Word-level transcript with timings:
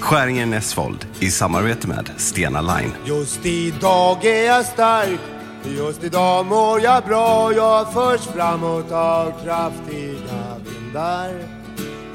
Skäringen 0.00 0.50
Näsfold 0.50 1.06
i 1.20 1.30
samarbete 1.30 1.88
med 1.88 2.10
Stena 2.16 2.60
Line. 2.60 2.92
Just 3.04 3.46
idag 3.46 4.24
är 4.24 4.46
jag 4.46 4.64
stark 4.64 5.20
Just 5.64 6.04
idag 6.04 6.46
mår 6.46 6.80
jag 6.80 7.04
bra. 7.04 7.52
Jag 7.52 7.92
förs 7.92 8.20
framåt 8.20 8.92
av 8.92 9.32
kraftiga 9.44 10.56
vindar. 10.64 11.30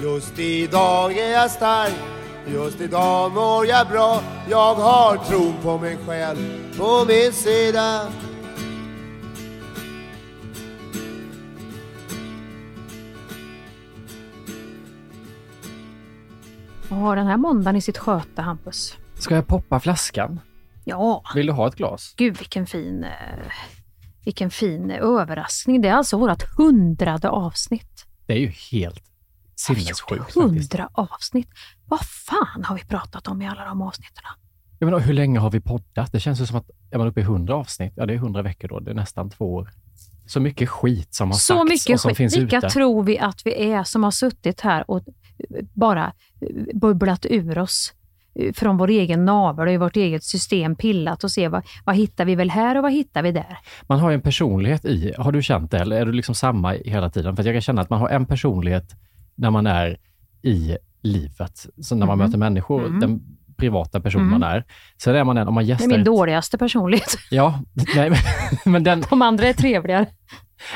Just 0.02 0.40
idag 0.40 1.18
är 1.18 1.32
jag 1.32 1.52
stark 1.52 1.94
Just 2.48 2.82
idag 2.82 3.32
mår 3.32 3.66
jag 3.66 3.88
bra. 3.88 4.22
Jag 4.50 4.76
har 4.76 5.18
tron 5.18 5.54
på 5.64 5.78
mig 5.78 5.98
själv 6.08 6.38
på 6.78 7.06
min 7.08 7.34
sida. 7.34 8.08
Vad 16.94 17.02
har 17.02 17.16
den 17.16 17.28
här 17.28 17.38
måndagen 17.38 17.76
i 17.76 17.82
sitt 17.82 17.98
sköte, 17.98 18.42
Hampus? 18.42 18.98
Ska 19.16 19.36
jag 19.36 19.48
poppa 19.48 19.80
flaskan? 19.80 20.40
Ja, 20.86 21.24
Vill 21.36 21.46
du 21.48 21.54
ha 21.54 21.68
ett 21.68 21.76
glas? 21.76 22.14
gud 22.18 22.38
vilken 22.38 22.66
fin, 22.66 23.04
eh, 23.04 23.12
vilken 24.26 24.50
fin 24.50 24.92
överraskning. 24.92 25.82
Det 25.82 25.88
är 25.88 25.94
alltså 25.94 26.18
vårt 26.18 26.44
hundrade 26.58 27.30
avsnitt. 27.30 28.06
Det 28.26 28.34
är 28.34 28.38
ju 28.38 28.48
helt 28.72 29.04
sinnessjukt. 29.56 30.36
Hundra 30.36 30.90
avsnitt. 30.94 31.50
Vad 31.86 32.00
fan 32.02 32.64
har 32.64 32.76
vi 32.76 32.82
pratat 32.84 33.28
om 33.28 33.42
i 33.42 33.48
alla 33.48 33.66
de 33.66 33.82
avsnitten? 33.82 34.24
Jag 34.80 34.88
menar, 34.88 35.00
hur 35.00 35.14
länge 35.14 35.40
har 35.40 35.52
vi 35.52 35.60
poddat? 35.60 36.12
Det 36.12 36.20
känns 36.20 36.42
ju 36.42 36.46
som 36.46 36.58
att 36.58 36.70
är 36.92 36.98
man 36.98 37.08
uppe 37.08 37.20
i 37.20 37.24
100 37.24 37.56
avsnitt, 37.56 37.94
ja 37.96 38.06
det 38.06 38.14
är 38.14 38.18
100 38.18 38.42
veckor 38.42 38.68
då, 38.68 38.80
det 38.80 38.92
är 38.92 38.96
nästan 38.96 39.30
två 39.30 39.54
år. 39.54 39.70
Så 40.26 40.40
mycket 40.40 40.70
skit 40.70 41.14
som 41.14 41.28
har 41.28 41.36
Så 41.38 41.40
sagts 41.58 41.70
mycket 41.70 41.94
och 41.94 42.00
som 42.02 42.10
skit. 42.10 42.18
finns 42.18 42.38
Vilka 42.38 42.58
ute. 42.58 42.70
tror 42.70 43.04
vi 43.04 43.20
att 43.20 43.42
vi 43.46 43.72
är 43.72 43.84
som 43.84 44.04
har 44.04 44.12
suttit 44.12 44.62
här 44.62 44.92
och 44.92 45.02
bara 45.74 46.14
eh, 46.42 46.48
bubblat 46.80 47.26
ur 47.30 47.58
oss 47.58 47.94
eh, 48.36 48.54
från 48.54 48.78
vår 48.78 48.88
egen 48.90 49.26
navel 49.26 49.68
och 49.68 49.74
i 49.74 49.78
vårt 49.78 49.96
eget 49.96 50.24
system 50.24 50.76
pillat 50.76 51.24
och 51.24 51.32
se 51.32 51.48
vad, 51.48 51.64
vad 51.86 51.96
hittar 51.96 52.26
vi 52.26 52.36
väl 52.36 52.50
här 52.50 52.76
och 52.78 52.84
vad 52.84 52.92
hittar 52.92 53.24
vi 53.24 53.32
där? 53.32 53.58
Man 53.88 54.00
har 54.00 54.12
en 54.12 54.22
personlighet 54.22 54.86
i, 54.86 55.14
har 55.18 55.32
du 55.32 55.42
känt 55.44 55.72
det 55.72 55.80
eller 55.80 56.02
är 56.02 56.06
du 56.06 56.12
liksom 56.12 56.36
samma 56.36 56.72
hela 56.72 57.10
tiden? 57.10 57.36
För 57.36 57.44
jag 57.44 57.56
kan 57.56 57.62
känna 57.62 57.82
att 57.82 57.90
man 57.90 58.00
har 58.00 58.10
en 58.10 58.26
personlighet 58.26 58.96
när 59.36 59.50
man 59.52 59.68
är 59.68 59.98
i 60.42 60.78
livet, 61.02 61.66
så 61.82 61.96
när 61.96 62.06
man 62.06 62.18
Mhm. 62.18 62.26
möter 62.28 62.38
människor, 62.38 62.86
Mm. 62.86 63.00
den 63.00 63.33
privata 63.58 64.00
person 64.02 64.22
Mm. 64.22 64.32
man 64.40 64.44
är. 64.52 64.64
Sen 65.04 65.16
är 65.16 65.24
man 65.24 65.38
en, 65.38 65.48
om 65.48 65.54
man 65.54 65.64
Det 65.64 65.68
gästar... 65.70 65.86
är 65.86 65.90
min 65.98 66.04
dåligaste 66.04 66.58
personlighet. 66.58 67.16
Ja, 67.32 67.60
nej, 67.96 68.10
men, 68.10 68.20
men, 68.74 68.84
den, 68.84 69.04
De 69.10 69.22
andra 69.22 69.48
är 69.48 69.54
trevligare. 69.54 70.06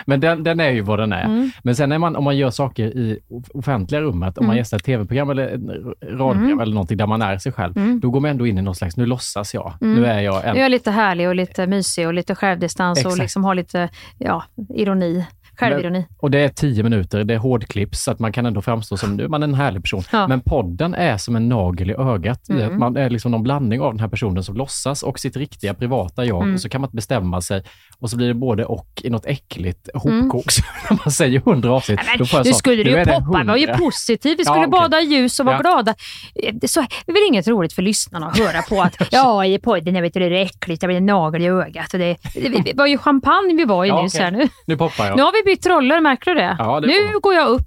men 0.06 0.20
den, 0.20 0.44
den 0.44 0.60
är 0.60 0.70
ju 0.70 0.82
vad 0.82 1.00
den 1.00 1.14
är. 1.14 1.26
Mm. 1.26 1.52
Men 1.64 1.76
sen 1.76 1.92
är 1.92 1.98
man, 1.98 2.16
om 2.16 2.24
man 2.24 2.38
gör 2.38 2.50
saker 2.50 2.86
i 2.86 3.20
off- 3.30 3.50
offentliga 3.54 4.02
rummet, 4.02 4.38
om 4.38 4.46
man 4.46 4.54
Mm. 4.54 4.58
gästar 4.58 4.78
ett 4.78 4.84
tv-program 4.84 5.30
eller 5.30 5.48
radioprogram 5.48 6.44
Mm. 6.44 6.60
eller 6.60 6.74
någonting 6.74 6.98
där 6.98 7.08
man 7.08 7.22
är 7.22 7.38
sig 7.38 7.52
själv, 7.52 7.78
Mm. 7.78 8.00
då 8.00 8.10
går 8.10 8.20
man 8.20 8.32
ändå 8.32 8.48
in 8.48 8.58
i 8.58 8.62
någon 8.62 8.76
slags, 8.76 8.98
nu 8.98 9.06
låtsas 9.06 9.54
jag. 9.54 9.74
Mm. 9.82 9.96
Nu 9.96 10.06
är 10.06 10.20
jag 10.20 10.46
en... 10.48 10.56
Jag 10.56 10.66
är 10.66 10.70
lite 10.70 10.92
härlig 10.92 11.28
och 11.28 11.36
lite 11.36 11.68
mysig 11.68 12.08
och 12.08 12.14
lite 12.14 12.36
självdistans 12.36 13.00
och 13.06 13.12
Exakt. 13.12 13.22
liksom 13.22 13.44
har 13.44 13.56
lite 13.56 13.90
ja, 14.18 14.44
ironi. 14.76 15.26
Självironi. 15.60 16.06
Och 16.18 16.32
det 16.32 16.40
är 16.40 16.50
tio 16.50 16.84
minuter, 16.84 17.24
det 17.24 17.34
är 17.34 17.38
hårdklipps, 17.38 18.04
så 18.04 18.12
att 18.12 18.20
man 18.20 18.32
kan 18.32 18.46
ändå 18.46 18.62
framstå 18.62 18.98
som, 18.98 19.16
nu 19.18 19.24
är 19.24 19.28
man 19.28 19.44
en 19.44 19.54
härlig 19.54 19.82
person. 19.84 20.04
Ja. 20.12 20.28
Men 20.28 20.42
podden 20.42 20.94
är 20.94 21.18
som 21.18 21.36
en 21.36 21.50
nagel 21.50 21.90
i 21.92 21.94
ögat. 21.94 22.50
i 22.50 22.54
Mm. 22.54 22.66
att 22.74 22.78
Man 22.80 22.98
är 22.98 23.10
liksom 23.10 23.32
någon 23.32 23.44
blandning 23.44 23.82
av 23.82 23.94
den 23.94 24.00
här 24.00 24.08
personen 24.08 24.44
som 24.44 24.56
låtsas 24.58 25.04
och 25.04 25.20
sitt 25.20 25.38
riktiga 25.38 25.74
privata 25.74 26.26
jag. 26.26 26.42
Mm. 26.42 26.54
Och 26.54 26.62
så 26.62 26.70
kan 26.70 26.82
man 26.82 26.88
inte 26.88 26.96
bestämma 26.96 27.42
sig 27.42 27.64
och 28.00 28.10
så 28.10 28.18
blir 28.18 28.28
det 28.28 28.34
både 28.34 28.66
och 28.66 28.88
i 29.04 29.10
något 29.10 29.26
äckligt 29.26 29.90
hopkok. 29.94 30.52
Så 30.52 30.62
när 30.90 31.00
man 31.06 31.12
säger 31.12 31.40
hundra 31.40 31.72
avsnitt, 31.74 32.00
Mm. 32.14 32.26
Får 32.28 32.40
jag 32.40 32.46
nu 32.46 32.54
skulle 32.54 32.84
nu 32.84 32.90
ju 32.90 32.96
är 32.98 33.06
det 33.06 33.12
poppa, 33.12 33.44
var 33.44 33.56
ju 33.56 33.64
100. 33.68 33.78
positiv. 33.86 34.38
Vi 34.38 34.44
Ja, 34.44 34.52
skulle 34.54 34.68
okej. 34.68 34.80
bada 34.82 35.02
i 35.02 35.06
ljus 35.06 35.40
och 35.40 35.46
vara 35.46 35.56
Ja. 35.56 35.62
glada. 35.62 35.96
Eh, 36.44 36.54
det- 36.54 36.68
Så, 36.68 36.80
det 36.82 37.12
är 37.12 37.14
väl 37.14 37.24
inget 37.30 37.48
roligt 37.48 37.74
för 37.74 37.82
lyssnarna 37.82 38.28
att 38.28 38.38
höra 38.40 38.62
på 38.62 38.82
att 38.82 38.96
ja, 39.12 39.46
i 39.46 39.60
podden 39.60 39.96
jag 39.96 40.02
vet 40.02 40.14
du, 40.14 40.20
det 40.20 40.26
är 40.26 40.42
äckligt, 40.46 40.82
det 40.82 40.88
blir 40.88 40.98
en 40.98 41.06
nagel 41.06 41.42
i 41.42 41.48
ögat. 41.48 41.94
Och 41.94 42.00
det, 42.00 42.18
det, 42.34 42.50
det 42.50 42.74
var 42.76 42.88
ju 42.88 42.98
champagne 42.98 43.54
vi 43.56 43.66
var 43.66 43.86
i 43.86 43.88
Ja, 43.88 44.02
nyss 44.02 44.14
okej. 44.16 44.24
här 44.26 44.32
nu. 44.32 44.48
Nu 44.66 44.78
poppar 44.78 45.06
jag. 45.06 45.18
Nu 45.18 45.24
har 45.24 45.32
vi 45.46 45.47
bytt 45.48 45.66
roller, 45.66 46.02
märker 46.02 46.36
du 46.36 46.42
det? 46.42 46.56
Ja, 46.60 46.80
det 46.80 46.88
nu 46.88 47.20
går 47.22 47.34
jag 47.34 47.48
upp. 47.48 47.62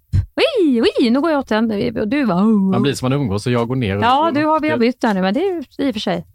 Oj, 0.62 0.82
oj, 0.82 1.10
nu 1.10 1.20
går 1.20 1.30
jag 1.30 1.38
åt 1.38 1.48
den. 1.48 1.96
Och 2.00 2.08
du 2.08 2.24
var... 2.24 2.42
Man 2.72 2.82
blir 2.82 2.92
som 2.94 3.08
man 3.10 3.20
umgås 3.20 3.46
och 3.46 3.52
jag 3.52 3.68
går 3.68 3.76
ner. 3.76 3.96
och- 3.96 4.02
Ja, 4.02 4.30
du 4.34 4.44
har, 4.46 4.60
vi 4.60 4.68
har 4.70 4.78
bytt 4.78 5.00
där 5.00 5.14
nu, 5.14 5.20
men 5.22 5.34
det 5.34 5.40
är 5.40 5.86
i 5.86 5.90
och 5.90 5.94
för 5.94 6.00
sig. 6.00 6.26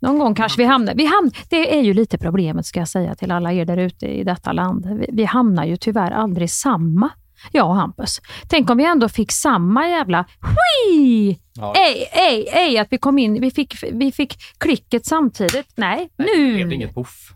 Någon 0.00 0.18
gång 0.18 0.34
kanske 0.34 0.58
vi 0.58 0.64
hamnar... 0.64 0.94
Vi 0.94 1.04
hamn, 1.06 1.30
det 1.50 1.76
är 1.78 1.82
ju 1.82 1.94
lite 1.94 2.18
problemet, 2.18 2.66
ska 2.66 2.78
jag 2.78 2.88
säga 2.88 3.14
till 3.14 3.30
alla 3.32 3.52
er 3.52 3.64
där 3.64 3.76
ute 3.76 4.06
i 4.06 4.24
detta 4.24 4.52
land. 4.52 4.86
Vi, 5.00 5.06
vi 5.12 5.24
hamnar 5.24 5.64
ju 5.64 5.76
tyvärr 5.76 6.10
aldrig 6.10 6.50
samma, 6.50 7.10
jag 7.52 7.68
och 7.68 7.76
Hampus. 7.76 8.20
Tänk 8.48 8.70
om 8.70 8.76
vi 8.78 8.84
ändå 8.84 9.08
fick 9.08 9.32
samma 9.32 9.88
jävla... 9.88 10.24
Hui! 10.40 11.38
Ja. 11.58 11.74
Ej, 11.76 12.08
ej, 12.12 12.48
ej, 12.52 12.78
att 12.78 12.88
vi 12.90 12.98
kom 12.98 13.18
in, 13.18 13.40
vi 13.40 13.50
fick, 13.50 13.74
vi 13.92 14.12
fick 14.12 14.36
klicket 14.58 15.06
samtidigt. 15.06 15.66
Nej, 15.76 16.08
Nej, 16.16 16.28
det 16.36 16.42
nu... 16.42 16.54
blev 16.54 16.72
inget 16.72 16.94
poff. 16.94 17.32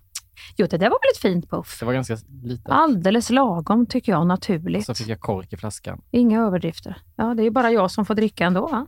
Jo, 0.60 0.66
det 0.70 0.76
där 0.76 0.90
var 0.90 0.98
väl 1.02 1.10
ett 1.14 1.22
fint 1.22 1.50
puff. 1.50 1.76
Det 1.80 1.86
var 1.86 1.92
ganska 1.92 2.16
litet. 2.42 2.66
Alldeles 2.68 3.30
lagom 3.30 3.86
tycker 3.86 4.12
jag, 4.12 4.26
naturligt. 4.26 4.86
Så 4.86 4.94
fick 4.94 5.08
jag 5.08 5.20
kork 5.20 5.52
i 5.52 5.56
flaskan. 5.56 6.00
Inga 6.10 6.40
överdrifter. 6.40 6.96
Ja, 7.16 7.34
det 7.34 7.42
är 7.42 7.44
ju 7.44 7.50
bara 7.50 7.70
jag 7.70 7.90
som 7.90 8.06
får 8.06 8.14
dricka 8.14 8.44
ändå, 8.44 8.68
va? 8.68 8.86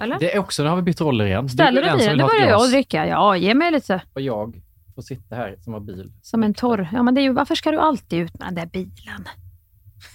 Eller? 0.00 0.18
Det 0.18 0.34
är 0.34 0.38
också, 0.38 0.62
nu 0.62 0.68
har 0.68 0.76
vi 0.76 0.82
bytt 0.82 1.00
roller 1.00 1.24
igen. 1.24 1.48
Ställer 1.48 1.82
du 1.82 1.98
bilen? 1.98 2.20
ett 2.20 2.26
börjar 2.26 2.48
jag 2.48 2.70
dricka. 2.70 3.06
Ja, 3.06 3.36
ge 3.36 3.54
mig 3.54 3.72
lite. 3.72 4.02
Och 4.12 4.20
jag 4.20 4.62
får 4.94 5.02
sitta 5.02 5.36
här 5.36 5.56
som 5.60 5.72
har 5.72 5.80
bil. 5.80 6.12
Som 6.22 6.42
en 6.42 6.54
torr. 6.54 6.88
Ja, 6.92 7.02
men 7.02 7.14
det 7.14 7.20
är 7.20 7.22
ju, 7.22 7.32
varför 7.32 7.54
ska 7.54 7.70
du 7.70 7.78
alltid 7.78 8.18
ut 8.18 8.38
med 8.38 8.48
den 8.48 8.54
där 8.54 8.66
bilen? 8.66 9.28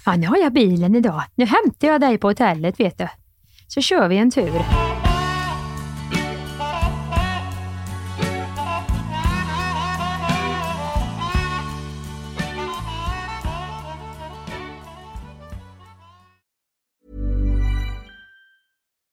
Ja, 0.06 0.16
nu 0.16 0.28
har 0.28 0.38
jag 0.38 0.54
bilen 0.54 0.96
idag. 0.96 1.24
Nu 1.36 1.46
hämtar 1.46 1.88
jag 1.88 2.02
dig 2.02 2.18
på 2.18 2.28
hotellet, 2.28 2.80
vet 2.80 2.98
du. 2.98 3.08
Så 3.68 3.82
kör 3.82 4.08
vi 4.08 4.18
en 4.18 4.32
tur. 4.32 4.89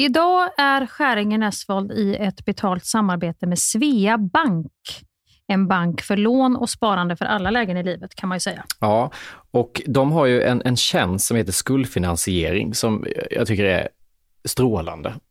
Idag 0.00 0.50
är 0.58 0.86
Skäringen 0.86 1.42
Esvold 1.42 1.92
i 1.92 2.16
ett 2.16 2.44
betalt 2.44 2.84
samarbete 2.84 3.46
med 3.46 3.58
Svea 3.58 4.18
Bank. 4.18 4.72
En 5.46 5.68
bank 5.68 6.00
för 6.02 6.16
lån 6.16 6.56
och 6.56 6.70
sparande 6.70 7.16
för 7.16 7.24
alla 7.24 7.50
lägen 7.50 7.76
i 7.76 7.82
livet 7.82 8.14
kan 8.14 8.28
man 8.28 8.36
ju 8.36 8.40
säga. 8.40 8.64
Ja, 8.80 9.12
och 9.50 9.82
de 9.86 10.12
har 10.12 10.26
ju 10.26 10.42
en, 10.42 10.62
en 10.64 10.76
tjänst 10.76 11.26
som 11.26 11.36
heter 11.36 11.52
skuldfinansiering 11.52 12.74
som 12.74 13.06
jag 13.30 13.46
tycker 13.46 13.64
är 13.64 13.88
strålande, 14.44 15.14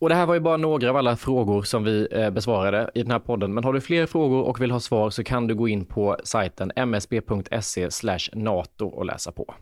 Och 0.00 0.08
det 0.08 0.14
här 0.14 0.26
var 0.26 0.34
ju 0.34 0.40
bara 0.40 0.56
några 0.56 0.90
av 0.90 0.96
alla 0.96 1.16
frågor 1.16 1.62
som 1.62 1.84
vi 1.84 2.08
eh, 2.10 2.30
besvarade 2.30 2.90
i 2.94 3.02
den 3.02 3.10
här 3.10 3.18
podden. 3.18 3.54
Men 3.54 3.64
har 3.64 3.72
du 3.72 3.80
fler 3.80 4.06
frågor 4.06 4.42
och 4.42 4.60
vill 4.60 4.70
ha 4.70 4.80
svar 4.80 5.10
så 5.10 5.24
kan 5.24 5.46
du 5.46 5.54
gå 5.54 5.68
in 5.68 5.84
på 5.84 6.16
sajten 6.24 6.72
msb.se 6.76 7.88
nato 8.32 8.86
och 8.86 9.04
läsa 9.04 9.32
på. 9.32 9.54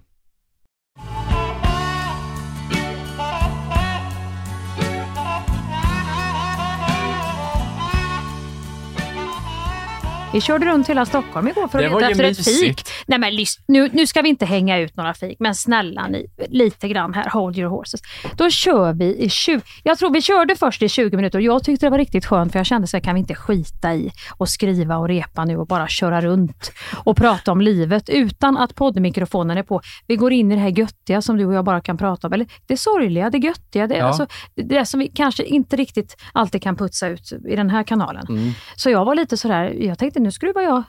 Vi 10.32 10.40
körde 10.40 10.66
runt 10.66 10.88
hela 10.88 11.06
Stockholm 11.06 11.48
igår 11.48 11.68
för 11.68 11.78
att 11.78 11.92
leta 11.92 12.10
efter 12.10 12.24
ett 12.24 12.44
fik. 12.44 12.82
Nej 13.06 13.18
men 13.18 13.32
nu, 13.68 13.90
nu 13.92 14.06
ska 14.06 14.22
vi 14.22 14.28
inte 14.28 14.46
hänga 14.46 14.78
ut 14.78 14.96
några 14.96 15.14
fik, 15.14 15.36
men 15.40 15.54
snälla 15.54 16.06
ni, 16.06 16.26
lite 16.48 16.88
grann 16.88 17.14
här, 17.14 17.30
hold 17.30 17.58
your 17.58 17.70
horses. 17.70 18.00
Då 18.36 18.50
kör 18.50 18.92
vi 18.92 19.16
i 19.16 19.28
20, 19.28 19.60
jag 19.82 19.98
tror 19.98 20.10
vi 20.10 20.22
körde 20.22 20.56
först 20.56 20.82
i 20.82 20.88
20 20.88 21.16
minuter 21.16 21.38
och 21.38 21.42
jag 21.42 21.64
tyckte 21.64 21.86
det 21.86 21.90
var 21.90 21.98
riktigt 21.98 22.26
skönt 22.26 22.52
för 22.52 22.58
jag 22.58 22.66
kände 22.66 22.86
så 22.86 22.96
här, 22.96 23.04
kan 23.04 23.14
vi 23.14 23.20
inte 23.20 23.34
skita 23.34 23.94
i 23.94 24.10
och 24.36 24.48
skriva 24.48 24.96
och 24.96 25.08
repa 25.08 25.44
nu 25.44 25.56
och 25.56 25.66
bara 25.66 25.88
köra 25.88 26.20
runt 26.20 26.72
och 27.04 27.16
prata 27.16 27.52
om 27.52 27.60
livet 27.60 28.08
utan 28.08 28.56
att 28.56 28.74
poddmikrofonen 28.74 29.58
är 29.58 29.62
på. 29.62 29.80
Vi 30.06 30.16
går 30.16 30.32
in 30.32 30.52
i 30.52 30.54
det 30.54 30.60
här 30.60 30.68
göttiga 30.68 31.22
som 31.22 31.36
du 31.36 31.46
och 31.46 31.54
jag 31.54 31.64
bara 31.64 31.80
kan 31.80 31.98
prata 31.98 32.26
om, 32.26 32.32
eller 32.32 32.46
det 32.66 32.76
sorgliga, 32.76 33.30
det 33.30 33.38
göttiga, 33.38 33.86
det, 33.86 33.96
ja. 33.96 34.04
alltså, 34.04 34.26
det 34.54 34.86
som 34.86 35.00
vi 35.00 35.08
kanske 35.08 35.44
inte 35.44 35.76
riktigt 35.76 36.16
alltid 36.32 36.62
kan 36.62 36.76
putsa 36.76 37.08
ut 37.08 37.32
i 37.48 37.56
den 37.56 37.70
här 37.70 37.82
kanalen. 37.82 38.26
Mm. 38.28 38.52
Så 38.76 38.90
jag 38.90 39.04
var 39.04 39.14
lite 39.14 39.36
sådär, 39.36 39.76
jag 39.80 39.98
tänkte 39.98 40.17
nu 40.20 40.30
skruvar 40.30 40.62
jag, 40.62 40.82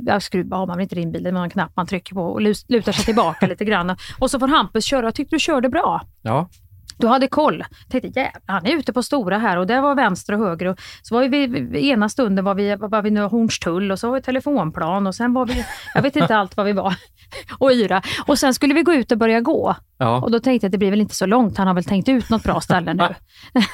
jag 0.00 0.22
skruvar 0.22 0.58
har 0.58 0.66
man 0.66 0.76
väl 0.76 0.82
inte 0.82 0.94
din 0.94 1.12
bil, 1.12 1.22
det 1.22 1.30
är 1.30 1.42
en 1.44 1.50
knapp 1.50 1.72
man 1.76 1.86
trycker 1.86 2.14
på 2.14 2.22
och 2.22 2.40
lutar 2.40 2.92
sig 2.92 3.04
tillbaka 3.04 3.46
lite 3.46 3.64
grann. 3.64 3.96
Och 4.18 4.30
så 4.30 4.38
får 4.38 4.48
Hampus 4.48 4.84
köra. 4.84 5.06
Jag 5.06 5.14
tyckte 5.14 5.36
du 5.36 5.40
körde 5.40 5.68
bra. 5.68 6.02
Ja. 6.22 6.48
Du 6.96 7.06
hade 7.06 7.28
koll. 7.28 7.64
Tänkte 7.88 8.20
jävlar, 8.20 8.42
han 8.46 8.66
är 8.66 8.76
ute 8.76 8.92
på 8.92 9.02
stora 9.02 9.38
här 9.38 9.56
och 9.56 9.66
det 9.66 9.80
var 9.80 9.94
vänster 9.94 10.32
och 10.32 10.38
höger. 10.38 10.66
Och 10.66 10.80
så 11.02 11.14
var 11.14 11.28
vi, 11.28 11.90
ena 11.90 12.08
stunden 12.08 12.44
var 12.44 12.54
vi, 12.54 12.76
var 12.76 13.02
vi 13.02 13.10
nu 13.10 13.20
Hornstull 13.20 13.92
och 13.92 13.98
så 13.98 14.08
var 14.08 14.14
vi 14.14 14.22
telefonplan 14.22 15.06
och 15.06 15.14
sen 15.14 15.34
var 15.34 15.46
vi, 15.46 15.64
jag 15.94 16.02
vet 16.02 16.16
inte 16.16 16.36
allt 16.36 16.56
vad 16.56 16.66
vi 16.66 16.72
var, 16.72 16.94
och 17.58 17.72
yra. 17.72 18.02
Och 18.26 18.38
sen 18.38 18.54
skulle 18.54 18.74
vi 18.74 18.82
gå 18.82 18.94
ut 18.94 19.12
och 19.12 19.18
börja 19.18 19.40
gå. 19.40 19.76
Ja. 19.98 20.20
Och 20.20 20.30
då 20.30 20.40
tänkte 20.40 20.64
jag 20.64 20.68
att 20.68 20.72
det 20.72 20.78
blir 20.78 20.90
väl 20.90 21.00
inte 21.00 21.14
så 21.14 21.26
långt, 21.26 21.58
han 21.58 21.66
har 21.66 21.74
väl 21.74 21.84
tänkt 21.84 22.08
ut 22.08 22.30
något 22.30 22.42
bra 22.42 22.60
ställe 22.60 22.94
nu. 22.94 23.08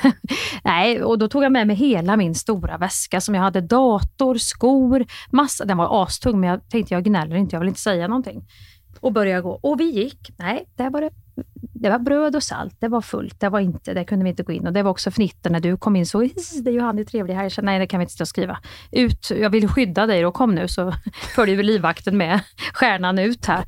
Nej, 0.64 1.02
och 1.02 1.18
då 1.18 1.28
tog 1.28 1.44
jag 1.44 1.52
med 1.52 1.66
mig 1.66 1.76
hela 1.76 2.16
min 2.16 2.34
stora 2.34 2.78
väska 2.78 3.20
som 3.20 3.34
jag 3.34 3.42
hade 3.42 3.60
dator, 3.60 4.34
skor, 4.34 5.06
massa. 5.30 5.64
Den 5.64 5.76
var 5.76 6.02
astung 6.02 6.40
men 6.40 6.50
jag 6.50 6.68
tänkte 6.70 6.94
jag 6.94 7.04
gnäller 7.04 7.36
inte, 7.36 7.56
jag 7.56 7.60
vill 7.60 7.68
inte 7.68 7.80
säga 7.80 8.08
någonting. 8.08 8.42
Och 9.00 9.12
började 9.12 9.42
gå. 9.42 9.60
Och 9.62 9.80
vi 9.80 9.90
gick. 9.90 10.30
Nej, 10.38 10.64
där 10.76 10.90
var 10.90 11.00
det 11.00 11.10
det 11.54 11.90
var 11.90 11.99
bröd 11.99 12.37
och 12.37 12.42
salt, 12.42 12.76
det 12.78 12.88
var 12.88 13.00
fullt, 13.00 13.40
det 13.40 13.49
var 13.49 13.61
inte, 13.61 13.94
där 13.94 14.04
kunde 14.04 14.25
vi 14.25 14.30
inte 14.30 14.42
gå 14.42 14.52
in. 14.52 14.66
Och 14.66 14.73
det 14.73 14.82
var 14.82 14.90
också 14.90 15.11
fnitter 15.11 15.50
när 15.50 15.61
du 15.61 15.76
kom 15.76 15.97
in, 15.97 16.06
så 16.06 16.18
det 16.62 16.70
är 16.70 16.73
ju 16.73 16.80
han 16.80 16.99
är 16.99 17.04
trevlig 17.04 17.35
här. 17.35 17.42
Jag 17.42 17.52
kände, 17.52 17.70
nej 17.70 17.78
det 17.78 17.87
kan 17.87 18.00
vi 18.00 18.02
inte 18.02 18.14
stå 18.14 18.23
och 18.23 18.28
skriva. 18.28 18.59
Ut, 18.92 19.30
jag 19.30 19.50
vill 19.50 19.68
skydda 19.68 20.06
dig 20.06 20.26
och 20.26 20.35
kom 20.35 20.54
nu, 20.54 20.68
så 20.68 20.94
följer 21.35 21.62
livvakten 21.62 22.16
med 22.16 22.40
stjärnan 22.75 23.18
ut 23.18 23.47
här. 23.47 23.64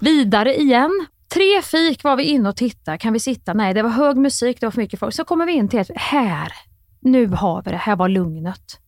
Vidare 0.00 0.56
igen. 0.56 1.06
Tre 1.34 1.62
fik 1.62 2.04
var 2.04 2.16
vi 2.16 2.22
inne 2.22 2.48
och 2.48 2.56
tittade. 2.56 2.98
Kan 2.98 3.12
vi 3.12 3.20
sitta? 3.20 3.54
Nej, 3.54 3.74
det 3.74 3.82
var 3.82 3.90
hög 3.90 4.16
musik, 4.16 4.60
det 4.60 4.66
var 4.66 4.70
för 4.70 4.80
mycket 4.80 5.00
folk. 5.00 5.14
Så 5.14 5.24
kommer 5.24 5.46
vi 5.46 5.52
in 5.52 5.68
till 5.68 5.78
ett, 5.78 5.90
här, 5.94 6.52
nu 7.00 7.26
har 7.26 7.62
vi 7.62 7.70
det, 7.70 7.76
här 7.76 7.96
var 7.96 8.08
lugnet. 8.08 8.80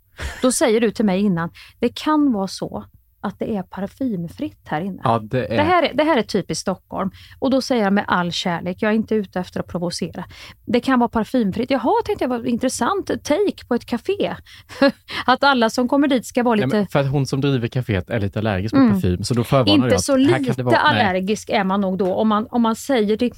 Då 0.42 0.52
säger 0.52 0.80
du 0.80 0.90
till 0.90 1.04
mig 1.04 1.20
innan, 1.20 1.50
det 1.78 1.88
kan 1.88 2.32
vara 2.32 2.49
så 2.49 2.84
att 3.20 3.38
det 3.38 3.56
är 3.56 3.62
parfymfritt 3.62 4.60
här 4.64 4.80
inne. 4.80 5.00
Ja, 5.04 5.18
det 5.22 5.46
är... 5.46 5.56
Det 5.56 5.62
här, 5.62 5.82
är, 5.82 5.94
det 5.94 6.04
här 6.04 6.18
är 6.18 6.22
typiskt 6.22 6.60
Stockholm. 6.60 7.10
Och 7.38 7.50
då 7.50 7.62
säger 7.62 7.84
jag 7.84 7.92
med 7.92 8.04
all 8.08 8.32
kärlek, 8.32 8.76
jag 8.80 8.90
är 8.90 8.94
inte 8.96 9.14
ute 9.14 9.40
efter 9.40 9.60
att 9.60 9.66
provocera. 9.66 10.24
Det 10.66 10.80
kan 10.80 10.98
vara 10.98 11.08
parfymfritt. 11.08 11.70
Jaha, 11.70 11.92
tänkte 12.04 12.24
jag, 12.24 12.28
vad 12.28 12.46
intressant 12.46 13.06
take 13.06 13.66
på 13.68 13.74
ett 13.74 13.86
café. 13.86 14.34
att 15.26 15.44
alla 15.44 15.70
som 15.70 15.88
kommer 15.88 16.08
dit 16.08 16.26
ska 16.26 16.42
vara 16.42 16.56
Nej, 16.56 16.64
lite... 16.64 16.76
men 16.76 16.86
för 16.86 17.00
att 17.00 17.10
hon 17.10 17.26
som 17.26 17.40
driver 17.40 17.68
kaféet 17.68 18.10
är 18.10 18.20
lite 18.20 18.38
allergisk 18.38 18.74
på 18.74 18.80
Mm. 18.80 18.92
parfym, 18.92 19.24
så 19.24 19.34
då 19.34 19.44
förvarnar 19.44 19.72
jag 19.72 19.84
Inte 19.84 19.94
att 19.94 20.02
så 20.02 20.16
lite 20.16 20.52
det 20.52 20.62
vara, 20.62 20.92
nej. 20.92 21.06
allergisk 21.06 21.50
är 21.50 21.64
man 21.64 21.80
nog 21.80 21.98
då. 21.98 22.14
Om 22.14 22.28
man, 22.28 22.46
om 22.50 22.62
man 22.62 22.76
säger 22.76 23.16
det, 23.16 23.30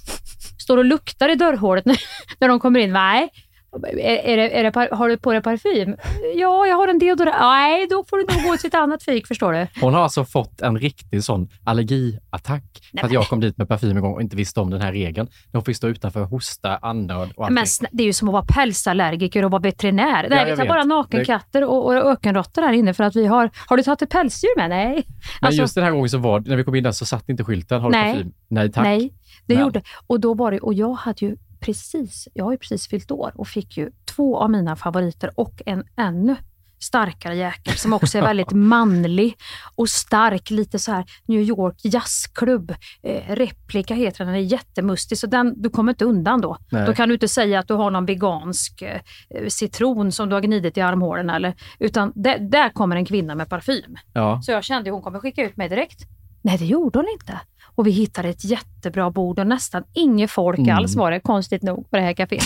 står 0.59 0.77
och 0.79 0.85
luktar 0.85 1.29
i 1.29 1.35
dörrhålet 1.35 1.85
när, 1.85 1.99
när 2.39 2.49
de 2.49 2.61
kommer 2.61 2.81
in. 2.81 2.93
Nej, 2.93 3.29
är, 3.73 3.99
är 3.99 4.37
det, 4.37 4.59
är 4.59 4.71
det, 4.89 4.95
har 4.97 5.09
du 5.09 5.17
på 5.19 5.33
dig 5.33 5.43
parfym? 5.43 5.97
Ja, 6.37 6.67
jag 6.67 6.77
har 6.77 6.89
en 6.89 6.99
deodorant. 6.99 7.37
Nej, 7.41 7.87
då 7.91 8.05
får 8.05 8.17
du 8.17 8.35
nog 8.35 8.51
gå 8.51 8.57
till 8.57 8.67
ett 8.69 8.75
annat 8.75 9.03
fik, 9.03 9.27
förstår 9.27 9.53
du. 9.53 9.67
Hon 9.81 9.95
har 9.95 10.03
alltså 10.03 10.25
fått 10.25 10.61
en 10.61 10.79
riktig 10.79 11.25
sån 11.25 11.49
allergiattack 11.65 12.63
för 13.01 13.07
att 13.07 13.13
jag 13.13 13.25
kom 13.27 13.41
dit 13.41 13.59
med 13.59 13.69
parfym 13.69 13.97
en 13.97 14.03
gång 14.03 14.15
och 14.15 14.23
inte 14.23 14.37
visste 14.37 14.61
om 14.61 14.71
den 14.71 14.81
här 14.81 14.93
regeln. 14.93 15.29
Hon 15.53 15.65
fick 15.65 15.77
stå 15.77 15.89
utanför 15.89 16.21
och 16.23 16.29
hosta, 16.29 16.77
andnöd 16.77 17.33
och 17.37 17.45
allting. 17.45 17.55
Men 17.55 17.67
det 17.93 18.03
är 18.03 18.07
ju 18.07 18.13
som 18.13 18.29
att 18.29 18.33
vara 18.33 18.45
pälsallergiker 18.55 19.45
och 19.45 19.51
vara 19.51 19.63
veterinär. 19.63 20.27
Nej, 20.31 20.39
Ja, 20.39 20.45
vi 20.45 20.51
tar 20.51 20.57
vet. 20.57 20.69
bara 20.69 20.85
nakenkatter 20.85 21.65
och, 21.65 21.87
och 21.87 21.95
ökenråttor 21.95 22.63
här 22.63 22.73
inne 22.73 22.95
för 22.95 23.05
att 23.05 23.17
vi 23.17 23.27
har... 23.27 23.51
Har 23.67 23.77
du 23.77 23.83
tagit 23.83 24.03
ett 24.03 24.11
pälsdjur 24.11 24.57
med? 24.57 24.71
Nej. 24.71 25.07
Men 25.41 25.47
Alltså, 25.47 25.61
just 25.63 25.75
den 25.75 25.85
här 25.85 25.91
gången 25.91 26.09
så 26.09 26.19
var 26.19 26.41
när 26.41 26.57
vi 26.57 26.65
kom 26.65 26.75
in 26.75 26.85
där 26.85 26.93
så 26.93 27.07
satt 27.07 27.29
inte 27.29 27.45
skylten, 27.45 27.81
har 27.81 27.91
du 27.91 27.99
Nej. 27.99 28.13
parfym? 28.15 28.33
Nej 28.49 28.73
tack. 28.73 28.85
Nej, 28.85 29.13
det 29.47 29.55
Men- 29.55 29.63
gjorde 29.65 29.83
Och 30.07 30.21
då 30.21 30.35
var 30.35 30.51
det, 30.51 30.59
och 30.61 30.75
jag 30.75 30.93
hade 30.93 31.27
ju 31.27 31.37
precis, 31.63 32.29
jag 32.35 32.45
har 32.45 32.53
ju 32.53 32.59
precis 32.59 32.89
fyllt 32.89 33.11
år 33.11 33.33
och 33.35 33.49
fick 33.49 33.77
ju 33.77 33.91
två 34.05 34.39
av 34.39 34.51
mina 34.51 34.77
favoriter 34.77 35.31
och 35.35 35.63
en 35.67 35.85
ännu 35.97 36.37
starkare 36.83 37.37
jäkel 37.37 37.75
som 37.77 37.93
också 37.93 38.19
är 38.19 38.23
väldigt 38.23 38.51
manlig 38.53 39.37
och 39.75 39.89
stark. 39.89 40.51
Lite 40.51 40.79
så 40.79 40.93
här 40.93 41.05
New 41.27 41.41
York 41.41 41.77
jazzklubb. 41.83 42.75
Eh, 43.03 43.35
replika 43.35 43.95
heter 43.95 44.25
den, 44.25 44.35
den 44.35 44.43
är 44.43 44.47
jättemustig 44.47 45.19
så 45.19 45.27
den, 45.27 45.63
du 45.63 45.71
kommer 45.71 45.93
inte 45.93 46.05
undan 46.05 46.41
då. 46.41 46.59
Nej. 46.71 46.87
Då 46.87 46.95
kan 46.95 47.09
du 47.09 47.15
inte 47.15 47.29
säga 47.29 47.59
att 47.59 47.69
du 47.69 47.75
har 47.75 47.91
någon 47.91 48.07
vegansk 48.07 48.83
eh, 48.83 49.01
citron 49.49 50.13
som 50.13 50.29
du 50.29 50.35
har 50.35 50.41
gnidit 50.41 50.77
i 50.77 50.81
armhålen 50.81 51.31
eller, 51.31 51.55
utan 51.79 52.13
där, 52.15 52.39
där 52.39 52.71
kommer 52.71 52.97
en 52.97 53.05
kvinna 53.05 53.35
med 53.35 53.49
parfym. 53.49 53.97
Ja. 54.13 54.43
Så 54.43 54.53
jag 54.53 54.65
kände 54.65 54.91
att 54.91 54.95
hon 54.95 55.03
kommer 55.03 55.19
skicka 55.19 55.45
ut 55.45 55.57
mig 55.57 55.69
direkt. 55.69 55.99
Nej, 56.43 56.59
det 56.59 56.65
gjorde 56.65 56.99
hon 56.99 57.09
inte. 57.21 57.41
Och 57.75 57.87
vi 57.87 57.91
hittade 57.91 58.29
ett 58.29 58.45
jättebra 58.45 59.11
bord 59.11 59.39
och 59.39 59.47
nästan 59.47 59.83
inget 59.95 60.31
folk 60.31 60.59
Mm. 60.59 60.77
alls 60.77 60.95
var 60.97 61.11
det, 61.11 61.21
konstigt 61.21 61.63
nog, 61.63 61.91
på 61.91 61.97
det 61.97 62.03
här 62.03 62.13
kaféet. 62.15 62.45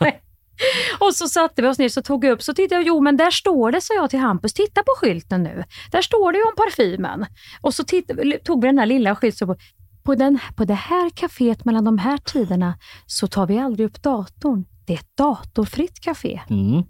och 0.98 1.14
så 1.14 1.28
satte 1.28 1.62
vi 1.62 1.68
oss 1.68 1.78
ner 1.78 1.88
så 1.88 2.02
tog 2.02 2.24
jag 2.24 2.32
upp, 2.32 2.42
så 2.42 2.54
tittade 2.54 2.74
jag, 2.80 2.86
jo 2.86 3.00
men 3.00 3.16
där 3.16 3.30
står 3.30 3.72
det, 3.72 3.80
sa 3.80 3.94
jag 3.94 4.10
till 4.10 4.18
Hampus, 4.18 4.52
titta 4.52 4.82
på 4.82 4.92
skylten 4.96 5.42
nu. 5.42 5.64
Där 5.92 6.02
står 6.02 6.32
det 6.32 6.38
ju 6.38 6.44
om 6.44 6.54
parfymen. 6.56 7.26
Och 7.60 7.74
så 7.74 7.84
titt, 7.84 8.10
tog 8.44 8.62
vi 8.62 8.68
den 8.68 8.78
här 8.78 8.86
lilla 8.86 9.16
skylten 9.16 9.56
på, 10.02 10.14
den, 10.14 10.38
på 10.56 10.64
det 10.64 10.74
här 10.74 11.10
kaféet 11.10 11.64
mellan 11.64 11.84
de 11.84 11.98
här 11.98 12.18
tiderna 12.18 12.78
så 13.06 13.26
tar 13.26 13.46
vi 13.46 13.58
aldrig 13.58 13.86
upp 13.86 14.02
datorn. 14.02 14.64
Det 14.86 14.92
är 14.92 14.96
ett 14.98 15.16
datorfritt 15.16 16.00
café. 16.00 16.40
Mm. 16.50 16.82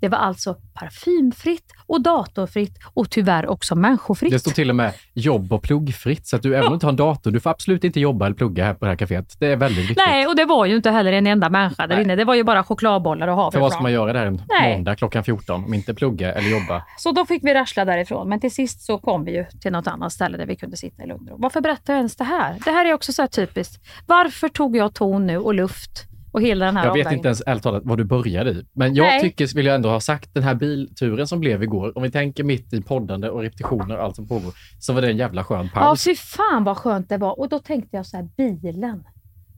Det 0.00 0.08
var 0.08 0.18
alltså 0.18 0.56
parfymfritt 0.74 1.72
och 1.86 2.00
datorfritt 2.00 2.78
och 2.94 3.10
tyvärr 3.10 3.46
också 3.46 3.74
människofritt. 3.74 4.32
Det 4.32 4.38
står 4.38 4.50
till 4.50 4.70
och 4.70 4.76
med 4.76 4.92
jobb 5.14 5.52
och 5.52 5.62
pluggfritt, 5.62 6.26
så 6.26 6.36
att 6.36 6.42
du 6.42 6.54
även 6.54 6.64
om 6.64 6.70
du 6.70 6.74
inte 6.74 6.86
har 6.86 6.90
en 6.90 6.96
dator, 6.96 7.30
du 7.30 7.40
får 7.40 7.50
absolut 7.50 7.84
inte 7.84 8.00
jobba 8.00 8.26
eller 8.26 8.36
plugga 8.36 8.64
här 8.64 8.74
på 8.74 8.84
det 8.84 8.90
här 8.90 8.96
kaféet. 8.96 9.36
Det 9.38 9.46
är 9.46 9.56
väldigt 9.56 9.82
viktigt. 9.82 10.02
Nej, 10.06 10.26
och 10.26 10.36
det 10.36 10.44
var 10.44 10.66
ju 10.66 10.76
inte 10.76 10.90
heller 10.90 11.12
en 11.12 11.26
enda 11.26 11.48
människa 11.50 11.86
där 11.86 11.94
Nej. 11.94 12.04
inne. 12.04 12.16
Det 12.16 12.24
var 12.24 12.34
ju 12.34 12.44
bara 12.44 12.64
chokladbollar 12.64 13.28
och 13.28 13.52
För 13.52 13.60
vad 13.60 13.72
ska 13.72 13.82
man 13.82 13.92
göra 13.92 14.12
där 14.12 14.26
en 14.26 14.42
Nej. 14.48 14.72
måndag 14.76 14.96
klockan 14.96 15.24
14 15.24 15.64
om 15.64 15.74
inte 15.74 15.94
plugga 15.94 16.32
eller 16.32 16.48
jobba? 16.48 16.82
Så 16.98 17.12
då 17.12 17.26
fick 17.26 17.44
vi 17.44 17.54
rassla 17.54 17.84
därifrån. 17.84 18.28
Men 18.28 18.40
till 18.40 18.54
sist 18.54 18.82
så 18.82 18.98
kom 18.98 19.24
vi 19.24 19.36
ju 19.36 19.44
till 19.60 19.72
något 19.72 19.86
annat 19.86 20.12
ställe 20.12 20.38
där 20.38 20.46
vi 20.46 20.56
kunde 20.56 20.76
sitta 20.76 21.02
i 21.02 21.06
lugn. 21.06 21.28
Varför 21.36 21.60
berättar 21.60 21.92
jag 21.92 21.98
ens 21.98 22.16
det 22.16 22.24
här? 22.24 22.56
Det 22.64 22.70
här 22.70 22.84
är 22.84 22.94
också 22.94 23.12
så 23.12 23.22
här 23.22 23.26
typiskt. 23.26 23.82
Varför 24.06 24.48
tog 24.48 24.76
jag 24.76 24.94
ton 24.94 25.26
nu 25.26 25.38
och 25.38 25.54
luft 25.54 26.06
och 26.36 26.42
hela 26.42 26.64
den 26.66 26.76
här 26.76 26.86
Jag 26.86 26.92
vet 26.94 27.12
inte 27.12 27.28
ens 27.28 27.42
ärligt 27.46 27.62
talat 27.62 27.82
vad 27.86 27.98
du 27.98 28.04
började 28.04 28.50
i. 28.50 28.66
Men 28.72 28.94
jag 28.94 29.04
Nej. 29.04 29.20
tycker, 29.20 29.54
vill 29.54 29.66
jag 29.66 29.74
ändå 29.74 29.88
ha 29.88 30.00
sagt, 30.00 30.34
den 30.34 30.42
här 30.42 30.54
bilturen 30.54 31.26
som 31.26 31.40
blev 31.40 31.62
igår, 31.62 31.96
om 31.96 32.02
vi 32.02 32.10
tänker 32.10 32.44
mitt 32.44 32.72
i 32.72 32.82
poddande 32.82 33.28
och 33.28 33.40
repetitioner 33.40 33.96
och 33.98 34.04
allt 34.04 34.16
som 34.16 34.28
pågår, 34.28 34.52
så 34.78 34.92
var 34.92 35.02
det 35.02 35.10
en 35.10 35.16
jävla 35.16 35.44
skön 35.44 35.70
Ja, 35.74 35.80
paus. 35.80 36.04
fy 36.04 36.14
fan 36.14 36.64
vad 36.64 36.76
skönt 36.76 37.08
det 37.08 37.18
var. 37.18 37.38
Och 37.38 37.48
då 37.48 37.58
tänkte 37.58 37.96
jag 37.96 38.06
så 38.06 38.16
här, 38.16 38.28
bilen. 38.36 39.04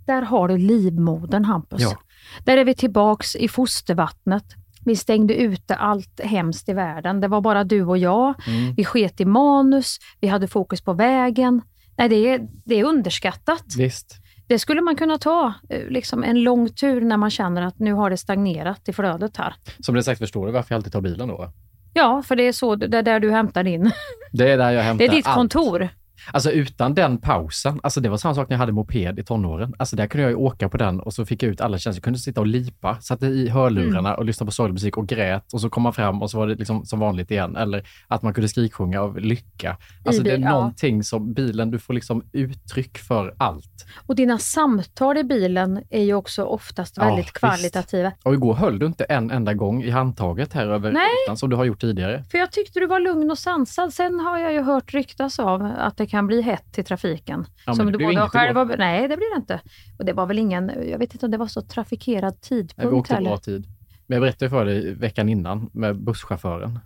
Där 0.07 0.23
har 0.23 0.49
du 0.49 0.59
livmodern 0.59 1.45
Hampus. 1.45 1.83
Ja. 1.83 1.99
Där 2.45 2.57
är 2.57 2.65
vi 2.65 2.75
tillbaks 2.75 3.37
i 3.37 3.49
fostervattnet. 3.49 4.45
Vi 4.85 4.97
stängde 4.97 5.35
ute 5.35 5.75
allt 5.75 6.21
hemskt 6.25 6.69
i 6.69 6.73
världen. 6.73 7.21
Det 7.21 7.29
var 7.29 7.41
bara 7.41 7.65
du 7.65 7.85
och 7.85 7.99
jag. 7.99 8.35
Mm. 8.47 8.75
Vi 8.75 8.85
sket 8.85 9.21
i 9.21 9.25
manus. 9.25 9.99
Vi 10.21 10.29
hade 10.29 10.49
fokus 10.49 10.81
på 10.81 10.93
vägen. 10.93 11.63
Nej, 11.97 12.09
det 12.09 12.17
är, 12.17 12.41
det 12.65 12.75
är 12.75 12.85
underskattat. 12.85 13.65
Visst. 13.79 14.21
Det 14.49 14.59
skulle 14.59 14.81
man 14.81 14.97
kunna 14.97 15.19
ta 15.19 15.55
eh, 15.69 15.87
liksom 15.89 16.25
en 16.25 16.43
lång 16.43 16.69
tur 16.69 17.01
när 17.01 17.17
man 17.17 17.31
känner 17.31 17.63
att 17.63 17.79
nu 17.79 17.93
har 17.93 18.11
det 18.11 18.17
stagnerat 18.17 18.89
i 18.89 18.93
flödet 18.93 19.37
här. 19.37 19.55
Som 19.81 19.95
det 19.95 20.03
sagt 20.03 20.19
förstår 20.19 20.47
du 20.47 20.53
varför 20.53 20.75
jag 20.75 20.79
alltid 20.79 20.93
tar 20.93 21.01
bilen 21.01 21.29
då? 21.29 21.53
Ja, 21.95 22.23
för 22.23 22.37
det 22.37 22.43
är 22.43 22.53
så, 22.53 22.75
det 22.77 22.99
är 22.99 23.03
där 23.03 23.21
du 23.21 23.31
hämtar 23.31 23.63
din. 23.65 23.91
Det 24.33 24.51
är 24.53 24.59
där 24.59 24.71
jag 24.71 24.83
hämtar 24.83 25.07
Det 25.07 25.11
är 25.13 25.17
ditt 25.17 25.27
allt. 25.27 25.35
kontor. 25.37 25.89
Alltså 26.33 26.51
utan 26.51 26.95
den 26.95 27.19
pausen, 27.19 27.81
alltså 27.83 28.01
det 28.01 28.09
var 28.09 28.17
samma 28.17 28.35
sak 28.35 28.49
när 28.49 28.55
jag 28.55 28.59
hade 28.59 28.73
moped 28.73 29.19
i 29.19 29.25
tonåren. 29.25 29.75
Alltså 29.79 29.97
där 29.97 30.07
kunde 30.07 30.23
jag 30.23 30.31
ju 30.31 30.37
åka 30.37 30.69
på 30.69 30.77
den 30.77 31.01
och 31.01 31.15
så 31.15 31.25
fick 31.27 31.43
jag 31.43 31.51
ut 31.53 31.61
alla 31.61 31.79
känslor. 31.79 31.97
Jag 31.99 32.05
kunde 32.05 32.19
sitta 32.19 32.41
och 32.41 32.47
lipa, 32.47 33.01
satte 33.01 33.27
i 33.27 33.49
hörlurarna 33.49 34.09
Mm. 34.09 34.19
och 34.19 34.25
lyssnade 34.25 34.49
på 34.49 34.53
sorglig 34.53 34.73
musik 34.73 34.97
och 34.97 35.07
grät 35.09 35.53
och 35.53 35.61
så 35.61 35.71
kom 35.71 35.83
man 35.83 35.93
fram 35.93 36.23
och 36.23 36.31
så 36.31 36.39
var 36.39 36.47
det 36.47 36.55
liksom 36.55 36.85
som 36.85 36.99
vanligt 36.99 37.31
igen. 37.31 37.57
Eller 37.57 37.89
att 38.09 38.23
man 38.23 38.35
kunde 38.35 38.49
skriksjunga 38.49 39.01
av 39.01 39.19
lycka. 39.19 39.77
Alltså 40.05 40.23
det 40.23 40.31
är 40.31 40.39
ja. 40.39 40.51
någonting 40.51 41.03
som 41.05 41.33
bilen, 41.33 41.71
du 41.71 41.79
får 41.79 41.95
liksom 41.95 42.23
uttryck 42.33 42.99
för 42.99 43.35
allt. 43.39 43.87
Och 44.07 44.15
dina 44.17 44.39
samtal 44.39 45.19
i 45.19 45.25
bilen 45.25 45.83
är 45.91 46.03
ju 46.03 46.15
också 46.15 46.45
oftast 46.45 46.97
Ja, 46.97 47.05
väldigt 47.05 47.25
visst. 47.27 47.37
kvalitativa. 47.39 48.13
Och 48.25 48.35
igår 48.35 48.55
höll 48.55 48.79
du 48.79 48.87
inte 48.87 49.05
en 49.05 49.31
enda 49.31 49.55
gång 49.55 49.83
i 49.83 49.91
handtaget 49.91 50.53
här 50.53 50.67
över 50.67 50.91
rutan 50.91 51.37
som 51.37 51.51
du 51.51 51.57
har 51.57 51.65
gjort 51.65 51.81
tidigare. 51.81 52.25
För 52.31 52.39
jag 52.39 52.53
tyckte 52.53 52.81
du 52.81 52.87
var 52.87 53.01
lugn 53.01 53.31
och 53.31 53.39
sansad. 53.39 53.95
Sen 53.95 54.21
har 54.21 54.39
jag 54.39 54.53
ju 54.53 54.63
hört 54.63 54.95
ryktas 54.95 55.39
av 55.39 55.73
att 55.79 55.97
det 55.97 56.07
kan 56.07 56.18
bli 56.27 56.43
hett 56.43 56.79
i 56.79 56.83
trafiken. 56.83 57.47
Ja, 57.67 57.75
som 57.75 57.93
du 57.93 57.99
både 57.99 58.29
själv 58.29 58.55
var, 58.55 58.77
Nej, 58.79 59.09
det 59.09 59.17
blir 59.17 59.35
det 59.35 59.41
inte. 59.41 59.61
Och 59.99 60.05
det 60.05 60.13
var 60.13 60.27
väl 60.27 60.39
ingen, 60.39 60.73
jag 60.91 60.99
vet 60.99 61.13
inte 61.15 61.27
om 61.27 61.33
det 61.33 61.39
var 61.39 61.47
så 61.47 61.63
trafikerad 61.63 62.41
tidpunkt 62.41 62.93
Vi 62.93 62.97
åkte 62.97 63.15
heller. 63.15 63.31
bra 63.31 63.39
tid. 63.39 63.67
Men 64.07 64.17
jag 64.17 64.23
berättade 64.23 64.51
för 64.51 64.65
dig 64.65 64.95
veckan 64.95 65.29
innan 65.29 65.71
med 65.73 65.97
busschauffören. 65.97 66.79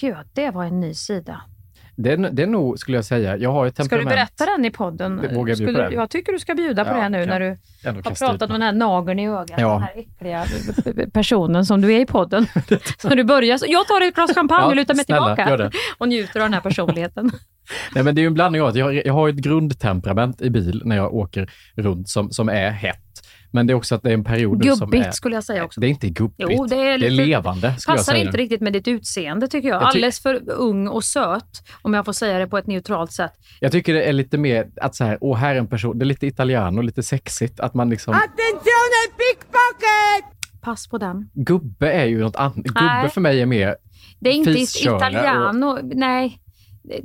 Gud, 0.00 0.16
det 0.32 0.50
var 0.50 0.64
en 0.64 0.80
ny 0.80 0.94
sida. 0.94 1.40
Det 1.98 2.12
är 2.12 2.46
nog, 2.46 2.78
skulle 2.78 2.96
jag 2.98 3.04
säga, 3.04 3.36
jag 3.36 3.52
har 3.52 3.66
ett 3.66 3.74
Ska 3.74 3.82
du 3.82 3.88
temperament. 3.88 4.08
berätta 4.16 4.46
den 4.56 4.64
i 4.64 4.70
podden? 4.70 5.16
Det- 5.16 5.34
vågar 5.34 5.48
jag 5.50 5.56
Skulle, 5.58 5.72
på 5.72 5.78
den? 5.78 5.92
Jag 5.92 6.10
tycker 6.10 6.32
du 6.32 6.38
ska 6.38 6.54
bjuda 6.54 6.84
på 6.84 6.90
Ja, 6.90 7.02
det 7.02 7.08
nu 7.08 7.18
kan- 7.18 7.28
när 7.28 7.40
du 7.40 7.58
har 7.84 8.02
pratat 8.14 8.42
om 8.42 8.52
den 8.52 8.62
här 8.62 8.72
nageln 8.72 9.18
i 9.18 9.28
ögat. 9.28 9.60
Ja. 9.60 9.72
Den 9.72 9.82
här 9.82 9.92
äckliga 9.96 10.44
personen 11.12 11.66
som 11.66 11.80
du 11.80 11.92
är 11.94 12.00
i 12.00 12.06
podden. 12.06 12.46
Så 12.98 13.08
du 13.08 13.24
börjar, 13.24 13.58
så 13.58 13.66
jag 13.68 13.86
tar 13.86 14.00
ett 14.08 14.14
glas 14.14 14.34
champagne 14.34 14.66
och 14.66 14.76
lutar 14.76 14.94
mig 14.94 15.04
snälla, 15.04 15.36
tillbaka 15.36 15.70
och 15.98 16.08
njuter 16.08 16.40
av 16.40 16.44
den 16.44 16.54
här 16.54 16.60
personligheten. 16.60 17.30
Nej, 17.94 18.04
men 18.04 18.14
det 18.14 18.20
är 18.20 18.22
ju 18.22 18.26
en 18.26 18.34
blandning 18.34 18.62
av 18.62 18.68
att 18.68 18.76
jag, 18.76 19.06
jag 19.06 19.14
har 19.14 19.28
ett 19.28 19.34
grundtemperament 19.36 20.42
i 20.42 20.50
bil 20.50 20.82
när 20.84 20.96
jag 20.96 21.14
åker 21.14 21.50
runt 21.74 22.08
som, 22.08 22.30
som 22.30 22.48
är 22.48 22.70
hett. 22.70 23.02
Men 23.50 23.66
det 23.66 23.72
är 23.72 23.74
också 23.74 23.94
att 23.94 24.02
det 24.02 24.10
är 24.10 24.14
en 24.14 24.24
period 24.24 24.64
nu 24.64 24.70
som 24.70 24.78
Gubbigt 24.90 25.06
är... 25.06 25.10
skulle 25.10 25.34
jag 25.34 25.44
säga 25.44 25.64
också. 25.64 25.80
Det 25.80 25.86
är 25.86 25.88
inte 25.88 26.08
gubbigt. 26.08 26.50
Jo, 26.52 26.66
det 26.66 26.76
är, 26.76 26.98
lite, 26.98 27.10
levande, 27.10 27.74
skulle 27.78 27.92
jag 27.92 27.98
passar 27.98 28.12
säga. 28.12 28.24
inte 28.24 28.38
riktigt 28.38 28.60
med 28.60 28.72
ditt 28.72 28.88
utseende 28.88 29.48
tycker 29.48 29.68
jag. 29.68 29.74
Jag 29.76 29.82
ty- 29.82 29.86
Alldeles 29.86 30.20
för 30.20 30.50
ung 30.50 30.88
och 30.88 31.04
söt, 31.04 31.62
om 31.82 31.94
jag 31.94 32.04
får 32.04 32.12
säga 32.12 32.38
det 32.38 32.46
på 32.46 32.58
ett 32.58 32.66
neutralt 32.66 33.12
sätt. 33.12 33.32
Jag 33.60 33.72
tycker 33.72 33.94
det 33.94 34.02
är 34.02 34.12
lite 34.12 34.38
mer 34.38 34.66
att 34.80 34.94
så 34.94 35.04
här, 35.04 35.18
åh, 35.20 35.36
här 35.36 35.54
är 35.54 35.58
en 35.58 35.66
person, 35.66 35.98
det 35.98 36.02
är 36.02 36.06
lite 36.06 36.26
italiano, 36.26 36.80
lite 36.82 37.02
sexigt, 37.02 37.60
att 37.60 37.74
man 37.74 37.90
liksom... 37.90 38.14
Attenzione, 38.14 39.06
pass 40.60 40.88
på 40.88 40.98
den. 40.98 41.28
Gubbe 41.34 41.92
är 41.92 42.06
ju 42.06 42.20
något 42.20 42.36
annat. 42.36 42.54
Gubbe 42.56 43.10
för 43.12 43.20
mig 43.20 43.42
är 43.42 43.46
mer, 43.46 43.76
Det 44.20 44.30
är 44.30 44.34
inte 44.34 44.50
italiano. 44.50 45.78
Nej. 45.82 46.40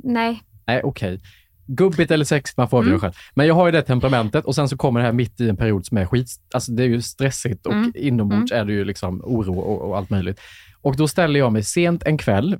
Nej. 0.02 0.42
Nej 0.66 0.80
okej. 0.84 1.20
Gubbigt 1.66 2.10
eller 2.10 2.24
sex, 2.24 2.56
man 2.56 2.68
får 2.68 2.78
avgöra 2.78 2.92
Mm. 2.92 3.00
själv. 3.00 3.12
Men 3.34 3.46
jag 3.46 3.54
har 3.54 3.66
ju 3.66 3.72
det 3.72 3.82
temperamentet 3.82 4.44
och 4.44 4.54
sen 4.54 4.68
så 4.68 4.76
kommer 4.76 5.00
det 5.00 5.06
här 5.06 5.12
mitt 5.12 5.40
i 5.40 5.48
en 5.48 5.56
period 5.56 5.86
som 5.86 5.96
är 5.98 6.06
skit, 6.06 6.28
alltså 6.54 6.72
det 6.72 6.82
är 6.82 6.86
ju 6.88 7.02
stressigt 7.02 7.66
och 7.66 7.72
Mm. 7.72 7.92
inombords 7.94 8.52
är 8.52 8.64
det 8.64 8.72
ju 8.72 8.84
liksom 8.84 9.20
oro 9.24 9.58
och, 9.58 9.88
och 9.90 9.96
allt 9.96 10.10
möjligt. 10.10 10.40
Och 10.80 10.96
då 10.96 11.08
ställer 11.08 11.40
jag 11.40 11.52
mig 11.52 11.62
sent 11.62 12.02
en 12.02 12.18
kväll 12.18 12.56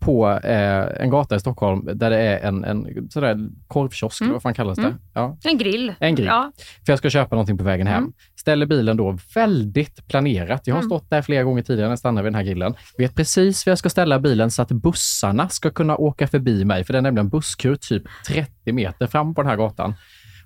på 0.00 0.30
eh, 0.30 1.02
en 1.02 1.10
gata 1.10 1.36
i 1.36 1.40
Stockholm 1.40 1.88
där 1.94 2.10
det 2.10 2.16
är 2.16 2.48
en, 2.48 2.64
en 2.64 3.08
sådär 3.10 3.38
korvkiosk, 3.66 4.20
eller 4.22 4.32
vad 4.32 4.42
fan 4.42 4.54
kallas 4.54 4.76
det? 4.78 4.82
Mm. 4.84 4.98
Ja, 5.14 5.36
En 5.44 5.58
grill. 5.58 5.94
en 6.00 6.14
grill. 6.14 6.26
Ja. 6.26 6.52
För 6.86 6.92
jag 6.92 6.98
ska 6.98 7.10
köpa 7.10 7.34
någonting 7.36 7.58
på 7.58 7.64
vägen 7.64 7.86
hem. 7.86 7.98
Mm. 8.02 8.12
Ställer 8.40 8.66
bilen 8.66 8.96
då 8.96 9.18
väldigt 9.34 10.08
planerat. 10.08 10.62
Jag 10.66 10.74
har 10.74 10.80
Mm. 10.80 10.88
stått 10.90 11.10
där 11.10 11.22
flera 11.22 11.42
gånger 11.42 11.62
tidigare 11.62 11.86
när 11.88 11.92
jag 11.92 11.98
stannar 11.98 12.22
vid 12.22 12.32
den 12.32 12.34
här 12.36 12.42
grillen. 12.44 12.74
Vet 12.98 13.14
precis 13.14 13.66
var 13.66 13.70
jag 13.70 13.78
ska 13.78 13.90
ställa 13.90 14.18
bilen 14.18 14.50
så 14.50 14.62
att 14.62 14.68
bussarna 14.72 15.48
ska 15.48 15.70
kunna 15.70 15.96
åka 15.96 16.26
förbi 16.28 16.64
mig. 16.64 16.84
För 16.84 16.92
det 16.92 16.98
är 16.98 17.02
nämligen 17.02 17.26
en 17.26 17.30
busskur 17.30 17.76
typ 17.76 18.02
30 18.28 18.72
meter 18.72 19.06
fram 19.06 19.34
på 19.34 19.42
den 19.42 19.48
här 19.50 19.56
gatan. 19.56 19.94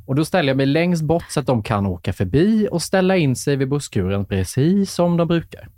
Och 0.07 0.15
då 0.15 0.25
ställer 0.25 0.49
jag 0.49 0.57
mig 0.57 0.67
längst 0.67 1.03
bort 1.03 1.25
så 1.29 1.41
att 1.41 1.47
de 1.47 1.63
kan 1.63 1.87
åka 1.87 2.13
förbi 2.13 2.69
och 2.71 2.83
ställa 2.83 3.17
in 3.17 3.37
sig 3.37 3.57
vid 3.57 3.69
busskuren 3.69 4.25
precis 4.25 4.93
som 4.95 5.17
de 5.17 5.29
brukar. 5.29 5.69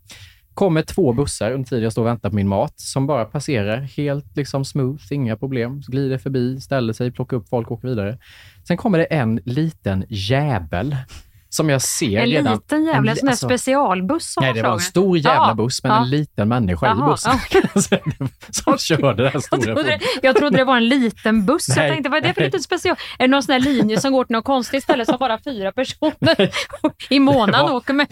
Kommer 0.57 0.83
två 0.83 1.13
bussar 1.13 1.53
under 1.53 1.69
tiden 1.69 1.83
jag 1.85 1.93
står 1.93 2.03
och 2.03 2.09
väntar 2.09 2.31
på 2.31 2.37
min 2.37 2.49
mat 2.49 2.73
som 2.81 3.07
bara 3.07 3.25
passerar 3.25 3.81
helt 3.81 4.37
liksom 4.37 4.65
smooth, 4.65 5.03
inga 5.11 5.37
problem. 5.37 5.81
Glider 5.89 6.19
förbi, 6.19 6.61
ställer 6.61 6.93
sig, 6.93 7.11
plockar 7.13 7.37
upp 7.37 7.49
folk 7.49 7.71
och 7.71 7.79
åker 7.79 7.89
vidare. 7.89 8.19
Sen 8.69 8.77
kommer 8.77 8.99
det 8.99 9.05
en 9.05 9.41
liten 9.45 10.05
jävel 10.09 10.97
som 11.49 11.69
jag 11.71 11.83
ser 11.83 12.19
En 12.21 12.27
redan. 12.27 12.55
liten 12.55 12.85
jävla 12.85 12.99
en 12.99 13.09
en 13.09 13.17
sån 13.17 13.29
alltså- 13.29 13.47
specialbuss. 13.49 14.35
Nej, 14.41 14.53
det 14.55 14.63
var 14.63 14.73
en 14.73 14.81
stor 14.81 15.19
jävla 15.19 15.49
Ja, 15.49 15.55
buss, 15.55 15.83
men 15.83 15.93
ja. 15.93 16.03
en 16.03 16.11
liten 16.11 16.49
människa 16.49 16.87
i 16.87 16.89
Jaha, 16.89 17.07
bussen. 17.11 17.33
ja. 17.91 17.99
som 18.51 18.79
körde 18.79 19.23
den 19.23 19.31
Jag 19.35 19.43
stora 19.43 19.61
trodde, 19.63 19.75
fordonet. 19.81 20.01
det, 20.21 20.27
jag 20.27 20.37
trodde 20.37 20.57
det 20.57 20.65
var 20.65 20.77
en 20.77 20.89
liten 20.89 21.47
buss. 21.47 21.69
Nej, 21.69 21.79
jag 21.87 21.93
tänkte, 21.95 22.11
vad 22.11 22.25
är 22.25 22.29
det 22.29 22.35
för 22.35 22.41
liten 22.41 22.61
special? 22.63 22.97
Är 23.19 23.23
det 23.25 23.31
någon 23.31 23.43
sån 23.43 23.53
här 23.53 23.61
linje 23.61 24.01
som 24.01 24.13
går 24.13 24.25
till 24.25 24.33
något 24.37 24.45
konstigt 24.45 24.83
ställe 24.83 25.05
som 25.07 25.17
bara 25.19 25.39
fyra 25.45 25.73
personer 25.73 26.51
i 27.11 27.21
månaden 27.21 27.67
var- 27.67 27.75
åker 27.75 27.95
med? 27.95 28.07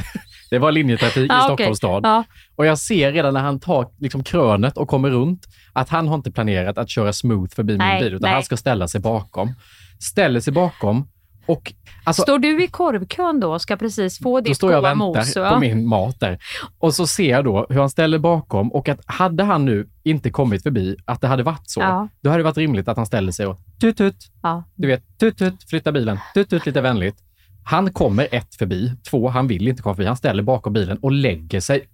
Det 0.55 0.59
var 0.59 0.73
linjetrafik 0.73 1.17
i 1.17 1.27
Ja, 1.29 1.37
okej. 1.53 1.55
Stockholms 1.55 1.79
stad. 1.79 2.01
Ja. 2.07 2.25
Och 2.57 2.67
jag 2.67 2.79
ser 2.79 3.13
redan 3.13 3.35
när 3.35 3.41
han 3.41 3.61
tar 3.61 3.89
liksom 3.99 4.25
krönet 4.25 4.77
och 4.79 4.89
kommer 4.89 5.11
runt 5.11 5.47
att 5.73 5.89
han 5.89 6.09
har 6.09 6.15
inte 6.15 6.31
planerat 6.31 6.79
att 6.79 6.91
köra 6.91 7.13
smooth 7.13 7.55
förbi 7.55 7.73
min 7.73 7.79
Nej, 7.79 8.03
bil, 8.03 8.13
utan 8.15 8.23
nej. 8.23 8.33
han 8.33 8.43
ska 8.43 8.57
ställa 8.57 8.89
sig 8.89 9.01
bakom. 9.01 9.55
Ställer 10.01 10.41
sig 10.41 10.53
bakom 10.53 11.09
och 11.47 11.73
alltså, 12.05 12.23
Står 12.23 12.39
du 12.39 12.65
i 12.65 12.69
korvkön 12.69 13.41
då 13.41 13.53
och 13.53 13.61
ska 13.63 13.77
precis 13.77 14.19
få 14.19 14.41
då 14.41 14.45
ditt 14.45 14.57
står 14.57 14.73
jag 14.73 14.79
och 14.79 14.83
goda 14.85 14.95
mos? 14.95 15.17
väntar 15.17 15.41
ja. 15.45 15.51
på 15.51 15.59
min 15.61 15.87
mat 15.87 16.21
där. 16.21 16.39
Och 16.79 16.95
så 16.95 17.07
ser 17.07 17.31
jag 17.31 17.45
då 17.45 17.67
hur 17.69 17.81
han 17.81 17.91
ställer 17.91 18.19
bakom 18.19 18.73
och 18.73 18.89
att 18.89 19.01
hade 19.07 19.45
han 19.45 19.65
nu 19.65 19.89
inte 20.03 20.31
kommit 20.31 20.63
förbi, 20.63 20.97
att 21.05 21.21
det 21.21 21.29
hade 21.29 21.43
varit 21.43 21.71
så, 21.71 21.81
Ja. 21.81 22.09
då 22.21 22.31
hade 22.31 22.41
det 22.41 22.45
varit 22.45 22.57
rimligt 22.59 22.89
att 22.89 22.97
han 22.97 23.07
ställer 23.07 23.33
sig 23.33 23.47
och 23.47 23.59
tut 23.81 23.97
tut, 23.97 24.17
Ja. 24.43 24.65
du 24.75 24.87
vet, 24.89 25.19
tut 25.19 25.39
tut, 25.39 25.55
flytta 25.71 25.93
bilen, 25.93 26.19
tut 26.35 26.51
tut 26.51 26.67
lite 26.67 26.81
vänligt. 26.81 27.17
Han 27.65 27.93
kommer 27.93 28.29
ett 28.33 28.55
förbi, 28.55 28.93
två, 29.11 29.29
han 29.29 29.47
vill 29.47 29.69
inte 29.69 29.83
komma 29.83 29.95
förbi, 29.95 30.07
han 30.07 30.17
ställer 30.17 30.43
bakom 30.43 30.73
bilen 30.73 30.99
och 30.99 31.13
lägger 31.13 31.61
sig 31.61 31.89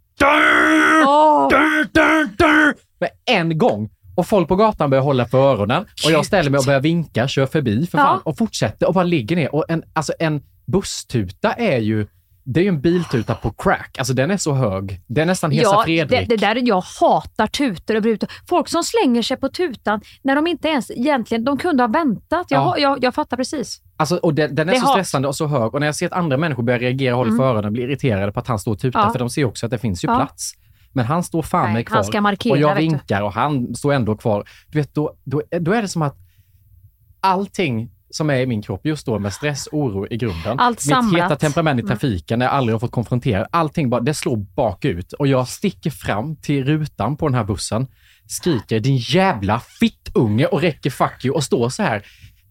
dur, 2.38 2.74
med 3.00 3.10
en 3.24 3.58
gång. 3.58 3.90
Och 4.16 4.26
folk 4.26 4.48
på 4.48 4.56
gatan 4.56 4.90
börjar 4.90 5.02
hålla 5.04 5.26
för 5.26 5.38
öronen 5.38 5.84
och 6.04 6.10
jag 6.10 6.26
ställer 6.26 6.50
mig 6.50 6.58
och 6.58 6.64
börjar 6.64 6.80
vinka, 6.80 7.28
kör 7.28 7.46
förbi 7.46 7.86
för 7.86 7.98
Ja. 7.98 8.04
fan 8.04 8.20
och 8.24 8.38
fortsätter 8.38 8.88
och 8.88 8.94
bara 8.94 9.04
ligger 9.04 9.36
ner. 9.36 9.54
Och 9.54 9.64
en, 9.68 9.82
alltså 9.92 10.12
en 10.18 10.42
busstuta 10.66 11.52
är 11.52 11.78
ju, 11.78 12.06
det 12.44 12.60
är 12.60 12.64
ju 12.64 12.68
en 12.68 12.80
biltuta 12.80 13.34
på 13.34 13.50
crack. 13.52 13.96
Alltså 13.98 14.14
den 14.14 14.30
är 14.30 14.36
så 14.36 14.52
hög. 14.52 15.00
Det 15.06 15.20
är 15.20 15.26
nästan 15.26 15.50
Hesa 15.50 15.62
Ja, 15.72 15.78
det, 15.78 15.84
Fredrik. 15.84 16.28
det 16.28 16.36
där, 16.36 16.62
jag 16.68 16.80
hatar 17.00 17.46
tutor 17.46 17.96
och 17.96 18.02
brutor. 18.02 18.28
Folk 18.48 18.68
som 18.68 18.82
slänger 18.84 19.22
sig 19.22 19.36
på 19.36 19.48
tutan 19.48 20.00
när 20.22 20.34
de 20.36 20.46
inte 20.46 20.68
ens 20.68 20.90
egentligen, 20.90 21.44
de 21.44 21.58
kunde 21.58 21.82
ha 21.82 21.88
väntat. 21.88 22.46
Jag, 22.50 22.60
Ja. 22.62 22.78
jag, 22.78 23.04
jag 23.04 23.14
fattar 23.14 23.36
precis. 23.36 23.80
Alltså, 24.00 24.16
och 24.16 24.34
den, 24.34 24.54
den 24.54 24.68
är 24.68 24.72
Det 24.72 24.78
så 24.80 24.86
hat. 24.86 24.94
stressande 24.94 25.28
och 25.28 25.36
så 25.36 25.46
hög. 25.46 25.74
Och 25.74 25.80
när 25.80 25.86
jag 25.86 25.94
ser 25.96 26.06
att 26.06 26.12
andra 26.12 26.36
människor 26.36 26.62
börjar 26.62 26.80
reagera 26.80 27.14
och 27.14 27.18
håller 27.18 27.36
för 27.36 27.44
öronen, 27.44 27.72
blir 27.72 27.84
irriterade 27.84 28.32
på 28.32 28.40
att 28.40 28.46
han 28.46 28.58
står 28.58 28.72
och 28.72 28.78
tutar, 28.78 29.00
Ja. 29.00 29.10
för 29.12 29.18
de 29.18 29.30
ser 29.30 29.44
också 29.44 29.66
att 29.66 29.70
det 29.72 29.78
finns 29.78 30.04
ju 30.04 30.08
Ja. 30.08 30.16
plats. 30.16 30.52
Men 30.92 31.04
han 31.06 31.22
står 31.24 31.42
fan 31.42 31.64
Nej, 31.64 31.72
mig 31.72 31.84
kvar. 31.84 31.96
han 31.96 32.04
ska 32.04 32.20
markera, 32.20 32.52
och 32.52 32.58
jag 32.58 32.74
vinkar 32.76 33.22
och 33.22 33.32
han 33.32 33.74
står 33.74 33.92
ändå 33.92 34.16
kvar. 34.16 34.44
Du 34.68 34.78
vet, 34.78 34.94
då, 34.94 35.14
då, 35.24 35.42
då 35.60 35.72
är 35.72 35.82
det 35.82 35.88
som 35.88 36.02
att 36.02 36.16
allting 37.20 37.90
som 38.10 38.30
är 38.30 38.36
i 38.40 38.46
min 38.46 38.62
kropp 38.62 38.86
just 38.86 39.06
då 39.06 39.18
med 39.18 39.32
stress, 39.32 39.68
oro 39.72 40.06
i 40.10 40.16
grunden. 40.16 40.58
Allt 40.60 40.78
mitt 40.86 40.90
heta 40.96 41.02
samlat. 41.02 41.26
Mm. 41.26 41.36
temperament 41.38 41.80
i 41.80 41.86
trafiken 41.86 42.38
när 42.38 42.46
jag 42.46 42.54
aldrig 42.54 42.74
har 42.74 42.80
fått 42.80 42.90
konfrontera. 42.90 43.46
Allting 43.50 43.90
bara, 43.90 44.00
det 44.00 44.14
slår 44.14 44.36
bakut 44.36 45.12
och 45.12 45.26
jag 45.26 45.48
sticker 45.48 45.90
fram 45.90 46.36
till 46.36 46.64
rutan 46.64 47.16
på 47.16 47.28
den 47.28 47.34
här 47.34 47.44
bussen, 47.44 47.86
skriker 48.26 48.80
din 48.80 48.96
jävla 48.96 49.60
fittunge 49.60 50.46
och 50.46 50.60
räcker 50.60 50.90
fuck 50.90 51.24
you 51.24 51.34
och 51.36 51.44
står 51.44 51.68
så 51.68 51.82
här 51.82 52.02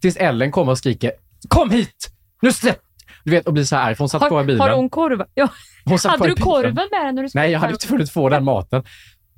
tills 0.02 0.16
Ellen 0.18 0.52
kommer 0.52 0.72
och 0.72 0.78
skriker 0.78 1.12
kom 1.48 1.70
hit! 1.72 2.10
Nu 2.42 2.52
släpp! 2.52 2.80
Du 3.24 3.32
vet, 3.32 3.48
och 3.48 3.54
blir 3.54 3.64
så 3.64 3.76
här 3.76 3.84
arg 3.90 3.96
hon 4.00 4.10
satt 4.10 4.20
kvar 4.28 4.30
i 4.30 4.34
Har, 4.34 4.44
bilen. 4.44 4.62
har 4.62 4.74
hon 4.76 4.90
korv? 4.90 5.24
Ja. 5.34 5.48
Hon 5.86 6.00
satt 6.00 6.12
Hade 6.12 6.28
du 6.28 6.36
korven 6.36 6.76
med 6.92 7.02
dig 7.06 7.14
när 7.14 7.24
du 7.24 7.30
Nej, 7.34 7.52
jag 7.52 7.60
hade 7.60 7.74
inte 7.74 7.88
hunnit 7.88 8.12
få 8.12 8.30
den 8.30 8.44
maten. 8.44 8.84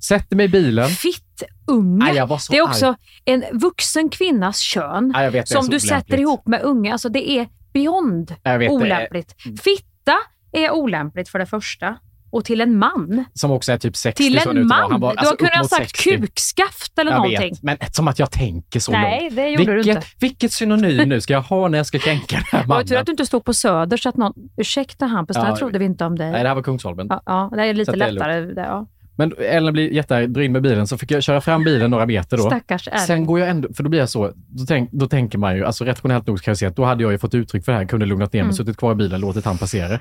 Sätter 0.08 0.36
mig 0.36 0.46
i 0.46 0.48
bilen. 0.48 0.88
Fittunge. 0.88 2.04
Nej, 2.04 2.16
jag 2.16 2.26
var 2.26 2.38
så 2.38 2.52
det 2.52 2.58
är 2.58 2.62
arg. 2.62 2.68
också 2.68 2.94
en 3.24 3.44
vuxen 3.52 4.08
kvinnas 4.08 4.58
kön 4.58 5.12
jag 5.16 5.30
vet, 5.30 5.48
som 5.48 5.60
du 5.60 5.66
olämpligt. 5.66 5.88
sätter 5.88 6.18
ihop 6.20 6.46
med 6.46 6.62
unge. 6.62 6.92
Alltså 6.92 7.08
det 7.08 7.30
är 7.30 7.48
beyond 7.72 8.28
vet, 8.30 8.44
det 8.44 8.64
är- 8.64 8.70
olämpligt. 8.70 9.34
Fitta 9.62 10.16
är 10.52 10.70
olämpligt 10.70 11.28
för 11.28 11.38
det 11.38 11.46
första. 11.46 11.96
Och 12.32 12.44
till 12.44 12.60
en 12.60 12.78
man. 12.78 13.24
Som 13.34 13.50
också 13.50 13.72
är 13.72 13.78
typ 13.78 13.96
60. 13.96 14.22
Till 14.22 14.38
en 14.38 14.66
man? 14.66 14.90
Han 14.92 15.00
var, 15.00 15.12
du 15.12 15.18
alltså, 15.18 15.34
upp 15.34 15.54
ha 15.54 15.64
sagt 15.64 15.96
60. 15.96 16.10
kukskaft 16.18 16.98
eller 16.98 17.10
Jag 17.10 17.18
någonting. 17.18 17.50
vet, 17.50 17.62
men 17.62 17.76
som 17.92 18.08
att 18.08 18.18
jag 18.18 18.30
tänker 18.30 18.80
så 18.80 18.92
Nej, 18.92 19.20
långt. 19.22 19.36
det 19.36 19.48
gjorde 19.48 19.64
du 19.64 19.76
vilket, 19.76 19.96
inte. 19.96 20.06
Vilket 20.20 20.52
synonym 20.52 21.08
nu 21.08 21.20
ska 21.20 21.32
jag 21.32 21.40
ha 21.42 21.68
när 21.68 21.78
jag 21.78 21.86
ska 21.86 21.98
kränka 21.98 22.36
den 22.36 22.44
här 22.60 22.66
mannen? 22.66 22.86
tur 22.86 22.96
att 22.96 23.06
du 23.06 23.12
inte 23.12 23.26
stod 23.26 23.44
på 23.44 23.54
Söder 23.54 23.96
så 23.96 24.08
att 24.08 24.16
någon... 24.16 24.32
Ursäkta 24.56 25.06
Hampus, 25.06 25.36
det 25.36 25.42
här 25.42 25.48
Ja, 25.48 25.56
trodde 25.56 25.78
vi 25.78 25.84
inte 25.84 26.04
om 26.04 26.18
dig. 26.18 26.30
Nej, 26.30 26.42
det 26.42 26.48
här 26.48 26.54
var 26.54 26.62
Kungsholmen. 26.62 27.06
Ja, 27.10 27.22
ja, 27.26 27.50
det 27.56 27.62
är 27.66 27.74
lite 27.74 27.92
det 27.92 28.04
är 28.04 28.12
lättare. 28.12 28.40
Där, 28.40 28.62
ja. 28.64 28.86
Men 29.16 29.32
Ellen 29.38 29.72
blir 29.72 29.92
jättearg, 29.92 30.38
in 30.44 30.52
med 30.52 30.62
bilen, 30.62 30.86
så 30.86 30.98
fick 30.98 31.10
jag 31.10 31.22
köra 31.22 31.40
fram 31.40 31.64
bilen 31.64 31.90
några 31.90 32.06
meter 32.06 32.36
då. 32.36 32.42
Stackars 32.42 32.88
Ellen. 32.88 33.00
Sen 33.00 33.26
går 33.26 33.40
jag 33.40 33.48
ändå, 33.48 33.68
för 33.74 33.82
då 33.82 33.88
blir 33.90 34.00
jag 34.00 34.08
så, 34.08 34.32
då, 34.34 34.64
tänk, 34.68 34.90
då 34.92 35.06
tänker 35.06 35.38
man 35.38 35.56
ju, 35.56 35.64
alltså 35.64 35.84
rationellt 35.84 36.26
nog 36.26 36.42
kan 36.42 36.52
jag 36.52 36.58
säga 36.58 36.68
att 36.68 36.76
då 36.76 36.84
hade 36.84 37.02
jag 37.02 37.12
ju 37.12 37.18
fått 37.18 37.34
uttryck 37.34 37.64
för 37.64 37.72
det 37.72 37.78
här, 37.78 37.84
kunde 37.84 38.06
lugnat 38.06 38.32
ner 38.32 38.40
mig, 38.40 38.44
Mm. 38.44 38.52
suttit 38.52 38.76
kvar 38.76 38.92
i 38.92 38.94
bilen, 38.94 39.20
låtit 39.20 39.44
han 39.44 39.58
passera. 39.58 39.98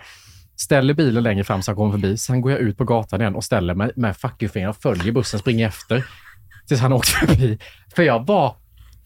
Ställer 0.63 0.93
bilen 0.93 1.23
längre 1.23 1.43
fram 1.43 1.61
så 1.61 1.71
han 1.71 1.75
kommer 1.75 1.91
förbi, 1.91 2.17
sen 2.17 2.41
går 2.41 2.51
jag 2.51 2.59
ut 2.61 2.77
på 2.77 2.83
gatan 2.83 3.21
igen 3.21 3.35
och 3.35 3.43
ställer 3.43 3.75
mig 3.75 3.91
med 3.95 4.17
fuck 4.17 4.43
och 4.69 4.75
följer 4.81 5.11
bussen, 5.11 5.39
springer 5.39 5.67
efter 5.67 6.05
tills 6.67 6.81
han 6.81 6.93
åkt 6.93 7.07
förbi. 7.09 7.59
För 7.95 8.03
jag 8.03 8.25
var, 8.27 8.55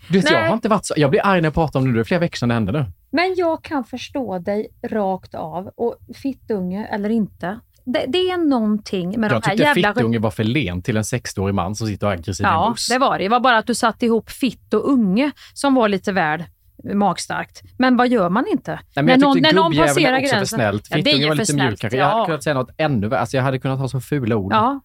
du 0.09 0.17
vet, 0.19 0.31
jag 0.31 0.47
har 0.47 0.53
inte 0.53 0.69
varit 0.69 0.85
så, 0.85 0.93
jag 0.97 1.09
blir 1.09 1.25
arg 1.25 1.41
när 1.41 1.47
jag 1.47 1.53
pratar 1.53 1.79
om 1.79 1.85
det 1.85 1.91
nu, 1.91 1.95
det 1.95 2.01
är 2.01 2.03
flera 2.03 2.19
veckor 2.19 2.37
sedan 2.37 2.49
det 2.49 2.55
hände 2.55 2.71
nu. 2.71 2.85
Men 3.11 3.35
jag 3.37 3.63
kan 3.63 3.83
förstå 3.83 4.39
dig 4.39 4.67
rakt 4.87 5.35
av. 5.35 5.67
Och 5.77 5.95
fittunge 6.15 6.85
eller 6.91 7.09
inte. 7.09 7.59
Det, 7.85 8.05
det 8.07 8.17
är 8.29 8.37
någonting 8.37 9.19
med 9.19 9.31
Jag 9.31 9.41
de 9.41 9.47
här 9.49 9.51
tyckte 9.55 9.63
jävla... 9.63 9.93
fittunge 9.93 10.19
var 10.19 10.31
för 10.31 10.43
len 10.43 10.81
till 10.81 10.97
en 10.97 11.03
60-årig 11.03 11.55
man 11.55 11.75
som 11.75 11.87
sitter 11.87 12.07
och 12.07 12.13
är 12.13 12.17
aggressiv 12.17 12.43
i 12.43 12.47
en 12.47 12.53
Ja, 12.53 12.69
buss. 12.69 12.87
det 12.87 12.97
var 12.97 13.17
det. 13.17 13.23
Det 13.25 13.29
var 13.29 13.39
bara 13.39 13.57
att 13.57 13.67
du 13.67 13.75
satte 13.75 14.05
ihop 14.05 14.29
fitt 14.29 14.73
och 14.73 14.89
unge 14.91 15.31
som 15.53 15.73
var 15.75 15.89
lite 15.89 16.11
väl 16.11 16.43
magstarkt. 16.93 17.61
Men 17.77 17.97
vad 17.97 18.07
gör 18.07 18.29
man 18.29 18.45
inte? 18.47 18.71
Nej, 18.71 18.81
men 18.95 19.05
när 19.05 19.11
jag 19.11 19.19
någon, 19.21 19.41
när 19.41 19.53
någon 19.53 19.75
passerar 19.77 20.13
är 20.13 20.17
också 20.17 20.27
för 20.29 20.35
gränsen. 20.37 20.57
snällt. 20.57 20.87
Ja, 20.89 20.97
det 21.01 21.11
är 21.11 21.15
ju 21.17 21.23
var 21.23 21.29
för 21.29 21.35
lite 21.35 21.51
snällt. 21.51 21.69
mjukare. 21.83 21.95
Jag 21.99 22.05
hade 22.05 22.19
Ja. 22.19 22.25
kunnat 22.25 22.43
säga 22.43 22.53
något 22.53 22.71
ännu 22.77 23.07
värre. 23.07 23.19
Alltså 23.19 23.37
jag 23.37 23.43
hade 23.43 23.59
kunnat 23.59 23.79
ha 23.79 23.87
så 23.87 23.99
fula 24.01 24.35
ord. 24.35 24.53
Ja, 24.53 24.79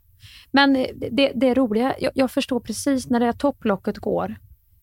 men 0.51 0.73
det, 1.11 1.33
det 1.35 1.49
är 1.49 1.55
roliga, 1.55 1.95
jag, 2.01 2.13
jag 2.15 2.31
förstår 2.31 2.61
precis 2.61 3.11
när 3.11 3.21
det 3.21 3.27
här 3.27 3.33
topplocket 3.33 3.99
går. 3.99 4.37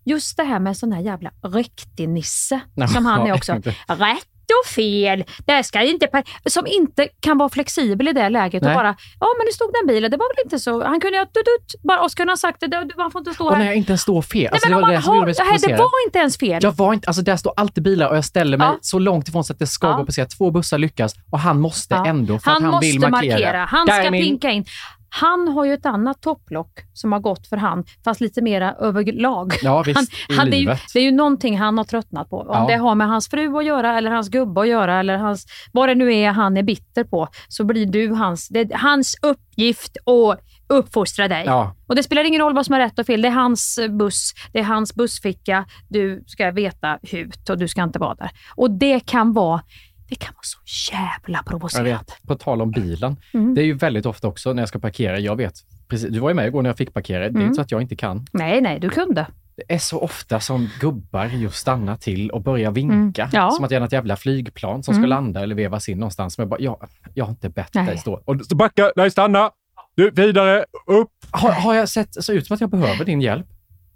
Just 0.03 0.37
det 0.37 0.43
här 0.43 0.59
med 0.59 0.77
sån 0.77 0.91
här 0.91 1.01
jävla 1.01 1.31
riktig 1.43 2.09
nisse 2.09 2.59
som 2.93 3.05
han 3.05 3.27
är 3.27 3.33
också. 3.33 3.53
Rätt 3.87 4.27
och 4.63 4.69
fel, 4.69 5.23
det 5.45 5.51
här 5.51 5.63
ska 5.63 5.81
inte... 5.81 6.07
Som 6.45 6.67
inte 6.67 7.07
kan 7.19 7.37
vara 7.37 7.49
flexibel 7.49 8.07
i 8.07 8.13
det 8.13 8.29
läget 8.29 8.63
Nej. 8.63 8.71
och 8.71 8.77
bara, 8.79 8.95
ja 9.19 9.27
men 9.37 9.45
det 9.47 9.53
stod 9.53 9.71
den 9.73 9.87
bilen, 9.87 10.11
det 10.11 10.17
var 10.17 10.35
väl 10.35 10.43
inte 10.45 10.59
så. 10.59 10.83
Han 10.83 10.99
kunde 10.99 11.17
ju 11.17 11.21
ha 11.21 11.25
dut, 11.25 11.33
dut, 11.45 11.81
bara, 11.83 11.99
och 12.01 12.11
så 12.11 12.15
kunde 12.17 12.31
han 12.31 12.37
sagt 12.37 12.59
det, 12.59 12.67
det, 12.67 12.87
man 12.97 13.11
får 13.11 13.19
inte 13.21 13.33
stå 13.33 13.45
Och 13.47 13.55
här. 13.55 13.65
jag 13.65 13.75
inte 13.75 13.91
ens 13.91 14.01
står 14.01 14.21
fel. 14.21 14.41
Nej, 14.41 14.49
Alltså, 14.51 14.69
men 14.69 14.77
det 14.77 14.81
var 14.81 14.91
det 14.91 14.97
har, 14.97 15.33
så 15.33 15.43
nej, 15.43 15.57
det 15.67 15.77
var 15.77 16.05
inte 16.07 16.19
ens 16.19 16.37
fel. 16.37 16.59
Jag 16.63 16.71
var 16.71 16.93
inte, 16.93 17.07
alltså 17.07 17.21
där 17.21 17.37
står 17.37 17.53
alltid 17.57 17.83
bilar 17.83 18.09
och 18.09 18.17
jag 18.17 18.25
ställer 18.25 18.57
mig 18.57 18.67
Ja. 18.67 18.77
så 18.81 18.99
långt 18.99 19.27
ifrån 19.27 19.43
så 19.43 19.53
att 19.53 19.59
det 19.59 19.67
ska 19.67 19.87
Ja. 19.87 19.93
gå 19.93 19.99
att 19.99 20.05
passera. 20.05 20.25
Två 20.25 20.51
bussar 20.51 20.77
lyckas 20.77 21.13
och 21.31 21.39
han 21.39 21.59
måste 21.61 21.95
Ja. 21.95 22.05
ändå 22.05 22.39
för 22.39 22.51
han 22.51 22.57
att 22.57 22.63
han 22.63 22.71
måste 22.71 22.87
vill 22.87 22.99
markera. 23.09 23.65
Han 23.65 23.87
Där 23.87 23.93
är 23.99 24.01
ska 24.01 24.11
min- 24.11 24.23
pinka 24.23 24.49
in. 24.51 24.65
Han 25.09 25.47
har 25.47 25.65
ju 25.65 25.73
ett 25.73 25.85
annat 25.85 26.21
topplock 26.21 26.79
som 26.93 27.11
har 27.11 27.19
gått 27.19 27.47
för 27.47 27.57
han, 27.57 27.83
fast 28.03 28.21
lite 28.21 28.41
mera 28.41 28.73
överlag. 28.73 29.53
Ja 29.61 29.83
visst, 29.85 29.97
Han, 30.29 30.37
han, 30.37 30.49
det, 30.49 30.55
är 30.57 30.59
ju, 30.59 30.75
det 30.93 30.99
är 30.99 31.03
ju 31.03 31.11
någonting 31.11 31.57
han 31.57 31.77
har 31.77 31.85
tröttnat 31.85 32.29
på. 32.29 32.37
Om 32.39 32.47
Ja. 32.49 32.65
det 32.67 32.75
har 32.75 32.95
med 32.95 33.07
hans 33.07 33.29
fru 33.29 33.57
att 33.57 33.65
göra, 33.65 33.97
eller 33.97 34.11
hans 34.11 34.29
gubbe 34.29 34.61
att 34.61 34.67
göra, 34.67 34.99
eller 34.99 35.17
hans, 35.17 35.45
vad 35.71 35.89
det 35.89 35.95
nu 35.95 36.13
är 36.15 36.31
han 36.31 36.57
är 36.57 36.63
bitter 36.63 37.03
på, 37.03 37.27
så 37.47 37.63
blir 37.63 37.85
du 37.85 38.13
hans, 38.13 38.47
det 38.47 38.59
är 38.59 38.77
hans 38.77 39.15
uppgift 39.21 39.97
att 39.97 40.39
uppfostra 40.69 41.27
dig. 41.27 41.43
Ja, 41.45 41.75
Och 41.87 41.95
Det 41.95 42.03
spelar 42.03 42.23
ingen 42.23 42.41
roll 42.41 42.53
vad 42.55 42.65
som 42.65 42.75
är 42.75 42.79
rätt 42.79 42.99
och 42.99 43.05
fel. 43.05 43.21
Det 43.21 43.27
är 43.27 43.31
hans 43.31 43.79
buss, 43.89 44.33
det 44.53 44.59
är 44.59 44.63
hans 44.63 44.95
bussficka. 44.95 45.65
Du 45.89 46.23
ska 46.27 46.51
veta 46.51 46.99
hut 47.01 47.49
och 47.49 47.57
du 47.57 47.67
ska 47.67 47.83
inte 47.83 47.99
vara 47.99 48.15
där. 48.15 48.29
Och 48.55 48.71
det 48.71 48.99
kan 48.99 49.33
vara 49.33 49.61
Det 50.09 50.15
kan 50.15 50.33
vara 50.33 50.43
så 50.43 50.59
jävla 50.93 51.37
Jag 51.37 51.45
provocerande. 51.45 51.91
vet. 51.91 52.27
På 52.27 52.35
tal 52.35 52.61
om 52.61 52.71
bilen. 52.71 53.15
Mm. 53.33 53.55
Det 53.55 53.61
är 53.61 53.65
ju 53.65 53.73
väldigt 53.73 54.05
ofta 54.05 54.27
också 54.27 54.53
när 54.53 54.61
jag 54.61 54.69
ska 54.69 54.79
parkera. 54.79 55.19
Jag 55.19 55.35
vet, 55.35 55.53
precis, 55.87 56.09
du 56.13 56.19
var 56.19 56.29
ju 56.29 56.35
med 56.35 56.47
igår 56.47 56.61
när 56.61 56.69
jag 56.69 56.77
fick 56.77 56.93
parkera. 56.93 57.19
Det 57.19 57.25
är 57.25 57.29
Mm. 57.29 57.41
inte 57.41 57.55
så 57.55 57.61
att 57.61 57.71
jag 57.71 57.81
inte 57.81 57.95
kan. 57.95 58.25
Nej, 58.33 58.61
nej, 58.61 58.79
du 58.79 58.89
kunde. 58.89 59.27
Det 59.55 59.73
är 59.73 59.77
så 59.79 59.99
ofta 59.99 60.39
som 60.39 60.69
gubbar 60.79 61.25
just 61.25 61.55
stannar 61.55 61.95
till 61.95 62.29
och 62.29 62.41
börjar 62.41 62.71
vinka. 62.71 63.21
Mm. 63.21 63.31
Ja. 63.33 63.51
Som 63.51 63.63
att 63.63 63.69
det 63.69 63.75
är 63.75 63.79
något 63.79 63.91
jävla 63.91 64.15
flygplan 64.15 64.83
som 64.83 64.93
ska 64.93 64.99
Mm. 64.99 65.09
landa 65.09 65.43
eller 65.43 65.55
vevas 65.55 65.89
in 65.89 65.99
någonstans. 65.99 66.37
Men 66.37 66.43
jag, 66.43 66.49
bara, 66.49 66.59
jag, 66.61 66.89
jag 67.13 67.25
har 67.25 67.29
inte 67.31 67.49
bett 67.49 67.73
Nej. 67.73 67.85
dig 67.85 67.97
stå. 67.97 68.21
Och 68.25 68.35
så 68.45 68.55
backa, 68.55 68.91
nej 68.95 69.11
stanna! 69.11 69.51
Du, 69.95 70.11
vidare, 70.11 70.65
upp! 70.87 71.09
Har, 71.31 71.51
har 71.51 71.73
jag 71.73 71.89
sett 71.89 72.23
så 72.23 72.33
ut 72.33 72.47
som 72.47 72.53
att 72.53 72.61
jag 72.61 72.69
behöver 72.69 73.05
din 73.05 73.21
hjälp? 73.21 73.45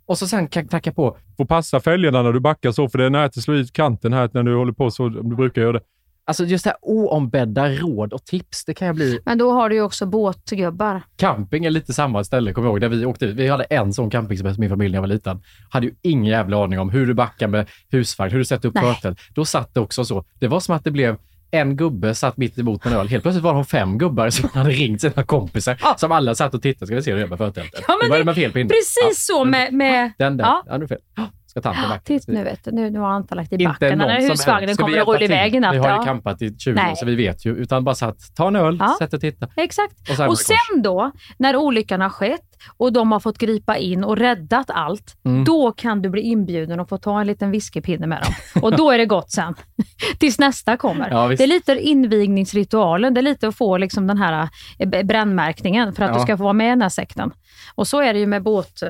Och 0.05 0.17
så 0.17 0.27
sen 0.27 0.47
kan 0.47 0.63
jag 0.63 0.69
tacka 0.71 0.91
på. 0.91 1.17
Får 1.37 1.45
passa 1.45 1.79
fälgarna 1.79 2.21
när 2.23 2.33
du 2.33 2.39
backar 2.39 2.71
så, 2.71 2.89
för 2.89 2.97
det 2.97 3.05
är 3.05 3.09
nära 3.09 3.23
att 3.23 3.41
slå 3.43 3.53
ut 3.53 3.73
kanten 3.73 4.13
här 4.13 4.29
när 4.33 4.43
du 4.43 4.55
håller 4.55 4.73
på 4.73 4.91
så, 4.91 5.05
om 5.05 5.29
du 5.29 5.35
brukar 5.35 5.61
göra 5.61 5.73
det. 5.73 5.81
Alltså 6.25 6.45
just 6.45 6.63
det 6.63 6.69
här 6.69 6.77
oombedda 6.81 7.69
råd 7.69 8.13
och 8.13 8.25
tips, 8.25 8.65
det 8.65 8.73
kan 8.73 8.87
jag 8.87 8.95
bli. 8.95 9.19
Men 9.25 9.37
då 9.37 9.51
har 9.51 9.69
du 9.69 9.75
ju 9.75 9.81
också 9.81 10.05
båtgubbar. 10.05 11.01
Camping 11.17 11.65
är 11.65 11.69
lite 11.69 11.93
samma 11.93 12.23
ställe, 12.23 12.53
kommer 12.53 12.67
jag 12.67 12.71
ihåg, 12.73 12.81
där 12.81 12.89
vi 12.89 13.05
åkte 13.05 13.25
ut. 13.25 13.35
Vi 13.35 13.47
hade 13.47 13.63
en 13.63 13.93
sån 13.93 14.09
campingsemester 14.09 14.59
med 14.59 14.69
min 14.69 14.69
familj 14.77 14.91
när 14.91 14.97
jag 14.97 15.01
var 15.01 15.07
liten. 15.07 15.41
Hade 15.69 15.85
ju 15.85 15.93
ingen 16.01 16.25
jävla 16.25 16.63
aning 16.63 16.79
om 16.79 16.89
hur 16.89 17.07
du 17.07 17.13
backar 17.13 17.47
med 17.47 17.69
husvagn, 17.91 18.31
hur 18.31 18.37
du 18.39 18.45
sätter 18.45 18.69
upp 18.69 18.77
förtält. 18.79 19.19
Då 19.35 19.45
satt 19.45 19.73
det 19.73 19.79
också 19.79 20.05
så. 20.05 20.23
Det 20.39 20.47
var 20.47 20.59
som 20.59 20.75
att 20.75 20.83
det 20.83 20.91
blev 20.91 21.17
en 21.51 21.75
gubbe 21.77 22.15
satt 22.15 22.37
mitt 22.37 22.57
emot 22.59 22.85
en 22.85 22.93
öl. 22.93 23.07
Helt 23.07 23.23
plötsligt 23.23 23.43
var 23.43 23.53
de 23.53 23.65
fem 23.65 23.97
gubbar 23.97 24.29
som 24.29 24.49
hade 24.53 24.69
ringt 24.69 25.01
sina 25.01 25.23
kompisar 25.23 25.77
som 25.97 26.11
alla 26.11 26.35
satt 26.35 26.53
och 26.53 26.61
tittade. 26.61 26.85
Ska 26.85 26.95
vi 26.95 27.01
se 27.01 27.11
hur 27.11 27.17
det 27.19 27.23
är 27.25 27.27
med 27.29 27.37
förtältet? 27.37 27.83
Ja, 27.87 27.97
det 28.03 28.09
var 28.09 28.17
det- 28.17 28.23
med 28.23 28.35
fel. 28.35 28.51
Precis 28.51 29.25
så 29.25 29.45
med... 29.45 29.73
med 29.73 30.11
den 30.17 30.37
där. 30.37 30.45
Ja. 30.45 30.63
Ja, 30.65 30.77
nu 30.77 30.83
är 30.83 30.87
det 30.87 30.87
fel. 30.87 31.25
Ska 31.51 31.61
tanten 31.61 31.89
backa? 31.89 32.01
Titt, 32.05 32.27
nu 32.27 32.43
vet 32.43 32.63
du, 32.65 32.71
nu, 32.71 32.89
nu 32.89 32.99
har 32.99 33.07
Anta 33.09 33.35
lagt 33.35 33.51
i 33.51 33.55
Inte 33.55 33.65
backen. 33.65 33.89
Den 33.89 34.07
någon 34.07 34.29
husvagnen 34.29 34.75
kommer 34.75 34.97
att 35.01 35.07
rulla 35.07 35.19
iväg 35.21 35.55
i 35.55 35.59
natt. 35.59 35.73
Vi 35.75 35.77
har 35.77 35.89
ju 35.89 35.95
Ja. 35.95 36.03
campat 36.03 36.41
i 36.41 36.55
20 36.57 36.73
Nej. 36.75 36.91
år 36.91 36.95
så 36.95 37.05
vi 37.05 37.15
vet 37.15 37.45
ju. 37.45 37.55
Utan 37.55 37.83
bara 37.83 37.95
satt, 37.95 38.35
ta 38.35 38.47
en 38.47 38.55
öl, 38.55 38.77
Ja. 38.79 38.95
sätt 38.99 39.13
och 39.13 39.21
titta. 39.21 39.47
Exakt. 39.55 39.93
Och, 40.19 40.27
Och 40.27 40.37
sen 40.37 40.81
då, 40.81 41.11
när 41.37 41.55
olyckan 41.55 42.01
har 42.01 42.09
skett 42.09 42.41
och 42.77 42.93
de 42.93 43.11
har 43.11 43.19
fått 43.19 43.37
gripa 43.37 43.77
in 43.77 44.03
och 44.03 44.17
räddat 44.17 44.69
allt, 44.69 45.15
Mm. 45.25 45.43
då 45.43 45.71
kan 45.71 46.01
du 46.01 46.09
bli 46.09 46.21
inbjuden 46.21 46.79
och 46.79 46.89
få 46.89 46.97
ta 46.97 47.21
en 47.21 47.27
liten 47.27 47.51
whiskypinne 47.51 48.07
med 48.07 48.21
dem. 48.23 48.61
Och 48.63 48.75
då 48.77 48.91
är 48.91 48.97
det 48.97 49.05
gott 49.05 49.31
sen. 49.31 49.55
Tills 50.19 50.39
nästa 50.39 50.77
kommer. 50.77 51.09
Ja, 51.11 51.27
det 51.27 51.43
är 51.43 51.47
lite 51.47 51.71
invigningsritualen, 51.81 53.13
det 53.13 53.19
är 53.19 53.23
lite 53.23 53.47
att 53.47 53.55
få 53.57 53.77
liksom 53.77 54.07
den 54.07 54.17
här 54.17 54.49
eh, 54.79 55.03
brännmärkningen 55.03 55.93
för 55.93 56.03
att 56.03 56.13
du 56.13 56.19
ska 56.19 56.37
få 56.37 56.43
vara 56.43 56.53
med 56.53 56.67
i 56.67 56.69
den 56.69 56.81
här 56.81 56.89
sekten. 56.89 57.31
Och 57.75 57.87
så 57.87 58.01
är 58.01 58.13
det 58.13 58.19
ju 58.19 58.27
med 58.27 58.43
båt... 58.43 58.83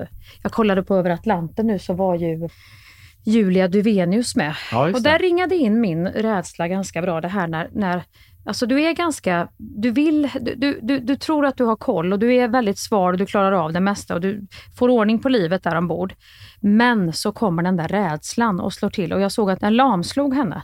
Jag 0.43 0.51
kollade 0.51 0.83
på 0.83 0.95
över 0.95 1.09
Atlanten 1.09 1.67
nu 1.67 1.79
så 1.79 1.93
var 1.93 2.15
ju 2.15 2.49
Julia 3.23 3.67
Duvenius 3.67 4.35
med. 4.35 4.55
Ja, 4.71 4.85
Och 4.85 4.93
det. 4.93 4.99
där 4.99 5.19
ringade 5.19 5.55
in 5.55 5.81
min 5.81 6.07
rädsla 6.07 6.67
ganska 6.67 7.01
bra. 7.01 7.21
Det 7.21 7.27
här 7.27 7.47
när, 7.47 7.69
när 7.73 8.03
alltså 8.45 8.65
du 8.65 8.81
är 8.81 8.93
ganska, 8.93 9.47
du 9.57 9.91
vill, 9.91 10.29
du, 10.41 10.79
du, 10.81 10.99
du 10.99 11.15
tror 11.15 11.45
att 11.45 11.57
du 11.57 11.63
har 11.63 11.75
koll 11.75 12.13
och 12.13 12.19
du 12.19 12.35
är 12.35 12.47
väldigt 12.47 12.79
svar 12.79 13.11
och 13.11 13.17
du 13.17 13.25
klarar 13.25 13.51
av 13.51 13.73
det 13.73 13.79
mesta 13.79 14.13
och 14.13 14.21
du 14.21 14.47
får 14.77 14.89
ordning 14.89 15.19
på 15.19 15.29
livet 15.29 15.63
där 15.63 15.75
ombord. 15.75 16.13
Men 16.59 17.13
så 17.13 17.31
kommer 17.31 17.63
den 17.63 17.77
där 17.77 17.87
rädslan 17.87 18.59
och 18.59 18.73
slår 18.73 18.89
till 18.89 19.13
och 19.13 19.21
jag 19.21 19.31
såg 19.31 19.51
att 19.51 19.59
den 19.59 19.75
lamslog 19.75 20.33
henne. 20.33 20.63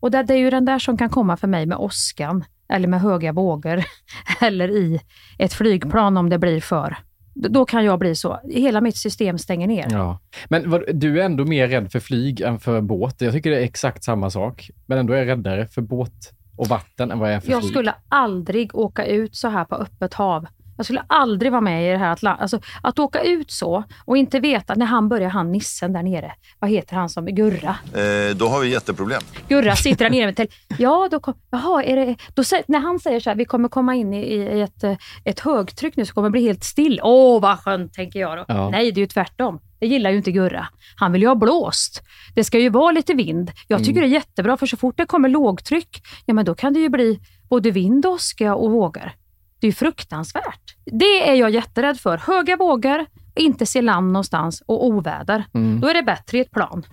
Och 0.00 0.10
det, 0.10 0.22
det 0.22 0.34
är 0.34 0.38
ju 0.38 0.50
den 0.50 0.64
där 0.64 0.78
som 0.78 0.98
kan 0.98 1.10
komma 1.10 1.36
för 1.36 1.48
mig 1.48 1.66
med 1.66 1.78
åskan 1.78 2.44
eller 2.68 2.88
med 2.88 3.00
höga 3.00 3.32
vågor 3.32 3.84
eller 4.40 4.68
i 4.68 5.00
ett 5.38 5.52
flygplan 5.52 6.16
om 6.16 6.30
det 6.30 6.38
blir 6.38 6.60
för. 6.60 6.96
Då 7.38 7.64
kan 7.64 7.84
jag 7.84 7.98
bli 7.98 8.14
så. 8.14 8.40
Hela 8.50 8.80
mitt 8.80 8.96
system 8.96 9.38
stänger 9.38 9.66
ner. 9.66 9.86
Ja. 9.90 10.18
Men 10.48 10.70
vad, 10.70 10.82
du 10.94 11.20
är 11.20 11.24
ändå 11.24 11.44
mer 11.44 11.68
rädd 11.68 11.92
för 11.92 12.00
flyg 12.00 12.40
än 12.40 12.58
för 12.58 12.80
båt. 12.80 13.20
Jag 13.20 13.32
tycker 13.32 13.50
det 13.50 13.56
är 13.56 13.62
exakt 13.64 14.04
samma 14.04 14.30
sak. 14.30 14.70
Men 14.86 14.98
ändå 14.98 15.12
är 15.12 15.18
jag 15.18 15.28
räddare 15.28 15.66
för 15.66 15.82
båt 15.82 16.32
och 16.56 16.66
vatten 16.66 17.10
än 17.10 17.18
vad 17.18 17.28
jag 17.28 17.36
är 17.36 17.40
för 17.40 17.50
Jag 17.50 17.60
flyg. 17.60 17.70
skulle 17.72 17.94
aldrig 18.08 18.74
åka 18.74 19.06
ut 19.06 19.36
så 19.36 19.48
här 19.48 19.64
på 19.64 19.74
öppet 19.74 20.14
hav. 20.14 20.46
Jag 20.76 20.86
skulle 20.86 21.04
aldrig 21.06 21.52
vara 21.52 21.60
med 21.60 21.88
i 21.88 21.92
det 21.92 21.98
här 21.98 22.12
Atlant... 22.12 22.40
Alltså, 22.40 22.60
att 22.82 22.98
åka 22.98 23.20
ut 23.22 23.50
så 23.50 23.84
och 24.04 24.16
inte 24.16 24.40
veta, 24.40 24.74
när 24.74 24.86
han 24.86 25.08
börjar, 25.08 25.28
han 25.30 25.52
nissen 25.52 25.92
där 25.92 26.02
nere, 26.02 26.32
vad 26.58 26.70
heter 26.70 26.96
han 26.96 27.08
som, 27.08 27.24
Gurra? 27.26 27.76
Eh, 27.94 28.36
då 28.36 28.48
har 28.48 28.60
vi 28.60 28.68
jätteproblem. 28.68 29.22
Gurra 29.48 29.76
sitter 29.76 30.04
där 30.04 30.10
nere 30.10 30.26
med 30.26 30.36
tel- 30.36 30.48
Ja, 30.78 31.08
då 31.10 31.20
kom, 31.20 31.34
jaha, 31.50 31.82
är 31.84 31.96
det, 31.96 32.16
då, 32.34 32.42
när 32.66 32.78
han 32.78 32.98
säger 33.00 33.20
så 33.20 33.30
här, 33.30 33.36
vi 33.36 33.44
kommer 33.44 33.68
komma 33.68 33.94
in 33.94 34.14
i, 34.14 34.22
i 34.34 34.60
ett, 34.60 34.84
eh, 34.84 34.96
ett 35.24 35.40
högtryck 35.40 35.96
nu 35.96 36.06
så 36.06 36.14
kommer 36.14 36.28
det 36.28 36.32
bli 36.32 36.42
helt 36.42 36.64
still. 36.64 37.00
Åh, 37.02 37.40
vad 37.42 37.58
skönt, 37.58 37.92
tänker 37.94 38.20
jag 38.20 38.38
då. 38.38 38.44
Ja. 38.48 38.70
Nej, 38.70 38.92
det 38.92 38.98
är 38.98 39.02
ju 39.02 39.06
tvärtom. 39.06 39.60
Det 39.78 39.86
gillar 39.86 40.10
ju 40.10 40.16
inte 40.16 40.32
Gurra. 40.32 40.66
Han 40.96 41.12
vill 41.12 41.22
ju 41.22 41.28
ha 41.28 41.34
blåst. 41.34 42.02
Det 42.34 42.44
ska 42.44 42.58
ju 42.58 42.68
vara 42.68 42.92
lite 42.92 43.14
vind. 43.14 43.50
Jag 43.68 43.84
tycker 43.84 44.00
det 44.00 44.06
är 44.06 44.10
jättebra, 44.10 44.56
för 44.56 44.66
så 44.66 44.76
fort 44.76 44.94
det 44.96 45.06
kommer 45.06 45.28
lågtryck, 45.28 46.02
ja 46.26 46.34
men 46.34 46.44
då 46.44 46.54
kan 46.54 46.72
det 46.72 46.80
ju 46.80 46.88
bli 46.88 47.20
både 47.48 47.70
vind, 47.70 48.06
åska 48.06 48.54
och 48.54 48.70
vågor. 48.70 49.12
Det 49.60 49.66
är 49.66 49.72
fruktansvärt. 49.72 50.76
Det 50.84 51.30
är 51.30 51.34
jag 51.34 51.50
jätterädd 51.50 52.00
för. 52.00 52.18
Höga 52.18 52.56
vågor, 52.56 53.06
inte 53.34 53.66
se 53.66 53.82
land 53.82 54.12
någonstans 54.12 54.62
och 54.66 54.86
oväder. 54.86 55.44
Mm. 55.54 55.80
Då 55.80 55.88
är 55.88 55.94
det 55.94 56.02
bättre 56.02 56.38
i 56.38 56.40
ett 56.40 56.50
plan. 56.50 56.86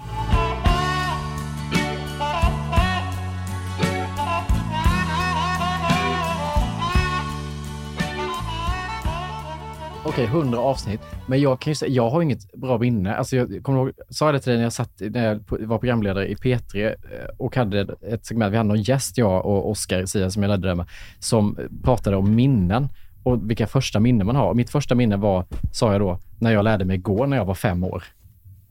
Okej, 10.06 10.26
100 10.26 10.60
avsnitt. 10.60 11.02
Men 11.28 11.42
jag 11.42 11.60
kan 11.60 11.72
ju 11.72 11.76
säga, 11.76 11.92
jag 11.92 12.10
har 12.10 12.22
inget 12.22 12.54
bra 12.54 12.78
minne. 12.78 13.16
Alltså 13.16 13.36
jag 13.36 13.64
kommer 13.64 13.80
ihåg, 13.80 13.92
sa 14.10 14.26
jag 14.26 14.36
det 14.36 14.40
till 14.40 14.50
dig 14.50 14.58
när 14.58 14.64
jag, 14.64 14.74
satt, 14.74 14.92
när 15.00 15.26
jag 15.26 15.68
var 15.68 15.78
programledare 15.78 16.28
i 16.28 16.36
P3 16.36 16.86
eh, 16.86 16.94
och 17.38 17.56
hade 17.56 17.96
ett 18.02 18.26
segment, 18.26 18.54
vi 18.54 18.58
hade 18.58 18.68
någon 18.68 18.82
gäst, 18.82 19.18
jag 19.18 19.46
och 19.46 19.70
Oskar 19.70 20.06
Sia 20.06 20.30
som 20.30 20.44
jag 20.44 20.50
ledde 20.50 20.68
det 20.68 20.76
med, 20.76 20.86
som 21.20 21.58
pratade 21.84 22.18
om 22.18 22.36
minnen 22.36 22.90
och 23.24 23.50
vilka 23.50 23.68
första 23.68 24.00
minnen 24.00 24.28
man 24.28 24.36
har. 24.36 24.50
Och 24.50 24.56
mitt 24.56 24.70
första 24.70 24.96
minne 24.96 25.18
var, 25.18 25.46
sa 25.72 25.92
jag 25.92 26.02
då, 26.02 26.20
när 26.40 26.52
jag 26.52 26.64
lärde 26.64 26.86
mig 26.86 26.98
gå 26.98 27.26
när 27.26 27.38
jag 27.38 27.46
var 27.46 27.56
fem 27.56 27.84
år. 27.84 28.04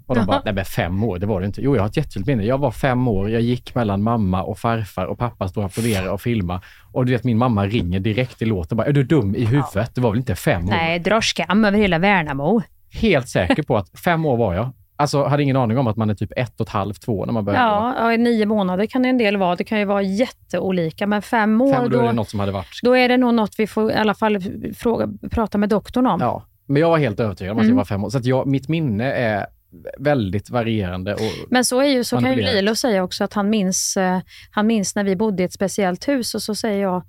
Och 0.06 0.14
de 0.14 0.26
bara, 0.26 0.42
nej 0.44 0.54
men 0.54 0.64
fem 0.64 1.04
år, 1.04 1.18
det 1.18 1.26
var 1.26 1.40
det 1.40 1.46
inte. 1.46 1.62
Jo, 1.62 1.76
jag 1.76 1.82
har 1.82 1.88
ett 1.88 1.96
jättetydligt 1.96 2.26
minne. 2.26 2.44
Jag 2.44 2.58
var 2.58 2.70
fem 2.70 3.08
år, 3.08 3.30
jag 3.30 3.42
gick 3.42 3.74
mellan 3.74 4.02
mamma 4.02 4.42
och 4.42 4.58
farfar 4.58 5.06
och 5.06 5.18
pappa 5.18 5.48
stod 5.48 5.64
och 5.64 5.70
applåderade 5.70 6.10
och 6.10 6.20
filmade. 6.20 6.60
Och 6.92 7.06
du 7.06 7.12
vet, 7.12 7.24
min 7.24 7.38
mamma 7.38 7.66
ringer 7.66 8.00
direkt 8.00 8.42
i 8.42 8.44
låten 8.44 8.76
bara, 8.76 8.86
är 8.86 8.92
du 8.92 9.02
dum 9.04 9.34
i 9.36 9.44
huvudet? 9.44 9.94
Det 9.94 10.00
var 10.00 10.10
väl 10.10 10.18
inte 10.18 10.34
fem 10.34 10.64
år? 10.64 10.70
Nej, 10.70 10.98
drar 10.98 11.20
skam 11.20 11.64
över 11.64 11.78
hela 11.78 11.98
Värnamo. 11.98 12.62
helt 12.92 13.28
säker 13.28 13.62
på 13.62 13.76
att 13.76 13.98
fem 14.04 14.26
år 14.26 14.36
var 14.36 14.54
jag. 14.54 14.70
Alltså 14.96 15.24
hade 15.24 15.42
ingen 15.42 15.56
aning 15.56 15.78
om 15.78 15.86
att 15.86 15.96
man 15.96 16.10
är 16.10 16.14
typ 16.14 16.32
ett 16.36 16.60
och 16.60 16.66
ett 16.66 16.72
halvt, 16.72 17.02
två 17.02 17.24
när 17.26 17.32
man 17.32 17.44
börjar. 17.44 17.60
Ja, 17.60 17.94
ja, 17.98 18.12
i 18.12 18.18
nio 18.18 18.46
månader 18.46 18.86
kan 18.86 19.02
det 19.02 19.08
en 19.08 19.18
del 19.18 19.36
vara. 19.36 19.56
Det 19.56 19.64
kan 19.64 19.78
ju 19.78 19.84
vara 19.84 20.02
jätteolika, 20.02 21.06
men 21.06 21.22
fem 21.22 21.60
år, 21.60 21.72
Fem, 21.74 21.90
då 21.90 21.98
är 21.98 22.02
det 22.02 22.08
då, 22.08 22.12
något 22.12 22.28
som 22.30 22.40
hade 22.40 22.52
varit. 22.52 22.80
då 22.82 22.96
är 22.96 23.08
det 23.08 23.16
nog 23.16 23.34
något 23.34 23.54
vi 23.58 23.66
får 23.66 23.90
i 23.90 23.94
alla 23.94 24.14
fall 24.14 24.38
fråga, 24.76 25.08
prata 25.30 25.58
med 25.58 25.68
doktorn 25.68 26.06
om. 26.06 26.20
Ja, 26.20 26.42
men 26.66 26.82
jag 26.82 26.90
var 26.90 26.98
helt 26.98 27.20
övertygad 27.20 27.52
om 27.52 27.58
att 27.58 27.62
Mm. 27.62 27.70
jag 27.72 27.76
var 27.76 27.84
fem 27.84 28.04
år. 28.04 28.10
Så 28.10 28.18
att 28.18 28.24
jag, 28.24 28.46
mitt 28.46 28.68
minne 28.68 29.12
är 29.12 29.46
väldigt 29.98 30.50
varierande. 30.50 31.16
Men 31.48 31.64
så, 31.64 31.80
är 31.80 31.86
ju, 31.86 32.04
så 32.04 32.20
kan 32.20 32.36
ju. 32.36 32.42
Lilo 32.42 32.74
säga 32.74 33.02
också 33.02 33.24
att 33.24 33.32
han 33.32 33.50
minns, 33.50 33.96
eh, 33.96 34.20
han 34.50 34.66
minns 34.66 34.94
när 34.94 35.04
vi 35.04 35.16
bodde 35.16 35.42
i 35.42 35.46
ett 35.46 35.52
speciellt 35.52 36.08
hus 36.08 36.34
och 36.34 36.42
så 36.42 36.54
säger 36.54 36.82
jag, 36.82 37.02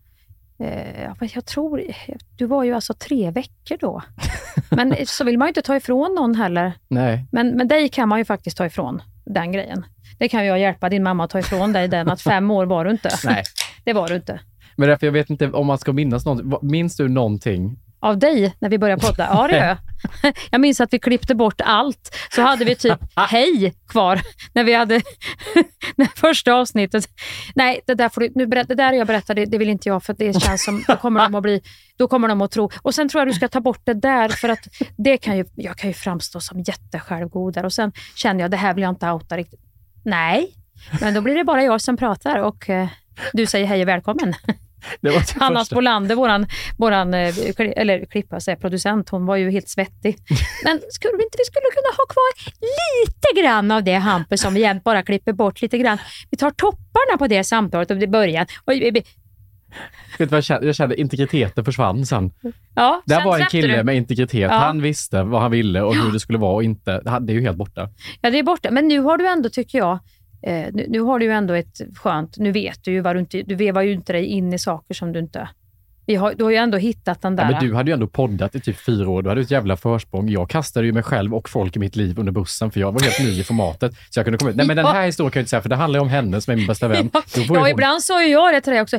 eh, 0.60 1.30
jag 1.34 1.46
tror, 1.46 1.84
du 2.38 2.46
var 2.46 2.64
ju 2.64 2.74
alltså 2.74 2.94
tre 2.94 3.32
veckor 3.32 3.78
då. 3.80 4.02
Men 4.70 4.96
så 5.06 5.24
vill 5.24 5.38
man 5.38 5.46
ju 5.46 5.50
inte 5.50 5.62
ta 5.62 5.76
ifrån 5.76 6.16
någon 6.16 6.36
heller. 6.36 6.74
nej, 6.88 7.26
Men, 7.32 7.58
men 7.58 7.68
dig 7.68 7.90
kan 7.90 8.10
man 8.10 8.20
ju 8.20 8.26
faktiskt 8.26 8.58
ta 8.58 8.66
ifrån 8.66 9.02
den 9.26 9.52
grejen. 9.52 9.86
Det 10.20 10.30
kan 10.30 10.46
jag 10.46 10.60
hjälpa 10.60 10.90
din 10.90 11.04
mamma 11.04 11.24
att 11.24 11.30
ta 11.30 11.40
ifrån 11.40 11.74
dig, 11.74 11.88
den 11.88 12.10
att 12.10 12.22
fem 12.22 12.52
år 12.52 12.66
var 12.66 12.86
du 12.86 12.92
inte. 12.92 13.10
nej. 13.26 13.44
Det 13.86 13.94
var 13.94 14.08
du 14.08 14.16
inte. 14.16 14.40
Men 14.76 14.90
därför 14.90 15.08
jag 15.08 15.12
vet 15.12 15.30
inte 15.30 15.52
om 15.52 15.68
man 15.68 15.78
ska 15.78 15.94
minnas 15.94 16.26
någonting. 16.26 16.70
Minns 16.70 16.96
du 16.96 17.08
någonting? 17.10 17.80
Av 18.04 18.18
dig 18.18 18.56
när 18.60 18.70
vi 18.70 18.78
började 18.78 19.02
podda? 19.02 19.30
Ja, 19.32 19.48
det 19.48 19.58
gör 19.58 19.66
jag. 19.66 19.78
Jag 20.52 20.62
minns 20.62 20.82
att 20.82 20.94
vi 20.94 21.00
klippte 21.00 21.36
bort 21.36 21.62
allt. 21.62 22.16
Så 22.36 22.42
hade 22.42 22.66
vi 22.66 22.76
typ 22.76 23.00
hej 23.16 23.74
kvar 23.88 24.22
när 24.54 24.64
vi 24.64 24.74
hade 24.74 25.02
när 25.96 26.06
första 26.16 26.54
avsnittet. 26.54 27.06
Nej, 27.56 27.82
det 27.86 27.94
där, 27.94 28.10
får 28.10 28.22
du, 28.22 28.32
nu 28.36 28.48
berätt, 28.48 28.68
det 28.68 28.76
där 28.76 28.94
jag 28.94 29.08
berättade, 29.08 29.46
det, 29.46 29.58
vill 29.58 29.70
inte 29.70 29.90
jag 29.90 30.04
för 30.04 30.14
det 30.14 30.42
känns 30.42 30.64
som, 30.64 30.84
då 30.88 30.96
kommer 30.96 31.20
de 31.20 31.36
att 31.36 31.44
bli, 31.44 31.62
då 31.98 32.08
kommer 32.08 32.28
de 32.28 32.42
att 32.42 32.52
tro. 32.52 32.70
Och 32.82 32.96
sen 32.96 33.10
tror 33.10 33.22
jag 33.22 33.28
du 33.28 33.34
ska 33.34 33.48
ta 33.48 33.60
bort 33.60 33.82
det 33.84 33.94
där 33.94 34.30
för 34.30 34.50
att 34.50 34.68
det 34.98 35.18
kan 35.18 35.38
ju, 35.38 35.46
jag 35.56 35.78
kan 35.78 35.90
ju 35.90 35.94
framstå 35.94 36.40
som 36.40 36.60
jättesjälvgodare 36.60 37.66
och 37.66 37.74
sen 37.74 37.92
känner 38.16 38.42
jag, 38.42 38.52
det 38.52 38.58
här 38.58 38.74
vill 38.74 38.82
jag 38.82 38.92
inte 38.92 39.10
outa 39.10 39.38
riktigt. 39.38 39.62
Nej, 40.06 40.56
men 41.02 41.14
då 41.14 41.22
blir 41.22 41.36
det 41.36 41.44
bara 41.44 41.64
jag 41.64 41.82
som 41.82 41.98
pratar 41.98 42.40
och 42.40 42.70
eh, 42.70 42.88
du 43.34 43.46
säger 43.46 43.66
hej 43.66 43.82
och 43.82 43.88
välkommen. 43.88 44.34
Det 45.02 45.10
det 45.10 45.36
Hanna. 45.40 45.66
Spolander, 45.66 46.16
våran, 46.16 46.48
våran 46.78 47.14
eh, 47.14 47.34
eller 47.58 48.06
klippa, 48.06 48.40
säger 48.40 48.58
producent, 48.58 49.10
hon 49.10 49.26
var 49.26 49.36
ju 49.36 49.52
helt 49.52 49.70
svettig. 49.70 50.18
Men 50.64 50.82
skulle 50.90 51.18
vi 51.18 51.24
inte 51.24 51.38
vi 51.38 51.46
skulle 51.46 51.70
kunna 51.74 51.94
ha 51.98 52.06
kvar 52.06 52.54
lite 53.06 53.42
grann 53.42 53.72
av 53.72 53.84
det 53.84 53.94
Hampus 53.94 54.42
som 54.42 54.54
vi 54.54 54.60
jämt 54.60 54.84
bara 54.84 55.04
klipper 55.04 55.34
bort 55.34 55.62
lite 55.62 55.78
grann. 55.78 55.98
Vi 56.32 56.38
tar 56.38 56.52
topparna 56.52 57.18
på 57.20 57.28
det 57.28 57.44
samtalet 57.44 57.92
och 57.92 57.98
det 57.98 58.08
början. 58.08 58.46
Och, 58.66 58.74
Vet 60.20 60.32
vad 60.32 60.38
jag 60.38 60.44
kände? 60.44 60.66
Jag 60.66 60.76
kände 60.76 61.00
integriteten 61.02 61.66
försvann 61.66 62.06
sen. 62.06 62.32
ja, 62.76 63.02
Där 63.06 63.16
sen 63.16 63.26
var 63.26 63.40
en 63.40 63.46
kille 63.46 63.78
du. 63.78 63.84
med 63.84 63.96
integritet. 63.96 64.40
Ja. 64.42 64.58
Han 64.58 64.82
visste 64.82 65.24
vad 65.24 65.42
han 65.42 65.52
ville 65.52 65.82
och 65.82 65.96
hur 65.96 66.12
det 66.12 66.20
skulle 66.20 66.40
vara 66.40 66.54
och 66.54 66.64
inte. 66.64 67.02
Det 67.22 67.34
är 67.34 67.36
ju 67.36 67.42
helt 67.42 67.58
borta. 67.58 67.90
Ja, 68.22 68.30
det 68.30 68.40
är 68.40 68.44
borta. 68.44 68.72
Men 68.72 68.88
nu 68.88 69.00
har 69.00 69.18
du 69.18 69.28
ändå, 69.28 69.50
tycker 69.50 69.78
jag, 69.78 70.00
Eh, 70.48 70.68
nu, 70.74 70.86
nu 70.90 71.00
har 71.00 71.20
du 71.20 71.26
ju 71.26 71.32
ändå 71.32 71.54
ett 71.54 71.82
skönt, 71.96 72.38
nu 72.38 72.52
vet 72.52 72.84
du 72.84 72.92
ju 72.92 73.00
vad 73.02 73.16
du 73.16 73.20
inte, 73.20 73.42
du 73.42 73.56
vevar 73.56 73.82
ju 73.82 73.92
inte 73.94 74.14
dig 74.14 74.26
in 74.26 74.54
i 74.54 74.60
saker 74.60 74.94
som 74.94 75.12
du 75.14 75.20
inte... 75.20 75.50
Vi 76.06 76.16
har, 76.16 76.34
du 76.34 76.44
har 76.44 76.52
ju 76.52 76.58
ändå 76.58 76.78
hittat 76.78 77.22
den 77.22 77.36
där... 77.36 77.44
Ja, 77.44 77.52
men 77.52 77.68
du 77.68 77.76
hade 77.76 77.92
ju 77.92 77.94
ändå 77.94 78.08
poddat 78.08 78.56
i 78.56 78.60
typ 78.60 78.78
fyra 78.78 79.10
år. 79.10 79.22
Du 79.22 79.30
hade 79.30 79.42
ett 79.42 79.52
jävla 79.52 79.78
försprång. 79.78 80.30
Jag 80.30 80.50
kastade 80.50 80.86
ju 80.86 80.92
mig 80.92 81.04
själv 81.04 81.36
och 81.36 81.50
folk 81.50 81.76
i 81.76 81.80
mitt 81.80 81.96
liv 81.96 82.20
under 82.20 82.32
bussen, 82.32 82.72
för 82.72 82.80
jag 82.80 82.92
var 82.92 83.02
helt 83.02 83.20
ny 83.20 83.40
i 83.40 83.44
formatet. 83.44 83.94
Så 84.10 84.20
jag 84.20 84.26
kunde 84.26 84.38
komma 84.38 84.50
ut. 84.52 84.56
Nej, 84.56 84.68
men 84.68 84.78
den 84.78 84.86
här 84.86 85.06
historien 85.06 85.32
kan 85.32 85.40
jag 85.40 85.42
inte 85.42 85.50
säga, 85.50 85.62
för 85.62 85.70
det 85.70 85.76
handlar 85.76 86.00
ju 86.00 86.02
om 86.02 86.10
henne 86.10 86.42
som 86.42 86.52
är 86.52 86.56
min 86.56 86.68
bästa 86.68 86.88
vän. 86.88 87.10
Ja, 87.36 87.60
hon- 87.60 87.68
ibland 87.68 88.04
sa 88.04 88.24
ju 88.24 88.30
jag 88.32 88.54
det 88.54 88.62
till 88.62 88.72
dig 88.74 88.82
också. 88.82 88.96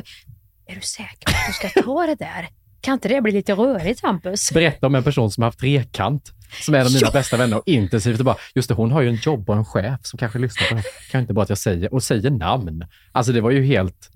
Är 0.67 0.75
du 0.75 0.81
säker 0.81 1.25
på 1.25 1.31
att 1.31 1.47
du 1.47 1.53
ska 1.53 1.81
ta 1.81 2.05
det 2.05 2.15
där? 2.15 2.47
Kan 2.85 2.93
inte 2.93 3.07
det 3.07 3.21
bli 3.21 3.31
lite 3.31 3.53
rörigt, 3.53 4.01
Hampus? 4.03 4.51
berätta 4.53 4.87
om 4.87 4.95
en 4.95 5.03
person 5.03 5.31
som 5.31 5.41
har 5.43 5.47
haft 5.47 5.59
trekant, 5.59 6.31
som 6.65 6.73
är 6.75 6.79
en 6.79 6.85
av 6.85 6.91
mina 6.93 7.11
bästa 7.11 7.37
vänner 7.37 7.57
och 7.57 7.63
intensivt 7.65 8.19
och 8.19 8.25
bara, 8.25 8.35
just 8.55 8.69
det, 8.69 8.75
hon 8.75 8.91
har 8.91 9.01
ju 9.01 9.09
en 9.09 9.15
jobb 9.15 9.49
och 9.49 9.55
en 9.55 9.65
chef 9.65 9.99
som 10.03 10.17
kanske 10.17 10.39
lyssnar 10.39 10.67
på 10.69 10.75
det. 10.75 10.83
Kan 11.11 11.21
inte 11.21 11.33
bara 11.33 11.43
att 11.43 11.49
jag 11.49 11.57
säger, 11.57 11.93
och 11.93 12.03
säger 12.03 12.29
namn. 12.29 12.85
Alltså 13.11 13.31
det 13.31 13.41
var 13.41 13.51
ju 13.51 13.63
helt, 13.63 14.09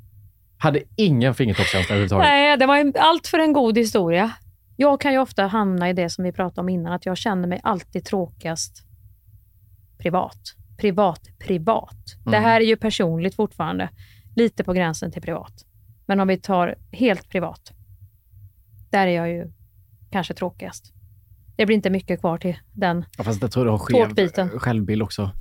hade 0.58 0.80
ingen 0.96 1.34
fingertoppskänsla 1.36 1.96
överhuvudtaget. 1.96 2.28
Nej, 2.28 2.58
det 2.58 2.66
var 2.66 2.78
en, 2.78 2.94
allt 3.00 3.28
för 3.28 3.40
en 3.40 3.54
god 3.54 3.78
historia. 3.78 4.32
Jag 4.78 5.02
kan 5.02 5.12
ju 5.14 5.20
ofta 5.20 5.48
hamna 5.48 5.90
i 5.90 5.94
det 5.94 6.10
som 6.10 6.24
vi 6.24 6.32
pratade 6.32 6.62
om 6.62 6.70
innan, 6.70 6.94
att 6.94 7.06
jag 7.06 7.18
känner 7.18 7.48
mig 7.48 7.60
alltid 7.64 8.06
tråkigast 8.06 8.84
privat. 9.98 10.40
Privat, 10.78 11.22
privat. 11.40 11.96
Det 12.26 12.30
Mm. 12.38 12.44
här 12.44 12.62
är 12.62 12.66
ju 12.66 12.76
personligt 12.78 13.36
fortfarande. 13.36 13.90
Lite 14.36 14.64
på 14.64 14.74
gränsen 14.74 15.12
till 15.12 15.22
privat. 15.22 15.54
Men 16.06 16.20
om 16.20 16.28
vi 16.28 16.38
tar 16.38 16.76
helt 16.92 17.30
privat, 17.30 17.72
där 18.92 19.08
är 19.08 19.12
jag 19.16 19.30
ju 19.30 19.52
kanske 20.12 20.34
tråkigast. 20.34 20.94
Det 21.56 21.66
blir 21.66 21.76
inte 21.76 21.90
mycket 21.90 22.20
kvar 22.20 22.38
till 22.38 22.58
den. 22.74 23.06
Ja, 23.18 23.24
fast 23.24 23.42
jag 23.42 23.52
tror 23.52 23.66
du 23.66 23.72
har 23.72 23.78
skev 23.78 24.50
självbild 24.60 25.02
också. 25.04 25.32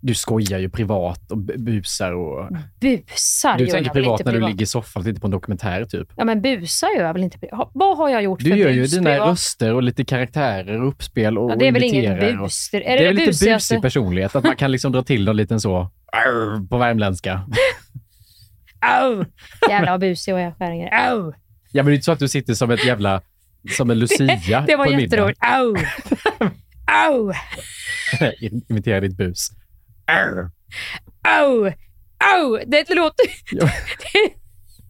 Du 0.00 0.14
skojar 0.14 0.58
ju 0.58 0.70
privat 0.70 1.30
och 1.30 1.36
bu- 1.38 1.58
busar 1.58 2.12
och... 2.12 2.48
Busar 2.80 3.58
Du 3.58 3.66
tänker 3.66 3.90
privat 3.90 4.24
när 4.24 4.32
du 4.32 4.40
ligger 4.40 4.62
i 4.62 4.66
soffan 4.66 5.00
och 5.00 5.06
tittar 5.06 5.20
på 5.20 5.26
en 5.26 5.30
dokumentär 5.30 5.84
typ. 5.84 6.08
Ja, 6.16 6.24
men 6.24 6.42
busar 6.42 6.88
gör 6.96 7.04
jag 7.06 7.12
väl 7.12 7.22
inte 7.24 7.38
privat. 7.38 7.70
Vad 7.74 7.96
har 7.98 8.08
jag 8.08 8.22
gjort 8.22 8.40
Du 8.40 8.50
för 8.50 8.56
gör 8.56 8.70
ju 8.70 8.80
bus 8.80 8.90
dina 8.92 9.10
privat? 9.10 9.28
röster 9.28 9.74
och 9.74 9.82
lite 9.82 10.04
karaktärer 10.04 10.80
och 10.80 10.88
uppspel 10.88 11.38
och 11.38 11.50
Ja, 11.50 11.56
det 11.56 11.68
är 11.68 11.72
väl 11.72 11.82
ingen 11.82 12.04
imiterar 12.04 12.36
och- 12.38 12.44
bus. 12.44 12.70
Är 12.72 12.78
det, 12.80 12.84
Det 12.84 12.92
är 13.02 13.06
väl 13.06 13.16
lite 13.16 13.46
busig 13.54 13.82
personlighet, 13.82 14.36
att 14.36 14.44
man 14.44 14.56
kan 14.56 14.72
liksom 14.72 14.92
dra 14.92 15.02
till 15.02 15.24
någon 15.24 15.36
liten 15.36 15.60
så 15.60 15.90
på 16.70 16.78
värmländska. 16.78 17.46
Au! 18.80 19.24
Jävlar 19.68 19.90
vad 19.90 20.00
busig 20.00 20.32
jag 20.32 20.40
är, 20.40 20.50
Skäringer. 20.52 20.88
Au! 21.10 21.32
Ja, 21.76 21.82
men 21.82 21.86
det 21.86 21.92
är 21.92 21.94
inte 21.94 22.04
så 22.04 22.12
att 22.12 22.18
du 22.18 22.28
sitter 22.28 22.54
som 22.54 22.70
ett 22.70 22.84
jävla, 22.86 23.22
som 23.76 23.90
en 23.90 23.98
lucia 23.98 24.60
Det 24.66 24.76
var 24.76 24.86
en 24.86 24.96
middag. 24.96 25.02
jätteroligt. 25.02 25.40
Au! 25.44 25.74
Au! 27.08 27.32
Imitera 28.70 29.00
ditt 29.00 29.16
bus. 29.16 29.48
Au! 31.22 31.72
Au! 32.34 32.58
Det 32.66 32.94
låter... 32.94 33.26
Ja. 33.50 33.64
Det, 33.64 34.32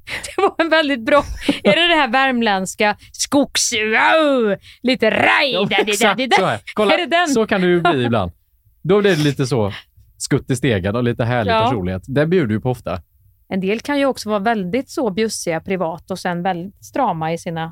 det 0.36 0.42
var 0.42 0.54
en 0.58 0.68
väldigt 0.68 1.06
bra... 1.06 1.24
Är 1.64 1.76
det 1.76 1.88
det 1.88 1.94
här 1.94 2.08
värmländska 2.08 2.96
skogs... 3.12 3.72
Au! 4.12 4.56
Lite 4.82 5.10
raj... 5.10 5.52
Ja, 5.52 5.68
exakt 5.70 6.34
så 6.38 6.46
här. 6.46 6.60
Kolla, 6.74 6.94
Är 6.94 6.98
det 6.98 7.06
den? 7.06 7.28
så 7.28 7.46
kan 7.46 7.60
du 7.60 7.68
ju 7.68 7.80
bli 7.80 8.04
ibland. 8.04 8.32
Då 8.82 9.00
blir 9.00 9.16
det 9.16 9.22
lite 9.22 9.46
så 9.46 9.72
skutt 10.18 10.50
i 10.50 10.56
stegen 10.56 10.96
och 10.96 11.04
lite 11.04 11.24
härlig 11.24 11.52
Ja. 11.52 11.64
personlighet. 11.64 12.02
Det 12.06 12.26
bjuder 12.26 12.46
du 12.46 12.60
på 12.60 12.70
ofta. 12.70 13.02
En 13.48 13.60
del 13.60 13.80
kan 13.80 13.98
ju 13.98 14.06
också 14.06 14.28
vara 14.28 14.38
väldigt 14.38 14.90
så 14.90 15.10
bjussiga 15.10 15.60
privat 15.60 16.10
och 16.10 16.18
sen 16.18 16.42
väldigt 16.42 16.84
strama 16.84 17.32
i 17.32 17.38
sina... 17.38 17.64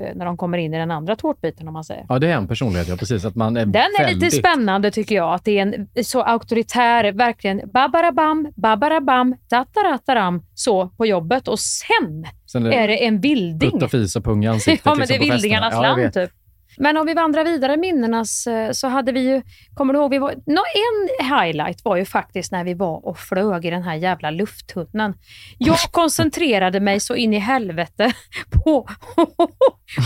eh, 0.00 0.14
När 0.16 0.24
de 0.24 0.36
kommer 0.36 0.58
in 0.58 0.74
i 0.74 0.78
den 0.78 0.90
andra 0.90 1.16
tårtbiten 1.16 1.68
om 1.68 1.74
man 1.74 1.84
säger. 1.84 2.06
Ja, 2.08 2.18
det 2.18 2.28
är 2.28 2.36
en 2.36 2.48
personlighet, 2.48 2.88
ja 2.88 2.96
precis. 2.96 3.24
Att 3.24 3.34
man 3.34 3.56
är 3.56 3.66
Den 3.66 3.82
är 4.00 4.14
lite 4.14 4.30
spännande 4.30 4.90
tycker 4.90 5.14
jag. 5.14 5.34
Att 5.34 5.44
det 5.44 5.58
är 5.58 5.62
en 5.96 6.04
så 6.04 6.22
auktoritär, 6.22 7.12
verkligen 7.12 7.60
babarabam, 7.72 8.48
babarabam, 8.56 9.34
tatarataram, 9.48 10.42
så 10.54 10.88
på 10.88 11.06
jobbet. 11.06 11.48
Och 11.48 11.60
sen 11.60 12.26
Sen 12.46 12.66
är 12.66 12.88
det 12.88 13.04
en 13.06 13.20
vilding. 13.20 13.70
Putt 13.70 13.82
och 13.82 13.90
fis 13.90 14.16
och 14.16 14.24
pung 14.24 14.44
i 14.44 14.48
ansiktet. 14.48 14.80
Ja, 14.84 14.90
men 14.94 14.98
liksom, 15.00 15.16
det 15.18 15.28
är 15.28 15.32
vildingarnas 15.32 15.74
Ja, 15.74 15.82
land 15.82 16.12
typ. 16.14 16.30
Men 16.78 16.96
om 16.96 17.06
vi 17.06 17.14
vandrar 17.14 17.44
vidare 17.44 17.76
minnenas 17.76 18.46
eh, 18.46 18.70
så 18.70 18.88
hade 18.88 19.12
vi 19.12 19.20
ju, 19.20 19.42
kommer 19.74 19.92
du 19.92 19.98
ihåg, 19.98 20.10
vi 20.10 20.18
var, 20.18 20.34
no, 20.46 20.62
en 20.74 21.26
highlight 21.38 21.84
var 21.84 21.96
ju 21.96 22.04
faktiskt 22.04 22.52
när 22.52 22.64
vi 22.64 22.74
var 22.74 23.06
och 23.06 23.18
flög 23.18 23.64
i 23.64 23.70
den 23.70 23.82
här 23.82 23.94
jävla 23.94 24.30
lufttunneln. 24.30 25.14
Jag 25.58 25.78
koncentrerade 25.78 26.80
mig 26.80 27.00
så 27.00 27.14
in 27.14 27.34
i 27.34 27.38
helvete 27.38 28.12
på 28.64 28.88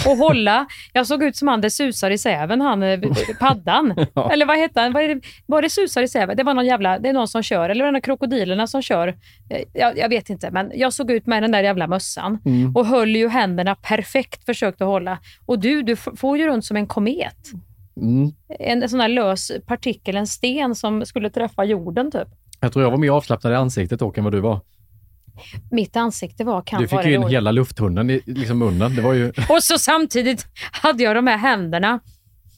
att 0.06 0.18
hålla, 0.18 0.66
jag 0.92 1.06
såg 1.06 1.22
ut 1.22 1.36
som 1.36 1.48
han 1.48 1.60
det 1.60 1.70
susar 1.70 2.10
i 2.10 2.18
säven, 2.18 2.60
han 2.60 2.82
eh, 2.82 3.00
paddan. 3.40 3.94
Ja. 4.14 4.32
Eller 4.32 4.46
vad 4.46 4.58
hette 4.58 4.80
han? 4.80 4.92
Var 4.92 5.02
det, 5.02 5.20
var 5.46 5.62
det 5.62 5.70
susar 5.70 6.02
i 6.02 6.08
säven? 6.08 6.36
Det 6.36 6.42
var 6.42 6.54
någon 6.54 6.66
jävla, 6.66 6.98
det 6.98 7.08
är 7.08 7.12
någon 7.12 7.28
som 7.28 7.42
kör, 7.42 7.68
eller 7.70 7.84
det 7.84 7.90
några 7.90 8.00
krokodilerna 8.00 8.66
som 8.66 8.82
kör? 8.82 9.08
Eh, 9.50 9.60
Jag, 9.74 9.98
jag 9.98 10.08
vet 10.08 10.30
inte, 10.30 10.50
men 10.50 10.70
jag 10.74 10.92
såg 10.92 11.10
ut 11.10 11.26
med 11.26 11.42
den 11.42 11.52
där 11.52 11.62
jävla 11.62 11.86
mössan 11.86 12.38
Mm. 12.44 12.76
och 12.76 12.86
höll 12.86 13.16
ju 13.16 13.28
händerna 13.28 13.74
perfekt, 13.74 14.44
försökte 14.46 14.84
hålla. 14.84 15.18
Och 15.46 15.58
du, 15.58 15.82
du 15.82 15.96
får 15.96 16.38
ju 16.38 16.46
runt 16.46 16.64
som 16.64 16.76
en 16.76 16.86
komet. 16.86 17.36
Mm. 17.96 18.32
En, 18.58 18.82
en 18.82 18.88
sån 18.88 19.00
här 19.00 19.08
lös 19.08 19.52
partikel, 19.66 20.16
en 20.16 20.26
sten 20.26 20.74
som 20.74 21.06
skulle 21.06 21.30
träffa 21.30 21.64
jorden 21.64 22.10
typ. 22.10 22.28
Jag 22.60 22.72
tror 22.72 22.84
jag 22.84 22.90
var 22.90 22.98
mer 22.98 23.10
avslappnad 23.10 23.52
i 23.52 23.56
ansiktet 23.56 23.98
dock 23.98 24.18
än 24.18 24.24
vad 24.24 24.32
du 24.32 24.40
var. 24.40 24.60
Mitt 25.70 25.96
ansikte 25.96 26.44
var 26.44 26.62
kan 26.62 26.80
Du 26.80 26.86
fick 26.88 26.92
vara 26.96 27.08
ju 27.08 27.14
in 27.14 27.28
hela 27.28 27.50
lufthunden 27.52 28.10
i 28.10 28.22
liksom 28.26 28.58
munnen. 28.58 28.96
Det 28.96 29.02
var 29.02 29.12
ju... 29.12 29.28
Och 29.48 29.62
så 29.62 29.78
samtidigt 29.78 30.46
hade 30.72 31.02
jag 31.02 31.16
de 31.16 31.26
här 31.26 31.36
händerna. 31.36 32.00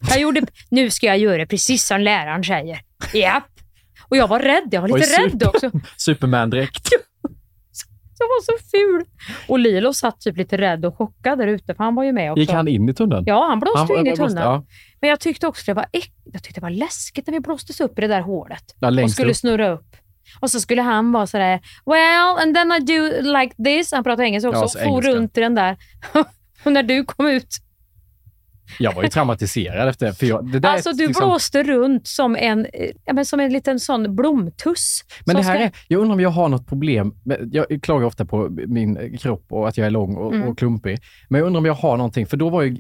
Jag 0.08 0.20
gjorde, 0.20 0.42
nu 0.68 0.90
ska 0.90 1.06
jag 1.06 1.18
göra 1.18 1.46
precis 1.46 1.84
som 1.86 2.00
läraren 2.00 2.44
säger. 2.44 2.80
Japp. 3.14 3.44
Och 4.08 4.16
jag 4.16 4.28
var 4.28 4.40
rädd, 4.40 4.68
jag 4.70 4.80
var 4.80 4.88
lite 4.88 5.10
ju 5.22 5.28
rädd 5.28 5.42
också. 5.46 5.70
Superman-dräkt. 5.96 6.88
Jag 8.18 8.26
var 8.26 8.42
så 8.42 8.66
ful. 8.70 9.04
Och 9.48 9.58
Lilo 9.58 9.92
satt 9.92 10.20
typ 10.20 10.36
lite 10.36 10.58
rädd 10.58 10.84
och 10.84 10.96
chockad 10.98 11.38
där 11.38 11.46
ute, 11.46 11.74
för 11.74 11.84
han 11.84 11.94
var 11.94 12.04
ju 12.04 12.12
med 12.12 12.32
också. 12.32 12.40
Gick 12.40 12.50
han 12.50 12.68
in 12.68 12.88
i 12.88 12.94
tunneln? 12.94 13.24
Ja, 13.26 13.46
han 13.48 13.60
blåste 13.60 13.78
Han- 13.78 13.90
in 13.90 14.06
i 14.06 14.08
han 14.10 14.16
blåste, 14.16 14.34
tunneln. 14.34 14.50
ja. 14.52 14.64
Men 15.00 15.10
jag 15.10 15.20
tyckte 15.20 15.46
också 15.46 15.62
det 15.66 15.74
var, 15.74 15.86
äck, 15.92 16.12
jag 16.24 16.42
tyckte 16.42 16.60
det 16.60 16.64
var 16.64 16.70
läskigt 16.70 17.26
när 17.26 17.34
vi 17.34 17.40
blåstes 17.40 17.80
upp 17.80 17.98
i 17.98 18.00
det 18.00 18.06
där 18.08 18.20
hålet. 18.20 18.64
Ja, 18.78 18.86
och 18.86 18.92
längst 18.92 19.14
skulle 19.14 19.30
upp. 19.30 19.36
snurra 19.36 19.68
upp. 19.68 19.96
Och 20.40 20.50
så 20.50 20.60
skulle 20.60 20.82
han 20.82 21.12
vara 21.12 21.26
sådär, 21.26 21.60
well, 21.86 22.38
and 22.42 22.54
then 22.54 22.72
I 22.72 22.80
do 22.80 23.22
like 23.38 23.54
this. 23.64 23.92
Han 23.92 24.04
pratade 24.04 24.28
engelska 24.28 24.48
också. 24.48 24.58
Ja, 24.60 24.64
och 24.64 24.70
så 24.70 24.78
for 24.78 25.02
runt 25.02 25.38
i 25.38 25.40
den 25.40 25.54
där. 25.54 25.76
och 26.64 26.72
när 26.72 26.82
du 26.82 27.04
kom 27.04 27.26
ut, 27.26 27.48
Jag 28.78 28.92
var 28.94 29.02
ju 29.02 29.08
traumatiserad 29.08 29.88
efter. 29.88 30.12
För 30.12 30.26
jag, 30.26 30.52
det 30.52 30.58
där 30.58 30.68
alltså 30.68 30.92
du 30.92 31.06
liksom- 31.06 31.28
blåste 31.28 31.62
runt 31.62 32.06
som 32.08 32.36
en, 32.36 32.66
ja, 33.04 33.12
men 33.12 33.24
som 33.24 33.40
en 33.40 33.52
liten 33.52 33.80
sån 33.80 34.16
blomtuss. 34.16 35.04
Men 35.26 35.36
det 35.36 35.42
här 35.42 35.54
ska- 35.54 35.64
är, 35.64 35.72
jag 35.88 36.00
undrar 36.00 36.14
om 36.14 36.20
jag 36.20 36.30
har 36.30 36.48
något 36.48 36.66
problem. 36.66 37.14
Jag 37.52 37.66
klagar 37.82 38.06
ofta 38.06 38.24
på 38.24 38.48
min 38.66 39.18
kropp 39.18 39.46
och 39.50 39.68
att 39.68 39.76
jag 39.78 39.86
är 39.86 39.90
lång 39.90 40.16
och, 40.16 40.34
Mm. 40.34 40.48
och 40.48 40.58
klumpig. 40.58 40.98
Men 41.28 41.38
jag 41.38 41.46
undrar 41.46 41.58
om 41.58 41.64
jag 41.64 41.74
har 41.74 41.96
någonting, 41.96 42.26
för 42.26 42.36
då 42.36 42.48
var 42.48 42.62
ju 42.62 42.76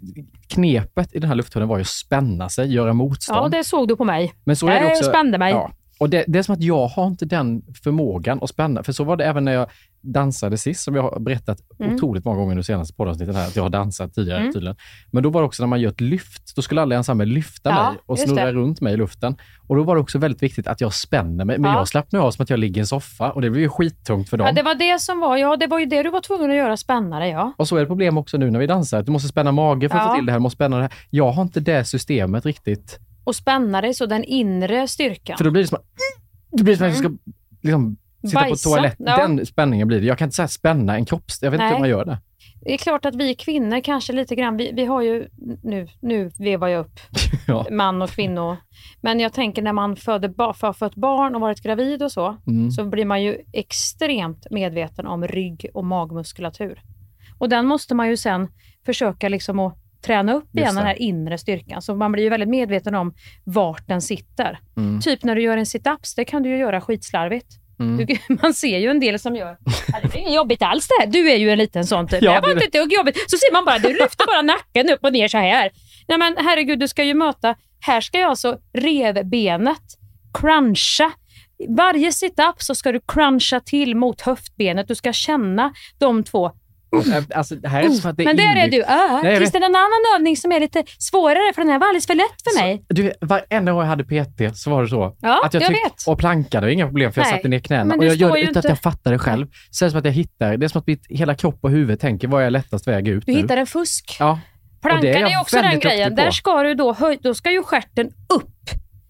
knepet 0.48 1.14
i 1.14 1.18
den 1.18 1.28
här 1.28 1.36
lufttunneln 1.36 1.68
var 1.68 1.76
ju 1.76 1.80
att 1.82 1.86
spänna 1.88 2.48
sig, 2.48 2.74
göra 2.74 2.92
motstånd. 2.92 3.38
Ja, 3.54 3.58
det 3.58 3.64
såg 3.64 3.88
du 3.88 3.96
på 3.96 4.04
mig. 4.04 4.32
Men 4.44 4.56
så 4.56 4.66
är 4.68 4.74
det 4.74 4.80
jag 4.80 4.90
också, 4.90 5.04
spände 5.04 5.38
mig. 5.38 5.52
Ja. 5.52 5.70
Och 5.98 6.10
det, 6.10 6.24
det 6.28 6.38
är 6.38 6.42
som 6.42 6.52
att 6.54 6.62
jag 6.62 6.86
har 6.86 7.06
inte 7.06 7.24
den 7.26 7.62
förmågan 7.84 8.38
att 8.42 8.48
spänna. 8.50 8.82
För 8.82 8.92
så 8.92 9.04
var 9.04 9.16
det 9.16 9.24
även 9.24 9.44
när 9.44 9.52
jag 9.52 9.66
dansade 10.00 10.58
sist, 10.58 10.80
som 10.84 10.94
jag 10.94 11.02
har 11.02 11.20
berättat 11.20 11.58
Mm. 11.80 11.94
otroligt 11.94 12.24
många 12.24 12.36
gånger 12.38 12.52
i 12.52 12.56
de 12.56 12.62
senaste 12.62 12.94
poddavsnitten 12.94 13.34
här, 13.34 13.46
att 13.46 13.56
jag 13.56 13.62
har 13.62 13.70
dansat 13.70 14.14
tidigare 14.14 14.40
Mm. 14.40 14.52
tydligen. 14.52 14.76
Men 15.10 15.22
då 15.22 15.30
var 15.30 15.40
det 15.40 15.46
också 15.46 15.62
när 15.62 15.68
man 15.68 15.80
gör 15.80 15.90
ett 15.90 16.00
lyft, 16.00 16.56
då 16.56 16.62
skulle 16.62 16.82
alla 16.82 16.94
ensemble 16.96 17.26
lyfta 17.26 17.70
Ja, 17.70 17.90
mig 17.90 18.00
och 18.06 18.18
snurra 18.18 18.44
det. 18.44 18.52
runt 18.52 18.80
mig 18.80 18.94
i 18.94 18.96
luften. 18.96 19.36
Och 19.66 19.76
då 19.76 19.82
var 19.82 19.94
det 19.94 20.00
också 20.00 20.18
väldigt 20.18 20.42
viktigt 20.42 20.66
att 20.66 20.80
jag 20.80 20.94
spänner 20.94 21.44
mig. 21.44 21.58
Men 21.58 21.70
Ja. 21.70 21.78
jag 21.78 21.88
slappnar 21.88 22.20
av 22.20 22.30
som 22.30 22.42
att 22.42 22.50
jag 22.50 22.58
ligger 22.58 22.76
i 22.76 22.80
en 22.80 22.86
soffa 22.86 23.30
och 23.30 23.40
det 23.42 23.50
blir 23.50 23.60
ju 23.62 23.68
skittungt 23.68 24.28
för 24.28 24.36
dem. 24.36 24.46
Ja, 24.46 24.52
det 24.52 24.62
var 24.62 24.74
det 24.74 24.98
som 25.00 25.20
var, 25.20 25.36
ja 25.36 25.56
det 25.56 25.66
var 25.66 25.78
ju 25.78 25.86
det 25.86 26.02
du 26.02 26.10
var 26.10 26.20
tvungen 26.20 26.50
att 26.50 26.56
göra 26.56 26.76
spännare 26.76 27.28
ja. 27.28 27.52
Och 27.56 27.68
så 27.68 27.76
är 27.76 27.80
det 27.80 27.86
problem 27.86 28.18
också 28.18 28.36
nu 28.38 28.50
när 28.50 28.58
vi 28.58 28.66
dansar. 28.66 28.98
att 28.98 29.06
Du 29.06 29.12
måste 29.12 29.28
spänna 29.28 29.52
magen 29.52 29.90
för 29.90 29.96
att 29.98 30.04
Ja. 30.04 30.08
få 30.10 30.16
till 30.16 30.26
det 30.26 30.32
här. 30.32 30.38
Du 30.38 30.42
måste 30.42 30.56
spänna 30.56 30.76
det 30.76 30.82
här. 30.82 30.92
Jag 31.10 31.32
har 31.32 31.42
inte 31.42 31.60
det 31.60 31.84
systemet 31.84 32.46
riktigt. 32.46 32.98
Och 33.24 33.36
spänna 33.36 33.80
dig 33.80 33.94
så 33.94 34.06
den 34.06 34.24
inre 34.24 34.88
styrkan. 34.88 35.36
För 35.36 35.44
då 35.44 35.50
blir 35.50 35.62
det 35.62 35.68
som 35.68 35.78
att, 35.78 35.84
det 36.50 36.62
blir 36.64 36.76
som 36.76 36.86
att 36.86 36.90
jag 36.92 36.98
ska 36.98 37.10
liksom, 37.62 37.96
sitta 38.26 38.40
Bajsa, 38.40 38.68
på 38.70 38.74
toalett. 38.74 38.96
ja. 38.98 39.16
Den 39.16 39.46
spänningen 39.46 39.88
blir 39.88 40.00
det. 40.00 40.06
Jag 40.06 40.18
kan 40.18 40.26
inte 40.26 40.36
säga 40.36 40.48
spänna 40.48 40.94
en 40.96 41.04
kropps... 41.04 41.42
Jag 41.42 41.50
vet 41.50 41.58
inte 41.58 41.64
Nej. 41.64 41.72
hur 41.74 41.80
man 41.80 41.88
gör 41.88 42.04
det. 42.04 42.18
Det 42.60 42.74
är 42.74 42.78
klart 42.78 43.04
att 43.04 43.14
vi 43.14 43.34
kvinnor 43.34 43.80
kanske 43.80 44.12
lite 44.12 44.34
grann, 44.34 44.56
vi, 44.56 44.72
vi 44.72 44.84
har 44.84 45.02
ju, 45.02 45.28
nu, 45.62 45.88
nu 46.00 46.30
vevar 46.38 46.68
jag 46.68 46.80
upp 46.80 47.00
Ja. 47.46 47.66
man 47.70 48.02
och 48.02 48.10
kvinnor. 48.10 48.56
Men 49.00 49.20
jag 49.20 49.32
tänker 49.32 49.62
när 49.62 49.72
man 49.72 49.96
föder 49.96 50.52
för 50.52 50.72
fött 50.72 50.94
barn 50.94 51.34
och 51.34 51.40
varit 51.40 51.60
gravid 51.62 52.02
och 52.02 52.12
så, 52.12 52.36
Mm. 52.46 52.70
så 52.70 52.84
blir 52.84 53.04
man 53.04 53.22
ju 53.22 53.38
extremt 53.52 54.46
medveten 54.50 55.06
om 55.06 55.26
rygg 55.26 55.66
och 55.74 55.84
magmuskulatur. 55.84 56.82
Och 57.38 57.48
den 57.48 57.66
måste 57.66 57.94
man 57.94 58.08
ju 58.08 58.16
sen 58.16 58.48
försöka 58.86 59.28
liksom 59.28 59.58
att 59.60 59.78
träna 60.04 60.34
upp 60.34 60.56
igen, 60.56 60.74
den 60.74 60.86
här 60.86 61.02
inre 61.02 61.38
styrkan. 61.38 61.82
Så 61.82 61.94
man 61.94 62.12
blir 62.12 62.22
ju 62.22 62.28
väldigt 62.28 62.48
medveten 62.48 62.94
om 62.94 63.14
vart 63.44 63.88
den 63.88 64.02
sitter. 64.02 64.58
Mm. 64.76 65.00
Typ 65.00 65.24
när 65.24 65.34
du 65.34 65.42
gör 65.42 65.56
en 65.56 65.64
sit-ups, 65.64 66.16
det 66.16 66.24
kan 66.24 66.42
du 66.42 66.48
ju 66.48 66.56
göra 66.56 66.80
skitslarvigt. 66.80 67.46
Mm. 67.80 68.06
Du, 68.06 68.16
man 68.42 68.54
ser 68.54 68.78
ju 68.78 68.90
en 68.90 69.00
del 69.00 69.18
som 69.18 69.36
gör, 69.36 69.56
"Ja, 69.92 69.98
det 70.02 70.18
är 70.18 70.20
inget 70.20 70.34
jobbigt 70.34 70.62
alls 70.62 70.88
det 70.88 70.94
här. 71.00 71.06
Du 71.06 71.30
är 71.30 71.36
ju 71.36 71.50
en 71.50 71.58
liten 71.58 71.86
sån 71.86 72.08
typ. 72.08 72.22
Ja, 72.22 72.34
det 72.34 72.40
var 72.40 72.52
inte 72.52 72.64
ett 72.64 72.72
dugg 72.72 72.92
jobbigt. 72.92 73.30
Så 73.30 73.36
ser 73.36 73.52
man 73.52 73.64
bara, 73.64 73.78
du 73.78 73.88
lyfter 73.88 74.26
bara 74.26 74.42
nacken 74.42 74.90
upp 74.90 75.04
och 75.04 75.12
ner 75.12 75.28
så 75.28 75.38
här. 75.38 75.70
Nej 76.08 76.18
men 76.18 76.36
herregud, 76.38 76.80
du 76.80 76.88
ska 76.88 77.04
ju 77.04 77.14
möta, 77.14 77.54
här 77.80 78.00
ska 78.00 78.18
jag 78.18 78.30
alltså 78.30 78.58
revbenet, 78.72 79.82
cruncha, 80.34 81.12
Varje 81.68 82.12
sit-up 82.12 82.62
så 82.62 82.74
ska 82.74 82.92
du 82.92 83.00
cruncha 83.08 83.60
till 83.60 83.96
mot 83.96 84.20
höftbenet. 84.20 84.88
Du 84.88 84.94
ska 84.94 85.12
känna 85.12 85.72
de 85.98 86.24
två. 86.24 86.52
Alltså, 87.34 87.54
det 87.54 87.68
här 87.68 87.82
är 87.82 87.90
för 88.02 88.08
att 88.10 88.16
det 88.16 88.22
är 88.22 88.24
Men 88.24 88.36
där 88.36 88.56
är 88.56 88.68
du. 88.68 88.82
Äh. 88.82 89.22
Nej, 89.22 89.38
det 89.40 89.56
en 89.56 89.64
annan 89.64 90.02
övning 90.16 90.36
som 90.36 90.52
är 90.52 90.60
lite 90.60 90.84
svårare? 90.98 91.52
För 91.54 91.62
den 91.62 91.70
här 91.70 91.78
var 91.78 91.86
alldeles 91.86 92.06
för 92.06 92.14
lätt 92.14 92.42
för 92.44 92.60
mig. 92.60 92.84
Du, 92.88 93.12
varenda 93.20 93.72
gång 93.72 93.80
jag 93.80 93.88
hade 93.88 94.04
PT 94.04 94.56
så 94.58 94.70
var 94.70 94.82
det 94.82 94.88
så. 94.88 95.16
Ja, 95.20 95.42
att 95.44 95.54
jag, 95.54 95.62
jag 95.62 95.68
tyckte- 95.68 95.84
vet. 95.88 96.06
Och 96.06 96.18
plankade, 96.18 96.72
inga 96.72 96.86
problem 96.86 97.12
för 97.12 97.20
jag 97.20 97.26
Nej, 97.26 97.34
satte 97.38 97.48
ner 97.48 97.58
knäna. 97.58 97.94
Och 97.94 98.04
jag 98.04 98.14
gör 98.14 98.32
det 98.32 98.40
utan 98.40 98.50
att 98.50 98.56
inte- 98.56 98.68
jag 98.68 98.80
fattar 98.80 99.12
det 99.12 99.18
själv. 99.18 99.46
Så 99.70 99.84
är 99.84 99.86
det 99.86 99.90
som 99.90 99.98
att 99.98 100.04
jag 100.04 100.12
hittar, 100.12 100.56
det 100.56 100.66
är 100.66 100.68
som 100.68 100.78
att 100.80 100.86
mitt 100.86 101.06
hela 101.08 101.34
kropp 101.34 101.58
och 101.60 101.70
huvud 101.70 102.00
tänker, 102.00 102.28
vad 102.28 102.40
är 102.40 102.44
jag 102.44 102.52
lättast 102.52 102.88
väg 102.88 103.08
ut 103.08 103.26
Du 103.26 103.32
nu? 103.32 103.38
hittar 103.40 103.56
en 103.56 103.66
fusk. 103.66 104.16
Ja. 104.20 104.38
Plankan 104.82 105.06
är, 105.06 105.28
ju 105.28 105.40
också 105.40 105.56
den 105.62 105.80
grejen. 105.80 106.14
Där 106.14 106.30
ska 106.30 106.62
du 106.62 106.74
då, 106.74 106.96
då 107.22 107.34
ska 107.34 107.50
ju 107.50 107.62
stjärten 107.62 108.10
upp. 108.34 108.50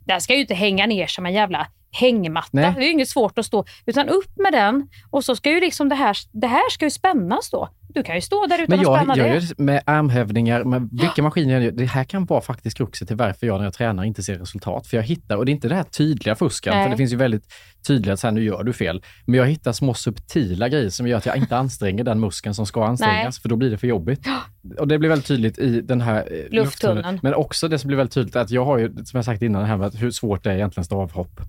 Den 0.07 0.21
ska 0.21 0.35
ju 0.35 0.41
inte 0.41 0.55
hänga 0.55 0.87
ner 0.87 1.07
som 1.07 1.27
en 1.27 1.33
jävla 1.33 1.67
hängmatta. 1.95 2.49
Nej. 2.53 2.75
Det 2.77 2.85
är 2.85 2.91
inget 2.91 3.09
svårt 3.09 3.39
att 3.39 3.47
stå. 3.47 3.65
Utan 3.87 4.09
upp 4.09 4.37
med 4.37 4.53
den 4.53 4.89
och 5.11 5.25
så 5.25 5.37
ska 5.37 5.51
ju 5.51 5.61
liksom 5.61 5.89
det 5.89 5.95
här, 5.95 6.17
det 6.33 6.47
här 6.47 6.71
ska 6.71 6.85
ju 6.85 6.91
spännas 6.91 7.51
då. 7.51 7.69
Du 7.95 8.03
kan 8.03 8.15
ju 8.15 8.21
stå 8.21 8.47
där 8.47 8.63
utan 8.63 8.67
Men 8.69 8.79
att 8.79 8.85
jag 8.85 8.99
spänna 8.99 9.17
gör 9.17 9.35
det. 9.35 9.41
det 9.41 9.59
med 9.59 9.83
armhävningar, 9.87 10.65
med 10.65 10.89
vilka 10.93 11.23
maskiner 11.23 11.55
jag 11.55 11.63
gör. 11.63 11.71
Det 11.71 11.85
här 11.85 12.05
kan 12.05 12.25
vara 12.25 12.41
faktiskt 12.41 12.77
kruxet 12.77 13.09
till 13.09 13.17
varför 13.17 13.47
jag 13.47 13.59
när 13.59 13.65
jag 13.65 13.75
tränar 13.75 14.05
inte 14.05 14.23
ser 14.23 14.39
resultat. 14.39 14.87
För 14.87 14.97
jag 14.97 15.05
hittar, 15.05 15.37
och 15.37 15.47
det 15.47 15.51
är 15.51 15.55
inte 15.55 15.69
det 15.69 15.75
här 15.75 15.83
tydliga 15.83 16.35
fusken, 16.35 16.75
Nej. 16.75 16.85
för 16.85 16.91
det 16.91 16.97
finns 16.97 17.13
ju 17.13 17.17
väldigt 17.17 17.53
tydliga, 17.87 18.17
så 18.17 18.27
här, 18.27 18.33
nu 18.33 18.45
gör 18.45 18.63
du 18.63 18.73
fel. 18.73 19.03
Men 19.25 19.39
jag 19.39 19.47
hittar 19.47 19.73
små 19.73 19.95
subtila 19.95 20.69
grejer 20.69 20.91
som 20.91 21.07
gör 21.07 21.19
att 21.19 21.27
jag 21.27 21.37
inte 21.37 21.57
anstränger 21.57 22.05
den 22.05 22.21
muskeln 22.21 22.55
som 22.55 22.67
ska 22.67 22.85
ansträngas, 22.85 23.39
för 23.39 23.49
då 23.49 23.57
blir 23.57 23.71
det 23.71 23.79
för 23.79 23.87
jobbigt. 23.87 24.27
Och 24.79 24.89
det 24.89 24.99
blir 24.99 25.09
väldigt 25.09 25.29
tydligt 25.29 25.59
i 25.59 25.81
den 25.81 26.01
här 26.01 26.29
eh, 26.31 26.51
Lufttunneln. 26.51 27.21
Men 27.23 27.35
också 27.35 27.69
det 27.69 27.79
som 27.79 27.89
blir 27.89 27.97
väldigt 27.97 28.15
tydligt 28.15 28.37
är 28.37 28.41
att 28.41 28.51
jag 28.51 28.65
har 28.65 28.79
ju, 28.79 28.89
som 29.05 29.17
jag 29.19 29.25
sagt 29.25 29.43
innan, 29.43 29.63
det 29.63 29.69
här 29.69 29.77
med 29.77 29.87
att 29.87 30.03
hur 30.03 30.11
svårt 30.11 30.45
det 30.45 30.51
är 30.51 30.55
egentligen 30.55 30.85
stavhopp. 30.85 31.41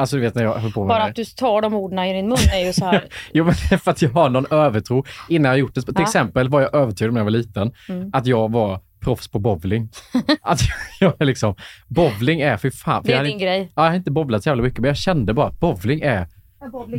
Alltså 0.00 0.16
du 0.16 0.22
vet 0.22 0.34
när 0.34 0.42
jag 0.42 0.54
höll 0.54 0.72
på 0.72 0.80
med 0.80 0.88
Bara 0.88 1.02
att 1.02 1.14
du 1.14 1.24
tar 1.24 1.62
de 1.62 1.74
orden 1.74 1.98
i 1.98 2.12
din 2.12 2.28
mun 2.28 2.38
är 2.54 2.66
ju 2.66 2.72
så 2.72 2.84
här. 2.84 3.04
Jo, 3.32 3.44
men 3.44 3.54
det 3.68 3.74
är 3.74 3.78
för 3.78 3.90
att 3.90 4.02
jag 4.02 4.10
har 4.10 4.28
någon 4.30 4.46
övertro 4.50 5.04
innan 5.28 5.50
jag 5.50 5.58
gjort 5.58 5.74
det. 5.74 5.82
Till 5.82 5.94
Ja. 5.96 6.02
exempel 6.02 6.48
var 6.48 6.60
jag 6.60 6.74
övertygad 6.74 7.12
när 7.14 7.20
jag 7.20 7.24
var 7.24 7.30
liten 7.30 7.72
Mm. 7.88 8.10
att 8.12 8.26
jag 8.26 8.52
var 8.52 8.80
proffs 9.00 9.28
på 9.28 9.38
bowling. 9.38 9.88
att 10.42 10.60
jag 11.00 11.12
är 11.18 11.24
liksom, 11.24 11.54
bowling 11.88 12.40
är 12.40 12.56
för 12.56 12.70
fan. 12.70 13.02
För 13.02 13.08
Det 13.12 13.14
är 13.18 13.22
din 13.24 13.32
inte- 13.32 13.44
grej. 13.44 13.72
Ja, 13.74 13.82
jag 13.84 13.90
har 13.90 13.96
inte 13.96 14.10
bowlat 14.10 14.42
så 14.42 14.48
jävla 14.48 14.62
mycket, 14.62 14.78
men 14.80 14.88
jag 14.88 14.96
kände 14.96 15.34
bara 15.34 15.46
att 15.46 15.60
bowling 15.60 16.00
är, 16.00 16.26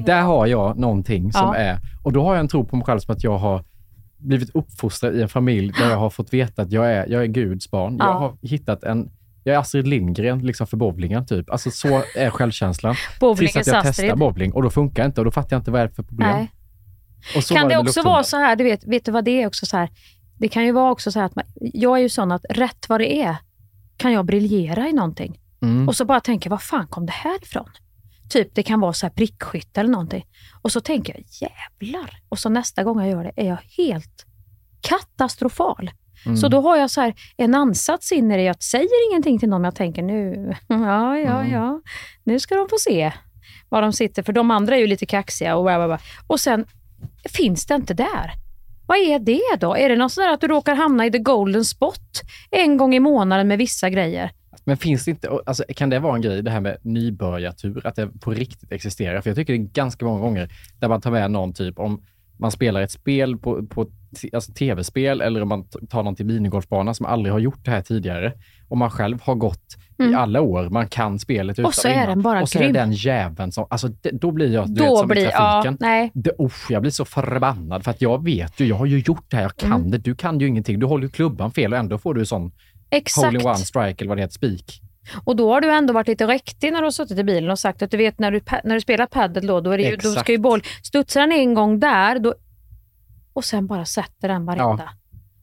där 0.06 0.22
har 0.22 0.48
jag 0.48 0.78
någonting 0.80 1.32
som 1.34 1.42
Ja. 1.42 1.56
är, 1.56 1.78
och 2.04 2.14
då 2.14 2.24
har 2.24 2.34
jag 2.34 2.40
en 2.40 2.48
tro 2.48 2.66
på 2.66 2.76
mig 2.76 2.86
själv 2.86 3.00
som 3.00 3.14
att 3.16 3.24
jag 3.24 3.38
har 3.38 3.64
blivit 4.18 4.50
uppfostrad 4.56 5.16
i 5.16 5.22
en 5.22 5.30
familj 5.30 5.74
där 5.80 5.90
jag 5.90 5.98
har 5.98 6.10
fått 6.10 6.34
veta 6.34 6.62
att 6.62 6.72
jag 6.72 6.92
är, 6.92 7.06
jag 7.10 7.22
är 7.22 7.26
Guds 7.28 7.72
barn. 7.72 7.96
Ja. 8.00 8.06
Jag 8.06 8.14
har 8.14 8.38
hittat 8.42 8.84
en, 8.84 9.12
jag 9.43 9.56
är 9.56 9.60
Astrid 9.60 9.88
Lindgren 9.88 10.39
liksom 10.39 10.67
för 10.67 10.77
bowlingen 10.77 11.25
typ. 11.25 11.49
Alltså 11.49 11.71
så 11.71 12.04
är 12.15 12.30
självkänslan. 12.30 12.95
Tills 13.38 13.56
att 13.56 13.67
jag 13.67 13.75
Astrid. 13.75 13.93
testar 13.95 14.15
bowling 14.15 14.54
och 14.54 14.63
då 14.63 14.69
funkar 14.69 15.04
det 15.04 15.06
inte 15.06 15.21
och 15.21 15.25
då 15.25 15.32
fattar 15.32 15.56
jag 15.56 15.60
inte 15.60 15.71
vad 15.71 15.82
det 15.82 15.86
är 15.86 15.88
för 15.88 16.04
problem. 16.04 16.47
Kan 17.49 17.67
det 17.67 17.75
med 17.75 17.80
också 17.80 18.01
vara 18.01 18.23
så 18.23 18.38
här, 18.38 18.56
du 18.56 18.63
vet, 18.63 18.88
vet 18.88 19.06
du 19.06 19.12
vad 19.12 19.25
det 19.25 19.41
är 19.41 19.47
också 19.47 19.65
så 19.65 19.77
här? 19.77 19.89
Det 20.38 20.47
kan 20.47 20.65
ju 20.65 20.71
vara 20.71 20.91
också 20.91 21.12
så 21.12 21.19
här 21.19 21.25
att 21.25 21.36
man, 21.36 21.45
jag 21.56 21.97
är 21.97 22.01
ju 22.01 22.10
sån 22.10 22.32
att 22.32 22.45
rätt 22.49 22.89
vad 22.89 22.99
det 22.99 23.21
är 23.21 23.36
kan 23.97 24.12
jag 24.12 24.25
briljera 24.25 24.88
i 24.88 24.93
någonting. 24.93 25.39
Mm. 25.62 25.88
Och 25.88 25.95
så 25.95 26.06
bara 26.06 26.19
tänker 26.19 26.49
var 26.49 26.58
fan 26.58 26.88
kom 26.88 27.06
det 27.06 27.12
här 27.12 27.43
ifrån? 27.43 27.69
Typ 28.30 28.56
det 28.56 28.63
kan 28.63 28.80
vara 28.80 28.93
så 28.93 29.06
här 29.06 29.13
prickskytte 29.13 29.80
eller 29.80 29.91
någonting. 29.91 30.25
Och 30.62 30.71
så 30.71 30.82
tänker 30.82 31.13
jag 31.13 31.49
jävlar. 31.49 32.21
Och 32.30 32.39
så 32.39 32.49
nästa 32.49 32.84
gång 32.84 32.99
jag 32.99 33.10
gör 33.10 33.23
det 33.23 33.34
är 33.36 33.47
jag 33.47 33.58
helt 33.77 34.25
katastrofal. 34.82 35.91
Mm. 36.26 36.38
Så 36.38 36.48
då 36.48 36.62
har 36.62 36.78
jag 36.78 36.90
så 36.92 37.02
här 37.02 37.14
en 37.38 37.56
ansats 37.56 38.12
in 38.12 38.32
i 38.32 38.38
det. 38.38 38.44
Jag 38.44 38.64
säger 38.64 39.10
ingenting 39.12 39.40
till 39.40 39.50
någon. 39.50 39.64
Jag 39.64 39.76
tänker 39.76 40.02
nu, 40.04 40.54
ja, 40.68 41.18
ja, 41.18 41.40
Mm. 41.40 41.52
ja. 41.52 41.82
Nu 42.24 42.40
ska 42.40 42.56
de 42.56 42.70
få 42.70 42.78
se 42.80 43.12
var 43.70 43.82
de 43.82 43.94
sitter. 43.94 44.24
För 44.24 44.34
de 44.34 44.52
andra 44.52 44.76
är 44.76 44.80
ju 44.80 44.88
lite 44.88 45.06
kaxiga 45.06 45.56
och 45.56 45.64
bla, 45.64 45.78
bla, 45.78 45.88
bla. 45.88 46.00
Och 46.28 46.40
sen 46.40 46.66
finns 47.30 47.66
det 47.66 47.76
inte 47.76 47.94
där. 47.94 48.32
Vad 48.88 48.98
är 48.98 49.20
det 49.20 49.60
då? 49.60 49.76
Är 49.78 49.90
det 49.90 49.96
något 49.96 50.12
sådär 50.12 50.34
att 50.34 50.42
du 50.42 50.48
råkar 50.48 50.76
hamna 50.76 51.06
i 51.06 51.12
the 51.12 51.18
golden 51.18 51.66
spot 51.66 52.22
en 52.52 52.78
gång 52.78 52.96
i 52.96 53.00
månaden 53.00 53.48
med 53.48 53.58
vissa 53.58 53.90
grejer? 53.90 54.32
Men 54.66 54.78
finns 54.78 55.06
det 55.06 55.12
inte, 55.12 55.30
alltså, 55.46 55.64
kan 55.76 55.90
det 55.90 56.00
vara 56.00 56.16
en 56.16 56.22
grej, 56.22 56.42
det 56.42 56.52
här 56.52 56.60
med 56.62 56.78
nybörjartur, 56.82 57.88
att 57.88 57.96
det 57.96 58.08
på 58.08 58.32
riktigt 58.32 58.72
existerar? 58.72 59.22
För 59.22 59.30
jag 59.30 59.38
tycker 59.38 59.54
det 59.54 59.60
är 59.60 59.64
ganska 59.74 60.06
många 60.06 60.20
gånger 60.20 60.50
där 60.80 60.88
man 60.88 61.02
tar 61.02 61.12
med 61.12 61.32
någon 61.32 61.54
typ, 61.54 61.80
om 61.80 62.02
man 62.38 62.52
spelar 62.52 62.82
ett 62.82 62.92
spel 62.92 63.38
på, 63.38 63.68
på 63.68 63.88
alltså 64.34 64.52
tv-spel 64.54 65.21
eller 65.21 65.41
om 65.41 65.50
man 65.50 65.63
tar 65.89 66.04
någon 66.04 66.15
till 66.15 66.26
minigolfbana 66.26 66.93
som 66.93 67.06
aldrig 67.06 67.34
har 67.34 67.39
gjort 67.39 67.65
det 67.65 67.71
här 67.71 67.82
tidigare 67.82 68.34
och 68.67 68.78
man 68.78 68.89
själv 68.89 69.21
har 69.24 69.36
gått 69.36 69.78
i 70.00 70.04
Mm. 70.04 70.15
alla 70.15 70.41
år, 70.41 70.69
man 70.69 70.88
kan 70.88 71.19
spelet 71.19 71.60
utan 71.60 71.65
Och 71.65 71.74
så 71.74 71.88
är 71.88 71.93
innan. 71.93 72.08
den 72.08 72.21
bara 72.21 72.41
Och 72.41 72.50
så 72.50 72.58
är 72.60 72.63
grym. 72.63 72.74
den 72.74 72.91
jäveln 72.91 73.52
som, 73.52 73.67
alltså 73.69 73.88
det, 73.88 74.10
då 74.12 74.32
blir 74.32 74.54
jag, 74.54 74.67
du 74.67 74.82
vet, 74.82 74.89
Då 74.89 74.97
som 74.97 75.08
blir, 75.08 75.21
i 75.21 75.24
ja, 75.26 75.30
trafiken. 75.32 75.78
nej. 75.80 76.12
Det, 76.13 76.32
usch, 76.39 76.71
jag 76.71 76.82
blir 76.82 76.91
så 76.91 77.06
förbannad 77.06 77.84
för 77.84 77.91
att 77.91 78.02
jag 78.02 78.24
vet 78.24 78.60
ju, 78.60 78.65
jag 78.65 78.76
har 78.76 78.86
ju 78.86 79.00
gjort 79.00 79.26
det 79.28 79.36
här, 79.36 79.43
jag 79.43 79.56
kan 79.58 79.71
Mm. 79.74 79.91
det. 79.91 79.97
Du 79.97 80.15
kan 80.15 80.39
ju 80.39 80.47
ingenting. 80.47 80.80
Du 80.80 80.86
håller 80.86 81.04
ju 81.04 81.10
klubban 81.10 81.52
fel 81.52 81.74
och 81.74 81.80
ändå 81.80 81.97
får 81.97 82.13
du 82.13 82.26
sån 82.26 82.52
Exakt. 82.89 83.26
hole-in-one 83.26 83.56
strike 83.58 83.95
eller 84.04 84.08
vad 84.10 84.17
det 84.17 84.21
heter, 84.21 84.34
spik. 84.34 84.82
Och 85.24 85.36
då 85.36 85.54
har 85.54 85.62
du 85.62 85.71
ändå 85.71 85.93
varit 85.93 86.08
lite 86.08 86.28
riktig 86.28 86.71
när 86.74 86.80
du 86.80 86.86
har 86.86 86.91
suttit 86.91 87.17
i 87.19 87.24
bilen 87.24 87.50
och 87.50 87.60
sagt 87.60 87.82
att 87.82 87.91
du 87.91 87.97
vet 87.97 88.19
när 88.19 88.32
du, 88.32 88.41
när 88.63 88.76
du 88.76 88.82
spelar 88.82 89.06
padel 89.06 89.47
då, 89.47 89.62
då, 89.62 89.71
är 89.71 89.78
det 89.78 89.84
ju, 89.84 89.95
då 89.95 90.10
ska 90.12 90.32
ju 90.32 90.38
boll, 90.38 90.62
studsar 90.84 91.21
den 91.21 91.32
en 91.32 91.54
gång 91.54 91.80
där 91.80 92.19
då, 92.19 92.34
och 93.34 93.44
sen 93.46 93.67
bara 93.67 93.86
sätter 93.86 94.28
den 94.28 94.46
varenda. 94.46 94.89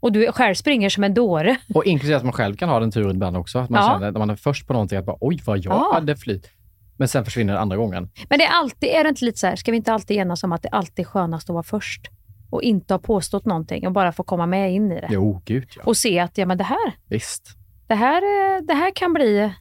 Och 0.00 0.12
du 0.12 0.32
själv 0.32 0.54
springer 0.54 0.88
som 0.88 1.04
en 1.04 1.14
dåre. 1.14 1.56
Och 1.74 1.84
inklusive 1.84 2.16
att 2.16 2.24
man 2.24 2.32
själv 2.32 2.56
kan 2.56 2.68
ha 2.68 2.80
den 2.80 2.90
turen 2.90 3.10
ibland 3.10 3.36
också. 3.36 3.58
Att 3.58 3.70
man 3.70 3.82
Ja. 3.82 3.88
känner, 3.92 4.12
när 4.12 4.18
man 4.18 4.30
är 4.30 4.36
först 4.36 4.66
på 4.66 4.72
någonting, 4.72 4.98
att 4.98 5.04
bara 5.06 5.16
oj 5.20 5.38
vad 5.46 5.58
jag 5.58 5.74
Ja. 5.74 5.90
hade 5.94 6.16
flyt. 6.16 6.50
Men 6.96 7.08
sen 7.08 7.24
försvinner 7.24 7.52
det 7.54 7.60
andra 7.60 7.76
gången. 7.76 8.10
Men 8.28 8.38
det 8.38 8.44
är 8.44 8.52
alltid, 8.52 8.88
är 8.88 9.02
det 9.04 9.08
inte 9.08 9.24
lite 9.24 9.38
så 9.38 9.46
här, 9.46 9.56
ska 9.56 9.70
vi 9.70 9.76
inte 9.76 9.92
alltid 9.92 10.16
enas 10.16 10.44
om 10.44 10.52
att 10.52 10.62
det 10.62 10.68
alltid 10.68 11.04
är 11.04 11.08
skönast 11.08 11.50
att 11.50 11.54
vara 11.54 11.62
först? 11.62 12.08
Och 12.50 12.62
inte 12.62 12.94
ha 12.94 12.98
påstått 12.98 13.44
någonting 13.44 13.86
och 13.86 13.92
bara 13.92 14.12
få 14.12 14.22
komma 14.22 14.46
med 14.46 14.72
in 14.72 14.92
i 14.92 15.00
det. 15.00 15.08
Jo, 15.10 15.42
gud 15.44 15.68
ja. 15.76 15.82
Och 15.84 15.96
se 15.96 16.18
att 16.18 16.38
ja, 16.38 16.46
men 16.46 16.58
det, 16.58 16.64
här, 16.64 16.92
Visst. 17.08 17.48
det, 17.86 17.94
här, 17.94 18.22
eh, 18.22 18.62
det 18.62 18.74
här 18.74 18.90
kan 18.94 19.12
bli... 19.12 19.52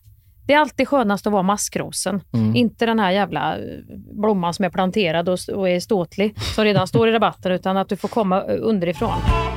Det 0.47 0.53
är 0.53 0.59
alltid 0.59 0.87
skönast 0.87 1.27
att 1.27 1.33
vara 1.33 1.43
maskrosen. 1.43 2.21
Mm. 2.33 2.55
Inte 2.55 2.85
den 2.85 2.99
här 2.99 3.11
jävla 3.11 3.57
eh, 3.57 3.63
blomman 4.21 4.53
som 4.53 4.65
är 4.65 4.69
planterad 4.69 5.29
och, 5.29 5.39
och 5.53 5.69
är 5.69 5.79
ståtlig, 5.79 6.35
som 6.55 6.63
redan 6.63 6.87
står 6.87 7.09
i 7.09 7.11
rabatten, 7.11 7.51
utan 7.51 7.77
att 7.77 7.89
du 7.89 7.95
får 7.95 8.07
komma 8.07 8.43
eh, 8.43 8.57
underifrån. 8.59 9.56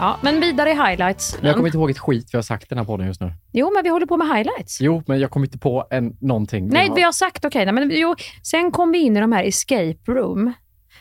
Ja, 0.00 0.16
men 0.22 0.40
vidare 0.40 0.70
i 0.70 0.74
highlights. 0.74 1.36
Men 1.40 1.46
jag 1.46 1.56
kommer 1.56 1.68
inte 1.68 1.78
ihåg 1.78 1.90
ett 1.90 1.98
skit 1.98 2.28
vi 2.32 2.38
har 2.38 2.42
sagt 2.42 2.62
i 2.64 2.66
den 2.68 2.78
här 2.78 2.84
podden 2.84 3.06
just 3.06 3.20
nu. 3.20 3.32
Jo, 3.52 3.70
men 3.74 3.82
vi 3.82 3.88
håller 3.88 4.06
på 4.06 4.16
med 4.16 4.26
highlights. 4.36 4.80
Jo, 4.80 5.02
men 5.06 5.20
jag 5.20 5.30
kommer 5.30 5.46
inte 5.46 5.58
på 5.58 5.86
en, 5.90 6.16
någonting. 6.20 6.68
Nej, 6.68 6.90
vi 6.96 7.02
har 7.02 7.12
sagt 7.12 7.44
okej. 7.44 7.64
nej, 7.64 7.74
men 7.74 7.90
jo, 7.92 8.14
sen 8.42 8.70
kom 8.70 8.92
vi 8.92 8.98
in 8.98 9.16
i 9.16 9.20
de 9.20 9.32
här 9.32 9.44
escape 9.44 9.98
room. 10.12 10.52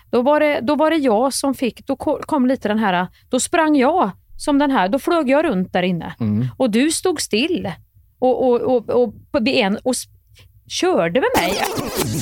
Då 0.09 0.21
var 0.21 0.39
det, 0.39 0.59
då 0.61 0.75
var 0.75 0.89
det 0.89 0.95
jag 0.95 1.33
som 1.33 1.53
fick, 1.53 1.87
då 1.87 1.95
ko- 1.95 2.19
kom 2.25 2.45
lite 2.45 2.67
den 2.67 2.79
här, 2.79 3.07
då 3.29 3.39
sprang 3.39 3.75
jag 3.75 4.11
som 4.37 4.59
den 4.59 4.71
här, 4.71 4.89
då 4.89 4.99
flög 4.99 5.29
jag 5.29 5.45
runt 5.45 5.73
där 5.73 5.83
inne. 5.83 6.15
Mm. 6.19 6.47
Och 6.57 6.69
du 6.71 6.91
stod 6.91 7.21
still 7.21 7.71
och, 8.19 8.47
och, 8.49 8.61
och, 8.61 8.89
och, 8.89 9.13
på 9.31 9.39
en, 9.45 9.77
och 9.83 9.93
körde 10.67 11.21
med 11.21 11.29
mig. 11.37 11.53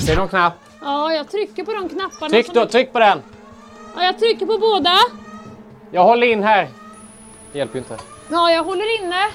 Det 0.05 0.11
är 0.11 0.17
någon 0.17 0.27
knapp. 0.27 0.53
Ja, 0.81 1.13
jag 1.13 1.31
trycker 1.31 1.63
på 1.63 1.73
de 1.73 1.89
knapparna. 1.89 2.29
Tryck, 2.29 2.53
då, 2.53 2.65
tryck 2.65 2.93
på 2.93 2.99
den. 2.99 3.19
Ja, 3.95 4.03
jag 4.03 4.19
trycker 4.19 4.45
på 4.45 4.57
båda. 4.59 4.91
Jag 5.95 6.03
håller 6.03 6.27
in 6.27 6.43
här. 6.43 6.67
Det 7.51 7.57
hjälper 7.57 7.75
ju 7.75 7.79
inte. 7.79 7.97
Ja, 8.31 8.51
jag 8.51 8.63
håller 8.63 9.03
inne. 9.03 9.25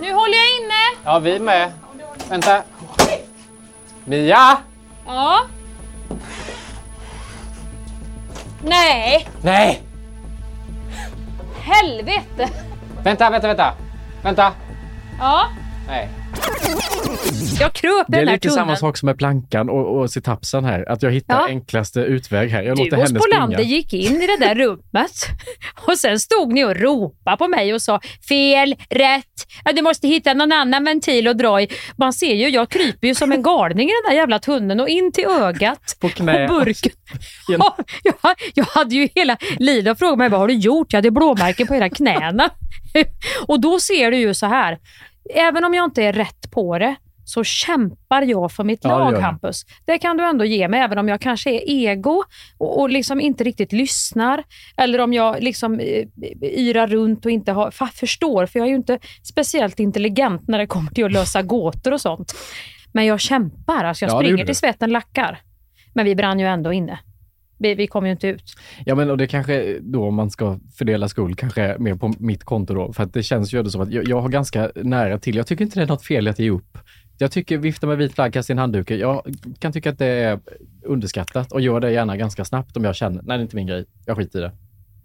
Nu 0.00 0.12
håller 0.12 0.34
jag 0.34 0.60
inne. 0.60 1.02
Ja, 1.04 1.18
vi 1.18 1.38
med. 1.38 1.72
Vänta. 2.28 2.62
Mia! 4.04 4.56
Ja. 5.06 5.40
Nej, 8.64 9.28
Nej! 9.42 9.82
helvete. 11.60 12.48
Vänta, 13.04 13.30
vänta, 13.30 13.48
vänta. 13.48 13.74
Vänta. 14.22 14.52
Ja, 15.18 15.48
Nej. 15.88 16.08
Jag 17.60 17.72
kröp 17.72 18.06
Det 18.08 18.16
är 18.16 18.18
den 18.18 18.26
där 18.26 18.32
lite 18.32 18.50
samma 18.50 18.62
tunneln. 18.62 18.76
sak 18.78 18.96
som 18.96 19.06
med 19.06 19.18
plankan 19.18 19.68
och, 19.70 19.98
och 20.00 20.10
situpsen 20.10 20.64
här. 20.64 20.88
Att 20.92 21.02
jag 21.02 21.10
hittar 21.10 21.34
Ja. 21.40 21.46
enklaste 21.46 22.00
utväg 22.00 22.50
här. 22.50 22.62
Jag 22.62 22.78
låter 22.78 22.90
Du 22.90 22.96
och 22.96 23.02
henne 23.08 23.20
Spolander 23.20 23.56
springa. 23.56 23.70
gick 23.76 23.92
in 23.94 24.22
i 24.22 24.26
det 24.26 24.36
där 24.46 24.54
rummet 24.54 25.12
och 25.86 25.98
sen 25.98 26.20
stod 26.20 26.52
ni 26.52 26.64
och 26.64 26.76
ropade 26.76 27.36
på 27.36 27.48
mig 27.48 27.74
och 27.74 27.82
sa 27.82 28.00
fel, 28.28 28.74
rätt, 28.90 29.46
ja, 29.64 29.72
du 29.72 29.82
måste 29.82 30.08
hitta 30.08 30.34
någon 30.34 30.52
annan 30.52 30.84
ventil 30.84 31.28
att 31.28 31.38
dra 31.38 31.60
i. 31.60 31.68
Man 31.96 32.12
ser 32.12 32.34
ju, 32.34 32.48
jag 32.48 32.68
kryper 32.68 33.08
ju 33.08 33.14
som 33.14 33.32
en 33.32 33.42
galning 33.42 33.88
i 33.88 33.92
den 34.04 34.10
där 34.12 34.16
jävla 34.20 34.38
tunneln 34.38 34.80
och 34.80 34.88
in 34.88 35.12
till 35.12 35.24
ögat 35.26 35.96
På 36.00 36.08
knä. 36.08 36.42
och 36.44 36.48
burken. 36.48 36.92
Ja, 37.48 37.76
jag, 38.02 38.14
jag 38.54 38.64
hade 38.64 38.94
ju 38.94 39.08
hela 39.14 39.36
Lida 39.58 39.94
frågade 39.94 40.16
mig 40.18 40.28
vad 40.28 40.40
har 40.40 40.48
du 40.48 40.54
gjort? 40.54 40.92
Jag 40.92 40.98
hade 40.98 41.10
blåmärken 41.10 41.66
på 41.66 41.74
hela 41.74 41.88
knäna. 41.88 42.50
och 43.46 43.60
då 43.60 43.80
ser 43.80 44.10
du 44.10 44.16
ju 44.16 44.34
så 44.34 44.46
här, 44.46 44.78
även 45.34 45.64
om 45.64 45.74
jag 45.74 45.84
inte 45.84 46.02
är 46.02 46.12
rätt 46.12 46.50
på 46.50 46.78
det 46.78 46.96
så 47.24 47.44
kämpar 47.44 48.22
jag 48.22 48.52
för 48.52 48.64
mitt 48.64 48.80
Ja, 48.82 48.90
det 48.90 48.98
lag, 48.98 49.14
du. 49.14 49.20
Hampus. 49.20 49.66
Det 49.84 49.98
kan 49.98 50.16
du 50.16 50.24
ändå 50.24 50.44
ge 50.44 50.68
mig, 50.68 50.80
även 50.80 50.98
om 50.98 51.08
jag 51.08 51.20
kanske 51.20 51.50
är 51.50 51.62
ego 51.66 52.24
och, 52.58 52.80
och 52.80 52.90
liksom 52.90 53.20
inte 53.20 53.44
riktigt 53.44 53.72
lyssnar. 53.72 54.44
Eller 54.76 54.98
om 55.00 55.12
jag 55.12 55.42
liksom 55.42 55.80
eh, 55.80 56.04
yrar 56.42 56.86
runt 56.86 57.24
och 57.24 57.30
inte 57.30 57.52
har, 57.52 57.70
förstår, 57.92 58.46
för 58.46 58.58
jag 58.58 58.66
är 58.66 58.70
ju 58.70 58.76
inte 58.76 58.98
speciellt 59.22 59.80
intelligent 59.80 60.48
när 60.48 60.58
det 60.58 60.66
kommer 60.66 60.90
till 60.90 61.04
att 61.04 61.12
lösa 61.12 61.42
gåtor 61.42 61.92
och 61.92 62.00
sånt. 62.00 62.34
Men 62.92 63.06
jag 63.06 63.20
kämpar, 63.20 63.84
alltså 63.84 64.04
jag 64.04 64.12
Ja, 64.12 64.18
springer 64.18 64.46
till 64.46 64.56
svetten 64.56 64.90
lackar. 64.90 65.40
Men 65.94 66.04
vi 66.04 66.14
brann 66.14 66.40
ju 66.40 66.46
ändå 66.46 66.72
inne. 66.72 66.98
Vi, 67.62 67.74
vi 67.74 67.86
kom 67.86 68.06
ju 68.06 68.12
inte 68.12 68.28
ut. 68.28 68.54
Ja, 68.86 68.94
men 68.94 69.10
och 69.10 69.16
det 69.16 69.26
kanske 69.26 69.78
då 69.80 70.04
om 70.04 70.14
man 70.14 70.30
ska 70.30 70.58
fördela 70.74 71.08
skuld 71.08 71.38
kanske 71.38 71.76
mer 71.78 71.94
på 71.94 72.14
mitt 72.18 72.44
konto 72.44 72.74
då. 72.74 72.92
För 72.92 73.02
att 73.02 73.14
det 73.14 73.22
känns 73.22 73.54
ju 73.54 73.58
ändå 73.58 73.70
som 73.70 73.80
att 73.80 73.92
jag, 73.92 74.08
jag 74.08 74.20
har 74.20 74.28
ganska 74.28 74.70
nära 74.74 75.18
till. 75.18 75.36
Jag 75.36 75.46
tycker 75.46 75.64
inte 75.64 75.78
det 75.78 75.82
är 75.82 75.88
något 75.88 76.04
fel 76.04 76.26
i 76.26 76.30
att 76.30 76.38
ge 76.38 76.50
upp. 76.50 76.78
Jag 77.18 77.32
tycker 77.32 77.58
vifta 77.58 77.86
med 77.86 77.98
vit 77.98 78.14
flagg, 78.14 78.32
kasta 78.32 78.52
in 78.52 78.58
handduken. 78.58 78.98
Jag 78.98 79.22
kan 79.58 79.72
tycka 79.72 79.90
att 79.90 79.98
det 79.98 80.06
är 80.06 80.40
underskattat 80.82 81.52
och 81.52 81.60
gör 81.60 81.80
det 81.80 81.92
gärna 81.92 82.16
ganska 82.16 82.44
snabbt 82.44 82.76
om 82.76 82.84
jag 82.84 82.96
känner, 82.96 83.22
nej 83.22 83.38
det 83.38 83.40
är 83.40 83.42
inte 83.42 83.56
min 83.56 83.66
grej, 83.66 83.84
jag 84.06 84.16
skiter 84.16 84.38
i 84.38 84.42
det. 84.42 84.52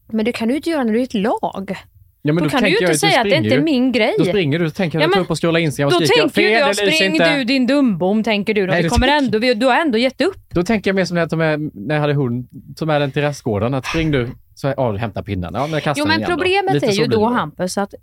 Men 0.08 0.26
det 0.26 0.32
kan 0.32 0.48
du 0.48 0.56
inte 0.56 0.70
göra 0.70 0.84
när 0.84 0.94
du 0.94 1.00
är 1.00 1.04
ett 1.04 1.14
lag. 1.14 1.78
Ja, 2.22 2.34
men 2.34 2.44
då, 2.44 2.50
kan 2.50 2.64
du 2.64 2.70
ju 2.70 2.78
inte 2.78 2.92
du 2.92 2.98
säga 2.98 3.22
att 3.22 3.30
det 3.30 3.36
inte 3.36 3.56
är 3.56 3.62
min 3.62 3.92
grej. 3.92 4.16
Då 4.18 4.26
springer 4.26 4.60
du 4.60 4.66
och 4.66 4.74
tänker 4.74 5.00
Ja, 5.00 5.08
men 5.08 5.20
upp 5.20 5.30
och 5.32 5.42
scrollar 5.42 5.60
Instagram 5.60 5.88
och 5.88 6.02
Då 6.02 6.06
skriker 6.06 6.22
tänker 6.22 6.42
fel, 6.42 6.52
jag, 6.52 6.70
det 6.70 6.74
spring 6.76 7.12
inte. 7.12 7.38
du 7.38 7.44
din 7.44 7.68
dumbom, 7.68 8.24
tänker 8.24 8.54
du. 8.54 8.68
Nej, 8.68 8.78
vi 8.78 8.84
det 8.84 8.90
kommer 8.90 9.08
tycker- 9.08 9.40
ändå, 9.48 9.60
du 9.60 9.66
har 9.66 9.76
ändå 9.82 9.98
gett 9.98 10.22
upp. 10.22 10.38
Då 10.50 10.64
tänker 10.64 10.90
jag 10.90 10.96
mer 10.96 11.06
som 11.06 11.16
när 11.16 11.22
jag, 11.22 11.38
med, 11.38 11.72
när 11.74 11.96
jag 11.96 12.02
hade 12.02 12.14
hund, 12.14 12.48
tog 12.76 12.88
med 12.88 13.02
den 13.02 13.12
till 13.12 13.22
rastgården, 13.22 13.74
att 13.74 13.86
spring 13.86 14.12
du, 14.12 14.30
så 14.56 14.74
ja, 14.78 14.92
du 14.92 14.98
hämtar 14.98 15.24
pinnen. 15.24 15.52
Ja, 15.54 15.62
men 15.62 15.72
jag 15.72 15.84
kastar 15.84 16.02
Jo, 16.02 16.08
men 16.08 16.22
då. 16.22 16.28
problemet 16.28 16.84
är 16.84 16.92
ju 16.92 17.06
då, 17.06 17.30
det. 17.30 17.36
Hampus, 17.36 17.78
att 17.78 17.94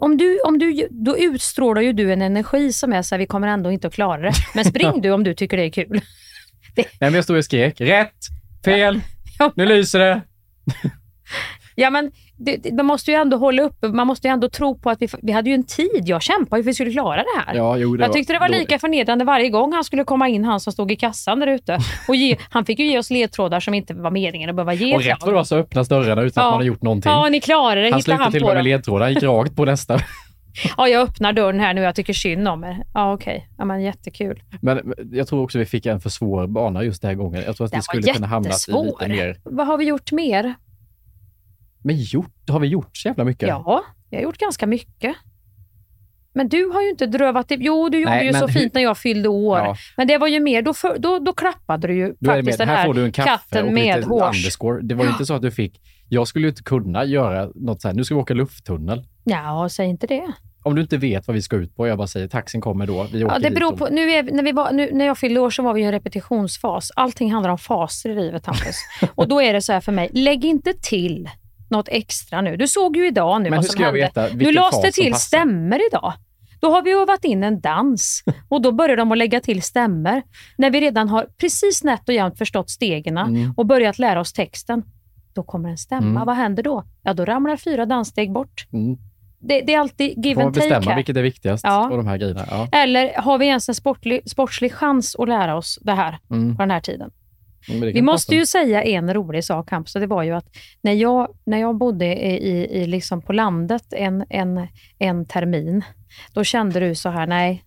om 0.00 0.16
du, 0.16 0.40
om 0.40 0.58
du, 0.58 0.86
då 0.90 1.18
utstrålar 1.18 1.82
ju 1.82 1.92
du 1.92 2.12
en 2.12 2.22
energi 2.22 2.72
som 2.72 2.92
är 2.92 3.02
så 3.02 3.14
här, 3.14 3.18
vi 3.18 3.26
kommer 3.26 3.48
ändå 3.48 3.70
inte 3.70 3.86
att 3.86 3.94
klara 3.94 4.22
det. 4.22 4.32
Men 4.54 4.64
spring 4.74 5.00
du 5.00 5.10
om 5.10 5.24
du 5.24 5.34
tycker 5.34 5.56
det 5.56 5.62
är 5.64 5.70
kul. 5.70 6.00
Nej, 6.76 6.86
men 7.00 7.14
jag 7.14 7.24
stod 7.24 7.36
och 7.36 7.44
skrek. 7.44 7.80
Rätt! 7.80 8.12
Fel! 8.64 9.00
Ja. 9.38 9.52
Nu 9.56 9.66
lyser 9.66 9.98
det! 9.98 10.20
Ja, 11.78 11.90
men 11.90 12.10
det, 12.36 12.56
det, 12.56 12.72
man 12.72 12.86
måste 12.86 13.10
ju 13.10 13.16
ändå 13.16 13.36
hålla 13.36 13.62
uppe, 13.62 13.88
man 13.88 14.06
måste 14.06 14.28
ju 14.28 14.32
ändå 14.32 14.48
tro 14.48 14.78
på 14.78 14.90
att 14.90 15.02
vi, 15.02 15.08
vi 15.22 15.32
hade 15.32 15.50
ju 15.50 15.54
en 15.54 15.64
tid. 15.64 16.02
Jag 16.04 16.22
kämpade 16.22 16.60
ju 16.60 16.62
för 16.62 16.70
att 16.70 16.70
vi 16.70 16.74
skulle 16.74 16.90
klara 16.92 17.16
det 17.16 17.40
här. 17.46 17.54
Ja, 17.54 17.76
jo, 17.76 17.96
det 17.96 18.02
jag 18.02 18.08
var 18.08 18.14
tyckte 18.14 18.32
det 18.32 18.38
var 18.38 18.48
dåligt. 18.48 18.60
lika 18.60 18.78
förnedrande 18.78 19.24
varje 19.24 19.48
gång 19.48 19.72
han 19.72 19.84
skulle 19.84 20.04
komma 20.04 20.28
in, 20.28 20.44
han 20.44 20.60
som 20.60 20.72
stod 20.72 20.92
i 20.92 20.96
kassan 20.96 21.40
där 21.40 21.46
ute. 21.46 21.78
Och 22.08 22.16
ge, 22.16 22.36
han 22.50 22.64
fick 22.64 22.78
ju 22.78 22.86
ge 22.86 22.98
oss 22.98 23.10
ledtrådar 23.10 23.60
som 23.60 23.74
inte 23.74 23.94
var 23.94 24.10
meningen 24.10 24.50
att 24.50 24.56
behöva 24.56 24.74
ge. 24.74 24.94
Och 24.94 25.02
rätt 25.02 25.18
vad 25.20 25.30
det 25.30 25.34
var 25.34 25.44
så 25.44 25.56
öppnas 25.56 25.88
dörrarna 25.88 26.22
utan 26.22 26.42
Ja. 26.42 26.48
att 26.48 26.52
man 26.52 26.60
har 26.60 26.66
gjort 26.66 26.82
någonting. 26.82 27.12
Ja, 27.12 27.28
ni 27.28 27.40
klarade 27.40 27.82
det. 27.82 27.90
han 27.90 28.02
slutade 28.02 28.30
till 28.30 28.42
och 28.42 28.48
med 28.48 28.56
med 28.56 28.64
ledtrådar. 28.64 29.04
Han 29.04 29.14
gick 29.14 29.22
rakt 29.22 29.56
på 29.56 29.64
nästa. 29.64 30.00
Ja, 30.76 30.88
jag 30.88 31.02
öppnar 31.02 31.32
dörren 31.32 31.60
här 31.60 31.74
nu. 31.74 31.80
Jag 31.80 31.94
tycker 31.94 32.12
synd 32.12 32.48
om 32.48 32.64
er. 32.64 32.84
Ja, 32.94 33.12
okej. 33.12 33.48
Ja, 33.58 33.64
men 33.64 33.82
jättekul. 33.82 34.42
Men 34.60 34.94
jag 35.12 35.28
tror 35.28 35.42
också 35.42 35.58
vi 35.58 35.66
fick 35.66 35.86
en 35.86 36.00
för 36.00 36.10
svår 36.10 36.46
bana 36.46 36.84
just 36.84 37.02
den 37.02 37.08
här 37.08 37.14
gången. 37.14 37.42
Jag 37.46 37.56
tror 37.56 37.64
att 37.64 37.70
Den 37.70 37.78
vi 37.78 37.96
var 37.96 38.00
skulle 38.00 38.14
kunna 38.14 38.26
hamnat 38.26 38.68
i 38.68 38.72
lite 38.72 39.08
mer... 39.08 39.36
Vad 39.44 39.66
har 39.66 39.78
vi 39.78 39.84
gjort 39.84 40.12
mer? 40.12 40.54
Men 41.86 41.96
gjort? 41.96 42.48
Har 42.48 42.60
vi 42.60 42.66
gjort 42.66 42.96
så 42.96 43.08
jävla 43.08 43.24
mycket? 43.24 43.48
Ja, 43.48 43.84
vi 44.10 44.16
har 44.16 44.22
gjort 44.22 44.38
ganska 44.38 44.66
mycket. 44.66 45.16
Men 46.32 46.48
du 46.48 46.70
har 46.70 46.82
ju 46.82 46.90
inte 46.90 47.06
drövat. 47.06 47.46
Jo, 47.48 47.88
du 47.88 47.98
gjorde 47.98 48.10
Nej, 48.10 48.26
ju 48.26 48.32
så 48.32 48.46
hur- 48.46 48.48
fint 48.48 48.74
när 48.74 48.82
jag 48.82 48.98
fyllde 48.98 49.28
år. 49.28 49.58
Ja. 49.58 49.76
Men 49.96 50.06
det 50.08 50.18
var 50.18 50.26
ju 50.26 50.40
mer, 50.40 50.62
då, 50.62 50.74
för, 50.74 50.98
då, 50.98 51.18
då 51.18 51.32
klappade 51.32 51.88
du 51.88 51.94
ju 51.94 52.14
Då 52.18 52.30
faktiskt 52.30 52.58
den 52.58 52.68
här 52.68 52.76
här, 52.76 52.86
får 52.86 52.94
du 52.94 53.04
en 53.04 53.12
kaffe 53.12 53.28
katten 53.28 53.66
och 53.66 53.72
med 53.72 54.04
hårs. 54.04 54.58
Det 54.82 54.94
var 54.94 55.04
ju 55.04 55.10
inte 55.10 55.26
så 55.26 55.34
att 55.34 55.42
du 55.42 55.50
fick... 55.50 55.80
Jag 56.08 56.28
skulle 56.28 56.46
ju 56.46 56.48
inte 56.48 56.62
kunna 56.62 57.04
göra 57.04 57.50
något 57.54 57.82
så 57.82 57.88
här, 57.88 57.94
nu 57.94 58.04
ska 58.04 58.14
vi 58.14 58.20
åka 58.20 58.34
lufttunnel. 58.34 59.06
Ja, 59.24 59.68
säg 59.70 59.86
inte 59.86 60.06
det. 60.06 60.32
Om 60.62 60.74
du 60.74 60.82
inte 60.82 60.96
vet 60.96 61.26
vad 61.26 61.34
vi 61.34 61.42
ska 61.42 61.56
ut 61.56 61.76
på, 61.76 61.86
jag 61.86 61.98
bara 61.98 62.06
säger 62.06 62.28
taxin 62.28 62.60
kommer 62.60 62.86
då, 62.86 63.06
vi 63.12 63.24
åker 63.24 63.34
Ja, 63.34 63.38
det 63.38 63.50
beror 63.50 63.76
på, 63.76 63.88
nu 63.90 64.10
är, 64.10 64.22
när, 64.22 64.42
vi 64.42 64.52
var, 64.52 64.72
nu, 64.72 64.90
när 64.92 65.04
jag 65.04 65.18
fyllde 65.18 65.40
år 65.40 65.50
så 65.50 65.62
var 65.62 65.74
vi 65.74 65.80
i 65.80 65.84
en 65.84 65.92
repetitionsfas. 65.92 66.90
Allting 66.96 67.32
handlar 67.32 67.50
om 67.50 67.58
faser 67.58 68.10
i 68.10 68.14
livet, 68.14 68.46
Hampus. 68.46 68.76
och 69.14 69.28
då 69.28 69.42
är 69.42 69.52
det 69.52 69.62
så 69.62 69.72
här 69.72 69.80
för 69.80 69.92
mig, 69.92 70.10
lägg 70.12 70.44
inte 70.44 70.72
till 70.72 71.28
något 71.70 71.88
extra 71.88 72.40
nu. 72.40 72.56
Du 72.56 72.68
såg 72.68 72.96
ju 72.96 73.06
idag 73.06 73.42
nu 73.42 73.50
Men 73.50 73.56
vad 73.56 73.66
som 73.66 73.84
hände. 73.84 74.00
veta 74.00 74.28
nu 74.34 74.52
lades 74.52 74.82
det 74.82 74.92
till 74.92 75.12
passar? 75.12 75.26
stämmer 75.26 75.80
idag. 75.88 76.12
Då 76.60 76.70
har 76.70 76.82
vi 76.82 76.92
övat 76.92 77.24
in 77.24 77.44
en 77.44 77.60
dans 77.60 78.22
och 78.48 78.62
då 78.62 78.72
börjar 78.72 78.96
de 78.96 79.12
att 79.12 79.18
lägga 79.18 79.40
till 79.40 79.62
stämmer. 79.62 80.22
När 80.58 80.70
vi 80.70 80.80
redan 80.80 81.08
har 81.08 81.26
precis 81.40 81.84
nätt 81.84 82.08
och 82.08 82.14
jämnt 82.14 82.38
förstått 82.38 82.70
stegen 82.70 83.18
Mm. 83.18 83.54
och 83.56 83.66
börjat 83.66 83.98
lära 83.98 84.20
oss 84.20 84.32
texten, 84.32 84.82
då 85.34 85.42
kommer 85.42 85.68
en 85.68 85.78
stämma. 85.78 86.06
Mm. 86.10 86.26
Vad 86.26 86.36
händer 86.36 86.62
då? 86.62 86.84
Ja, 87.02 87.14
då 87.14 87.24
ramlar 87.24 87.56
fyra 87.56 87.86
danssteg 87.86 88.32
bort. 88.32 88.66
Mm. 88.72 88.96
Det, 89.38 89.60
det 89.60 89.74
är 89.74 89.78
alltid 89.80 90.24
give 90.24 90.34
Får 90.34 90.42
and 90.46 90.54
take 90.54 90.68
bestämma 90.68 90.90
här. 90.90 90.96
vilket 90.96 91.16
är 91.16 91.22
viktigast 91.22 91.64
Ja. 91.64 91.84
av 91.90 91.96
de 91.96 92.06
här 92.06 92.16
grejerna. 92.16 92.44
Ja. 92.50 92.68
Eller 92.72 93.14
har 93.14 93.38
vi 93.38 93.46
ens 93.46 93.68
en 93.68 93.74
sportlig, 93.74 94.30
sportslig 94.30 94.72
chans 94.72 95.16
att 95.18 95.28
lära 95.28 95.56
oss 95.56 95.78
det 95.82 95.92
här 95.92 96.18
Mm. 96.30 96.56
på 96.56 96.62
den 96.62 96.70
här 96.70 96.80
tiden? 96.80 97.10
Vi 97.68 98.02
måste 98.02 98.34
ju 98.34 98.46
säga 98.46 98.82
en 98.82 99.14
rolig 99.14 99.44
sak, 99.44 99.70
Hampus, 99.70 99.92
det 99.92 100.06
var 100.06 100.22
ju 100.22 100.32
att 100.32 100.46
när 100.82 100.92
jag, 100.92 101.28
när 101.44 101.58
jag 101.58 101.76
bodde 101.76 102.06
i, 102.06 102.82
i 102.82 102.86
liksom 102.86 103.22
på 103.22 103.32
landet 103.32 103.84
en, 103.90 104.24
en, 104.30 104.68
en 104.98 105.26
termin, 105.26 105.84
då 106.32 106.44
kände 106.44 106.80
du 106.80 106.94
så 106.94 107.08
här, 107.08 107.26
nej, 107.26 107.64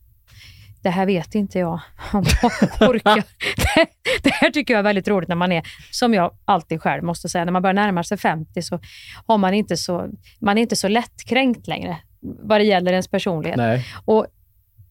det 0.82 0.90
här 0.90 1.06
vet 1.06 1.36
inte 1.36 1.60
jag 1.60 1.80
om 2.14 2.24
jag 2.42 2.52
orkar. 2.90 3.16
det, 3.56 3.88
det 4.24 4.34
här 4.34 4.52
tycker 4.52 4.74
jag 4.74 4.80
är 4.80 4.84
väldigt 4.84 5.08
roligt 5.08 5.30
när 5.30 5.36
man 5.36 5.52
är, 5.52 5.64
som 5.92 6.14
jag 6.14 6.32
alltid 6.46 6.82
själv 6.82 7.04
måste 7.04 7.30
säga, 7.30 7.46
när 7.46 7.52
man 7.52 7.62
börjar 7.62 7.74
närma 7.74 8.04
sig 8.04 8.18
50 8.18 8.62
så 8.62 8.80
har 9.26 9.38
man 9.38 9.54
inte 9.54 9.78
så, 9.78 10.10
man 10.40 10.58
är 10.58 10.62
inte 10.62 10.76
så 10.76 10.88
lättkränkt 10.88 11.68
längre 11.68 11.98
vad 12.22 12.60
det 12.60 12.64
gäller 12.64 12.92
ens 12.92 13.08
personlighet. 13.08 13.58
Nej. 13.58 13.86
Och 14.06 14.28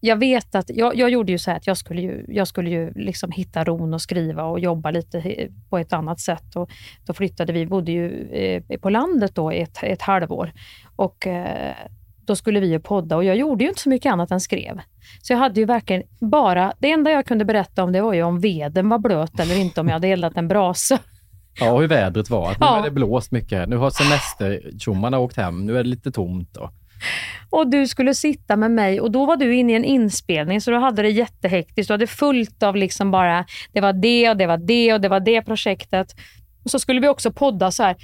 jag 0.01 0.17
vet 0.17 0.55
att, 0.55 0.71
jag, 0.75 0.97
jag 0.97 1.11
gjorde 1.11 1.33
ju 1.33 1.39
så 1.39 1.51
här 1.51 1.57
att 1.59 1.67
jag 1.67 1.77
skulle 1.77 2.03
ju, 2.03 2.25
jag 2.29 2.49
skulle 2.49 2.71
ju 2.71 2.93
liksom 2.95 3.31
hitta 3.33 3.65
ron 3.65 3.95
och 3.95 4.03
skriva 4.03 4.45
och 4.45 4.61
jobba 4.61 4.91
lite 4.91 5.49
på 5.71 5.79
ett 5.79 5.93
annat 5.93 6.21
sätt. 6.21 6.57
Och 6.57 6.71
då 7.07 7.13
flyttade 7.13 7.53
vi, 7.53 7.67
bodde 7.67 7.93
ju 7.93 8.29
eh, 8.33 8.79
på 8.81 8.91
landet 8.91 9.35
då 9.35 9.53
i 9.53 9.61
ett, 9.61 9.79
ett 9.83 10.03
halvår. 10.03 10.53
Och 10.97 11.27
eh, 11.27 11.75
då 12.21 12.37
skulle 12.37 12.61
vi 12.61 12.67
ju 12.71 12.81
podda 12.81 13.17
och 13.17 13.25
jag 13.25 13.37
gjorde 13.37 13.65
ju 13.65 13.69
inte 13.71 13.81
så 13.83 13.89
mycket 13.89 14.13
annat 14.13 14.31
än 14.31 14.41
skrev. 14.41 14.81
Så 15.23 15.33
jag 15.33 15.39
hade 15.39 15.61
ju 15.61 15.67
verkligen 15.67 16.03
bara, 16.21 16.73
det 16.79 16.91
enda 16.91 17.11
jag 17.11 17.27
kunde 17.27 17.45
berätta 17.45 17.85
om 17.85 17.93
det 17.93 18.01
var 18.01 18.15
ju 18.15 18.23
om 18.23 18.41
veden 18.41 18.89
var 18.89 18.99
blöt 18.99 19.41
eller 19.41 19.59
inte, 19.59 19.81
om 19.81 19.87
jag 19.87 19.93
hade 19.95 20.09
eldat 20.09 20.37
en 20.37 20.49
brasa. 20.49 20.99
Ja, 21.61 21.73
och 21.73 21.81
hur 21.81 21.89
vädret 21.89 22.31
var. 22.31 22.51
Att 22.51 22.61
nu 22.61 22.67
Ja. 22.67 22.71
har 22.77 22.83
det 22.83 22.91
blåst 22.91 23.31
mycket. 23.33 23.69
Nu 23.69 23.77
har 23.77 23.91
semestertjommarna 23.91 25.19
åkt 25.19 25.37
hem. 25.37 25.67
Nu 25.67 25.79
är 25.79 25.83
det 25.83 25.89
lite 25.89 26.11
tomt. 26.13 26.55
Då. 26.55 26.71
Och 27.51 27.71
du 27.71 27.87
skulle 27.87 28.15
sitta 28.15 28.57
med 28.57 28.71
mig 28.71 29.01
och 29.01 29.11
då 29.11 29.27
var 29.27 29.37
du 29.37 29.55
inne 29.55 29.73
i 29.73 29.77
en 29.77 29.85
inspelning 29.85 30.61
så 30.61 30.71
du 30.71 30.77
hade 30.77 31.03
det 31.03 31.11
jättehektiskt. 31.11 31.89
Du 31.89 31.95
hade 31.95 32.07
fullt 32.07 32.63
av 32.63 32.77
liksom 32.77 33.11
bara, 33.11 33.45
det 33.73 33.81
var 33.81 33.93
det 33.93 34.31
och 34.31 34.37
det 34.37 34.47
var 34.47 34.59
det 34.59 34.93
och 34.93 35.01
det 35.01 35.09
var 35.09 35.21
det 35.21 35.43
projektet. 35.43 36.15
Och 36.65 36.71
så 36.71 36.79
skulle 36.79 37.01
vi 37.01 37.09
också 37.09 37.33
podda 37.33 37.71
så 37.71 37.83
här 37.83 37.97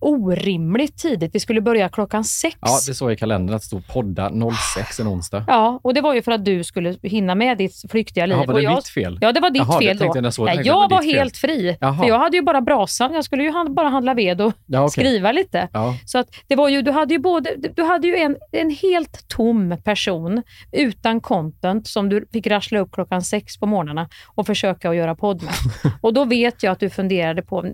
orimligt 0.00 0.96
tidigt. 0.98 1.34
Vi 1.34 1.40
skulle 1.40 1.60
börja 1.60 1.88
klockan 1.88 2.24
sex. 2.24 2.56
Ja, 2.60 2.78
det 2.86 2.94
såg 2.94 3.12
i 3.12 3.16
kalendern 3.16 3.56
att 3.56 3.62
det 3.62 3.66
stod 3.66 3.86
podda 3.86 4.30
06 4.74 5.00
en 5.00 5.08
onsdag. 5.08 5.44
Ja, 5.48 5.80
och 5.82 5.94
det 5.94 6.00
var 6.00 6.14
ju 6.14 6.22
för 6.22 6.32
att 6.32 6.44
du 6.44 6.64
skulle 6.64 6.96
hinna 7.02 7.34
med 7.34 7.58
ditt 7.58 7.90
flyktiga 7.90 8.26
liv. 8.26 8.36
Jaha, 8.36 8.46
var 8.46 8.54
det 8.54 8.60
jag, 8.62 8.74
mitt 8.74 8.88
fel? 8.88 9.18
Ja, 9.20 9.32
det 9.32 9.40
var 9.40 9.50
ditt 9.50 9.62
Jaha, 9.62 9.82
jag 9.82 9.98
fel 9.98 10.08
då. 10.14 10.20
när 10.20 10.30
så, 10.30 10.44
Nej, 10.44 10.60
jag 10.64 10.74
var 10.74 10.88
var 10.88 11.02
helt 11.02 11.36
fri. 11.36 11.76
Jaha. 11.80 11.98
För 11.98 12.04
jag 12.08 12.18
hade 12.18 12.36
ju 12.36 12.42
bara 12.42 12.60
brasan. 12.60 13.14
Jag 13.14 13.24
skulle 13.24 13.42
ju 13.42 13.50
hand- 13.52 13.74
bara 13.74 13.88
handla 13.88 14.14
ved 14.14 14.40
och 14.40 14.52
Ja, 14.66 14.80
okej. 14.84 14.90
skriva 15.04 15.32
lite. 15.32 15.68
Ja. 15.72 15.94
Så 16.06 16.18
att 16.18 16.28
det 16.46 16.56
var 16.56 16.68
ju, 16.68 16.82
du 16.82 16.90
hade 16.90 17.14
ju, 17.14 17.20
både, 17.20 17.50
du 17.76 17.82
hade 17.82 18.06
ju 18.06 18.16
en, 18.16 18.36
en 18.52 18.70
helt 18.70 19.28
tom 19.28 19.76
person 19.84 20.42
utan 20.72 21.20
content 21.20 21.86
som 21.86 22.08
du 22.08 22.26
fick 22.32 22.46
rassla 22.46 22.78
upp 22.78 22.92
klockan 22.92 23.22
sex 23.22 23.58
på 23.58 23.66
morgnarna 23.66 24.08
och 24.34 24.46
försöka 24.46 24.90
att 24.90 24.96
göra 24.96 25.14
podd 25.14 25.42
med. 25.42 25.54
Och 26.00 26.14
då 26.14 26.24
vet 26.24 26.62
jag 26.62 26.72
att 26.72 26.80
du 26.80 26.90
funderade 26.90 27.42
på, 27.42 27.64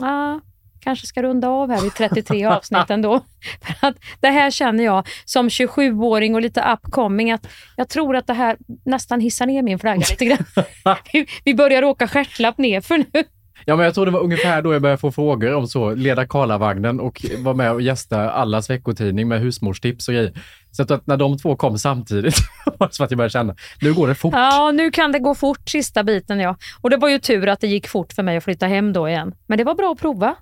ah, 0.00 0.34
kanske 0.80 1.06
ska 1.06 1.22
runda 1.22 1.48
av 1.48 1.70
här 1.70 1.80
vid 1.80 1.94
33 1.94 2.44
avsnitt 2.44 2.90
ändå. 2.90 3.20
För 3.80 3.88
att 3.88 3.96
det 4.20 4.28
här 4.28 4.50
känner 4.50 4.84
jag 4.84 5.06
som 5.24 5.48
27-åring 5.48 6.34
och 6.34 6.40
lite 6.40 6.78
upcoming 6.78 7.32
att 7.32 7.48
jag 7.76 7.88
tror 7.88 8.16
att 8.16 8.26
det 8.26 8.34
här 8.34 8.56
nästan 8.84 9.20
hissar 9.20 9.46
ner 9.46 9.62
min 9.62 9.78
flagga 9.78 10.06
lite 10.10 10.24
grann. 10.24 10.44
vi, 11.12 11.26
vi 11.44 11.54
börjar 11.54 11.84
åka 11.84 12.08
stjärtlapp 12.08 12.58
ner 12.58 12.80
för 12.80 12.98
nu. 12.98 13.24
Ja, 13.64 13.76
men 13.76 13.84
jag 13.84 13.94
tror 13.94 14.06
det 14.06 14.12
var 14.12 14.20
ungefär 14.20 14.62
då 14.62 14.72
jag 14.72 14.82
började 14.82 15.00
få 15.00 15.12
frågor 15.12 15.54
om 15.54 15.66
så, 15.66 15.94
leda 15.94 16.26
Karlavagnen 16.26 17.00
och 17.00 17.24
vara 17.38 17.54
med 17.54 17.72
och 17.72 17.82
gästa 17.82 18.30
allas 18.30 18.70
veckotidning 18.70 19.28
med 19.28 19.40
husmorstips 19.40 20.08
och 20.08 20.14
grejer. 20.14 20.32
Så 20.70 20.82
att, 20.82 21.06
när 21.06 21.16
de 21.16 21.38
två 21.38 21.56
kom 21.56 21.78
samtidigt 21.78 22.34
var 22.78 22.88
det 22.88 22.94
så 22.94 23.04
att 23.04 23.10
jag 23.10 23.18
började 23.18 23.32
känna, 23.32 23.54
nu 23.80 23.94
går 23.94 24.08
det 24.08 24.14
fort. 24.14 24.34
Ja, 24.34 24.70
nu 24.74 24.90
kan 24.90 25.12
det 25.12 25.18
gå 25.18 25.34
fort 25.34 25.68
sista 25.68 26.04
biten 26.04 26.40
ja. 26.40 26.56
Och 26.80 26.90
det 26.90 26.96
var 26.96 27.08
ju 27.08 27.18
tur 27.18 27.48
att 27.48 27.60
det 27.60 27.66
gick 27.66 27.88
fort 27.88 28.12
för 28.12 28.22
mig 28.22 28.36
att 28.36 28.44
flytta 28.44 28.66
hem 28.66 28.92
då 28.92 29.08
igen. 29.08 29.34
Men 29.46 29.58
det 29.58 29.64
var 29.64 29.74
bra 29.74 29.92
att 29.92 30.00
prova. 30.00 30.34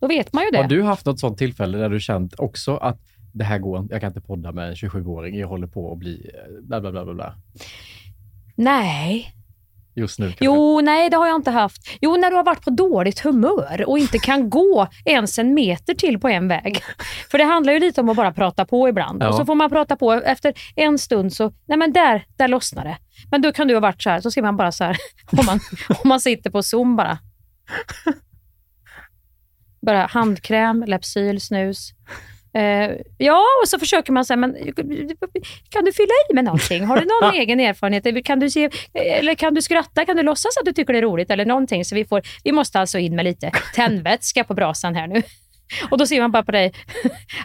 Då 0.00 0.06
vet 0.06 0.32
man 0.32 0.44
ju 0.44 0.50
det. 0.50 0.58
Har 0.58 0.68
du 0.68 0.82
haft 0.82 1.06
något 1.06 1.20
sånt 1.20 1.38
tillfälle 1.38 1.78
där 1.78 1.88
du 1.88 2.00
känt 2.00 2.34
också 2.38 2.76
att 2.76 3.00
det 3.32 3.44
här 3.44 3.58
går 3.58 3.86
jag 3.90 4.00
kan 4.00 4.08
inte 4.08 4.20
podda 4.20 4.52
med 4.52 4.68
en 4.68 4.74
27-åring, 4.74 5.38
jag 5.38 5.48
håller 5.48 5.66
på 5.66 5.92
att 5.92 5.98
bli 5.98 6.30
eh, 6.34 6.62
bla 6.62 6.80
bla 6.80 6.92
bla 6.92 7.04
bla 7.04 7.14
bla. 7.14 7.34
Nej. 8.54 9.34
Just 9.94 10.18
nu 10.18 10.26
kanske. 10.26 10.44
Jo, 10.44 10.80
nej 10.80 11.10
det 11.10 11.16
har 11.16 11.26
jag 11.26 11.36
inte 11.36 11.50
haft. 11.50 11.88
Jo, 12.00 12.16
när 12.16 12.30
du 12.30 12.36
har 12.36 12.44
varit 12.44 12.64
på 12.64 12.70
dåligt 12.70 13.20
humör 13.20 13.84
och 13.88 13.98
inte 13.98 14.18
kan 14.18 14.50
gå 14.50 14.88
ens 15.04 15.38
en 15.38 15.54
meter 15.54 15.94
till 15.94 16.18
på 16.20 16.28
en 16.28 16.48
väg. 16.48 16.82
För 17.30 17.38
det 17.38 17.44
handlar 17.44 17.72
ju 17.72 17.78
lite 17.78 18.00
om 18.00 18.08
att 18.08 18.16
bara 18.16 18.32
prata 18.32 18.64
på 18.64 18.88
ibland. 18.88 19.22
Ja. 19.22 19.28
Och 19.28 19.34
så 19.34 19.44
får 19.44 19.54
man 19.54 19.70
prata 19.70 19.96
på. 19.96 20.12
Efter 20.12 20.54
en 20.76 20.98
stund 20.98 21.32
så, 21.32 21.52
nej 21.66 21.78
men 21.78 21.92
där, 21.92 22.26
där 22.36 22.48
lossnar 22.48 22.84
det. 22.84 22.98
Men 23.30 23.42
då 23.42 23.52
kan 23.52 23.68
du 23.68 23.74
ha 23.74 23.80
varit 23.80 24.02
så 24.02 24.10
här, 24.10 24.20
så 24.20 24.30
ser 24.30 24.42
man 24.42 24.56
bara 24.56 24.72
så 24.72 24.84
här, 24.84 24.96
om 25.38 25.46
man, 25.46 25.60
om 26.02 26.08
man 26.08 26.20
sitter 26.20 26.50
på 26.50 26.62
Zoom 26.62 26.96
bara. 26.96 27.18
Bara 29.88 30.06
handkräm, 30.06 30.84
Lypsyl, 30.86 31.40
snus. 31.40 31.92
Eh, 32.54 32.90
ja, 33.18 33.42
och 33.62 33.68
så 33.68 33.78
försöker 33.78 34.12
man 34.12 34.24
säga, 34.24 34.36
men 34.36 34.56
kan 35.70 35.84
du 35.84 35.92
fylla 35.92 36.12
i 36.30 36.34
med 36.34 36.44
någonting? 36.44 36.84
Har 36.84 36.96
du 36.96 37.06
någon 37.06 37.34
egen 37.40 37.60
erfarenhet? 37.60 38.24
Kan 38.24 38.40
du, 38.40 38.50
se, 38.50 38.70
eller 38.94 39.34
kan 39.34 39.54
du 39.54 39.62
skratta? 39.62 40.04
Kan 40.04 40.16
du 40.16 40.22
låtsas 40.22 40.56
att 40.56 40.66
du 40.66 40.72
tycker 40.72 40.92
det 40.92 40.98
är 40.98 41.02
roligt? 41.02 41.30
Eller 41.30 41.46
någonting. 41.46 41.84
Så 41.84 41.94
vi, 41.94 42.04
får, 42.04 42.22
vi 42.44 42.52
måste 42.52 42.80
alltså 42.80 42.98
in 42.98 43.16
med 43.16 43.24
lite 43.24 43.50
tändvätska 43.74 44.44
på 44.44 44.54
brasan 44.54 44.94
här 44.94 45.06
nu. 45.06 45.22
Och 45.90 45.98
då 45.98 46.06
ser 46.06 46.20
man 46.20 46.30
bara 46.30 46.42
på 46.42 46.52
dig 46.52 46.72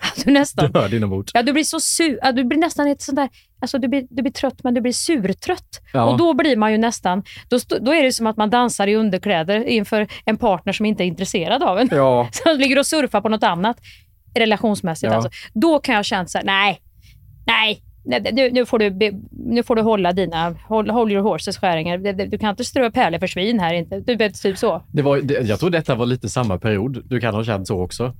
att 0.02 0.16
du 0.26 0.32
nästan... 0.32 0.72
Du 0.72 0.80
hörde 0.80 0.98
inombords. 0.98 1.32
Ja, 1.34 1.44
du 1.44 1.54
blir 1.54 1.64
så 1.64 1.80
sur. 1.80 2.20
Ja, 2.22 2.32
du 2.32 2.44
blir 2.44 2.60
nästan 2.60 2.88
ett 2.88 3.02
sånt 3.02 3.16
där... 3.16 3.30
Alltså 3.62 3.78
du 3.78 3.88
blir, 3.88 4.08
du 4.10 4.22
blir 4.22 4.34
trött, 4.34 4.64
men 4.64 4.74
du 4.74 4.82
blir 4.82 4.94
surtrött. 4.94 5.82
Ja. 5.94 6.04
Och 6.04 6.18
då 6.18 6.34
blir 6.34 6.58
man 6.58 6.72
ju 6.72 6.78
nästan... 6.78 7.24
Då, 7.50 7.60
då 7.82 7.94
är 7.94 8.04
det 8.04 8.12
som 8.12 8.28
att 8.28 8.38
man 8.38 8.50
dansar 8.50 8.88
i 8.88 8.96
underkläder 8.96 9.64
inför 9.64 10.08
en 10.26 10.38
partner 10.38 10.74
som 10.74 10.86
inte 10.86 11.04
är 11.04 11.06
intresserad 11.06 11.64
av 11.64 11.80
en. 11.80 11.90
Ja. 11.92 12.30
Som 12.32 12.58
ligger 12.58 12.80
och 12.80 12.86
surfar 12.86 13.22
på 13.22 13.30
något 13.30 13.44
annat 13.44 13.78
relationsmässigt. 14.36 15.12
Ja. 15.12 15.16
Alltså. 15.16 15.30
Då 15.54 15.80
kan 15.80 15.96
jag 15.96 16.06
känna 16.06 16.26
så 16.26 16.38
här, 16.38 16.46
nej, 16.46 16.82
nej 17.46 17.84
nej, 18.04 18.30
Nu, 18.34 18.52
nu, 18.52 18.66
får 18.66 18.80
du, 18.80 19.12
nu 19.32 19.64
får 19.64 19.76
du 19.76 19.82
hålla 19.82 20.12
dina, 20.12 20.56
hold, 20.68 20.90
håll 20.92 21.12
your 21.12 21.22
horses 21.24 21.58
skäringar. 21.58 21.98
Du- 21.98 22.14
Du, 22.14 22.26
du 22.28 22.38
kan 22.38 22.50
inte 22.50 22.64
strö 22.64 22.92
pärlor 22.92 23.20
för 23.20 23.28
svin 23.28 23.60
här 23.60 23.74
inte. 23.74 24.00
Du 24.00 24.16
vet, 24.16 24.42
typ 24.42 24.58
så. 24.58 24.82
Det 24.92 25.02
var, 25.02 25.18
det, 25.22 25.34
jag 25.42 25.60
tror 25.60 25.70
detta 25.70 25.96
var 25.96 26.06
lite 26.06 26.30
samma 26.30 26.58
period. 26.58 27.04
Du 27.06 27.20
kan 27.20 27.34
ha 27.36 27.44
känt 27.44 27.68
så 27.68 27.82
också. 27.82 28.14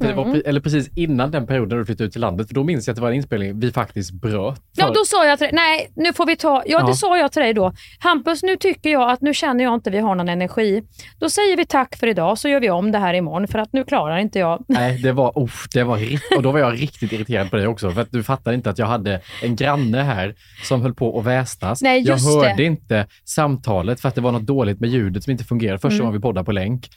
Det 0.00 0.12
var, 0.12 0.24
Mm. 0.24 0.42
eller 0.46 0.60
precis 0.60 0.90
innan 0.96 1.30
den 1.30 1.46
perioden 1.46 1.78
du 1.78 1.84
flyttade 1.84 2.06
ut 2.06 2.12
till 2.12 2.20
landet. 2.20 2.48
För 2.48 2.54
då 2.54 2.64
minns 2.64 2.86
jag 2.86 2.92
att 2.92 2.96
det 2.96 3.02
var 3.02 3.08
en 3.08 3.14
inspelning 3.14 3.60
vi 3.60 3.72
faktiskt 3.72 4.12
bröt. 4.12 4.60
Ja, 4.76 4.90
då 4.94 5.04
sa 5.04 5.26
jag 5.26 5.38
till 5.38 5.44
dig, 5.44 5.54
nej, 5.54 5.90
nu 5.96 6.12
får 6.12 6.26
vi 6.26 6.36
ta, 6.36 6.62
ja, 6.66 6.78
Ja. 6.80 6.86
det 6.86 6.94
sa 6.94 7.18
jag 7.18 7.32
till 7.32 7.42
dig 7.42 7.54
då. 7.54 7.72
Hampus, 7.98 8.42
nu 8.42 8.56
tycker 8.56 8.90
jag 8.90 9.10
att 9.10 9.20
nu 9.20 9.34
känner 9.34 9.64
jag 9.64 9.74
inte 9.74 9.90
vi 9.90 9.98
har 9.98 10.14
någon 10.14 10.28
energi. 10.28 10.82
Då 11.18 11.30
säger 11.30 11.56
vi 11.56 11.66
tack 11.66 11.96
för 11.96 12.06
idag, 12.06 12.38
så 12.38 12.48
gör 12.48 12.60
vi 12.60 12.70
om 12.70 12.92
det 12.92 12.98
här 12.98 13.14
imorgon, 13.14 13.48
för 13.48 13.58
att 13.58 13.72
nu 13.72 13.84
klarar 13.84 14.18
inte 14.18 14.38
jag. 14.38 14.64
Nej, 14.68 14.98
det 15.02 15.12
var, 15.12 15.42
uff, 15.42 15.66
det 15.74 15.84
var 15.84 15.98
och 16.36 16.42
då 16.42 16.52
var 16.52 16.58
jag 16.60 16.72
riktigt 16.82 17.12
irriterad 17.12 17.50
på 17.50 17.56
dig 17.56 17.66
också. 17.66 17.90
För 17.90 18.00
att 18.00 18.12
du 18.12 18.22
fattade 18.22 18.56
inte 18.56 18.70
att 18.70 18.78
jag 18.78 18.86
hade 18.86 19.20
en 19.42 19.56
granne 19.56 20.02
här 20.02 20.34
som 20.64 20.82
höll 20.82 20.94
på 20.94 21.18
att 21.18 21.26
väsnas. 21.26 21.82
Nej, 21.82 22.00
jag 22.00 22.14
just 22.14 22.26
hörde 22.34 22.54
det. 22.56 22.64
inte 22.64 23.06
samtalet 23.24 24.00
för 24.00 24.08
att 24.08 24.14
det 24.14 24.20
var 24.20 24.32
något 24.32 24.46
dåligt 24.46 24.80
med 24.80 24.90
ljudet 24.90 25.24
som 25.24 25.30
inte 25.30 25.44
fungerade 25.44 25.78
första 25.78 25.94
Mm. 25.94 26.06
gången 26.06 26.12
vi 26.20 26.22
poddade 26.22 26.44
på 26.44 26.52
länk. 26.52 26.88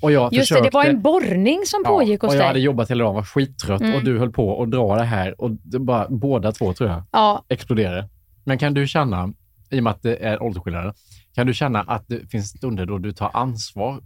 Och 0.00 0.12
jag 0.12 0.32
Just 0.32 0.48
försökte, 0.48 0.64
det, 0.64 0.70
det 0.70 0.74
var 0.74 0.84
en 0.84 1.02
borrning 1.02 1.60
som 1.66 1.84
pågick 1.84 2.22
ja, 2.22 2.26
hos 2.26 2.34
och 2.34 2.40
jag 2.40 2.46
hade 2.46 2.58
dig. 2.58 2.62
jobbat 2.62 2.90
hela 2.90 3.04
dagen, 3.04 3.14
var 3.14 3.22
skittrött 3.22 3.80
Mm. 3.80 3.94
och 3.94 4.04
du 4.04 4.18
höll 4.18 4.32
på 4.32 4.62
att 4.62 4.70
dra 4.70 4.96
det 4.96 5.04
här 5.04 5.40
och 5.40 5.50
det 5.50 5.78
bara, 5.78 6.06
båda 6.08 6.52
två 6.52 6.72
tror 6.72 6.90
jag 6.90 7.02
Ja, 7.12 7.44
exploderade. 7.48 8.08
Men 8.44 8.58
kan 8.58 8.74
du 8.74 8.86
känna, 8.86 9.32
i 9.70 9.78
och 9.80 9.82
med 9.84 9.90
att 9.90 10.02
det 10.02 10.16
är 10.16 10.42
åldersskillnader, 10.42 10.94
kan 11.34 11.46
du 11.46 11.54
känna 11.54 11.80
att 11.80 12.04
det 12.08 12.30
finns 12.30 12.48
stunder 12.48 12.86
då 12.86 12.98
du 12.98 13.12
tar 13.12 13.30
ansvar 13.32 14.00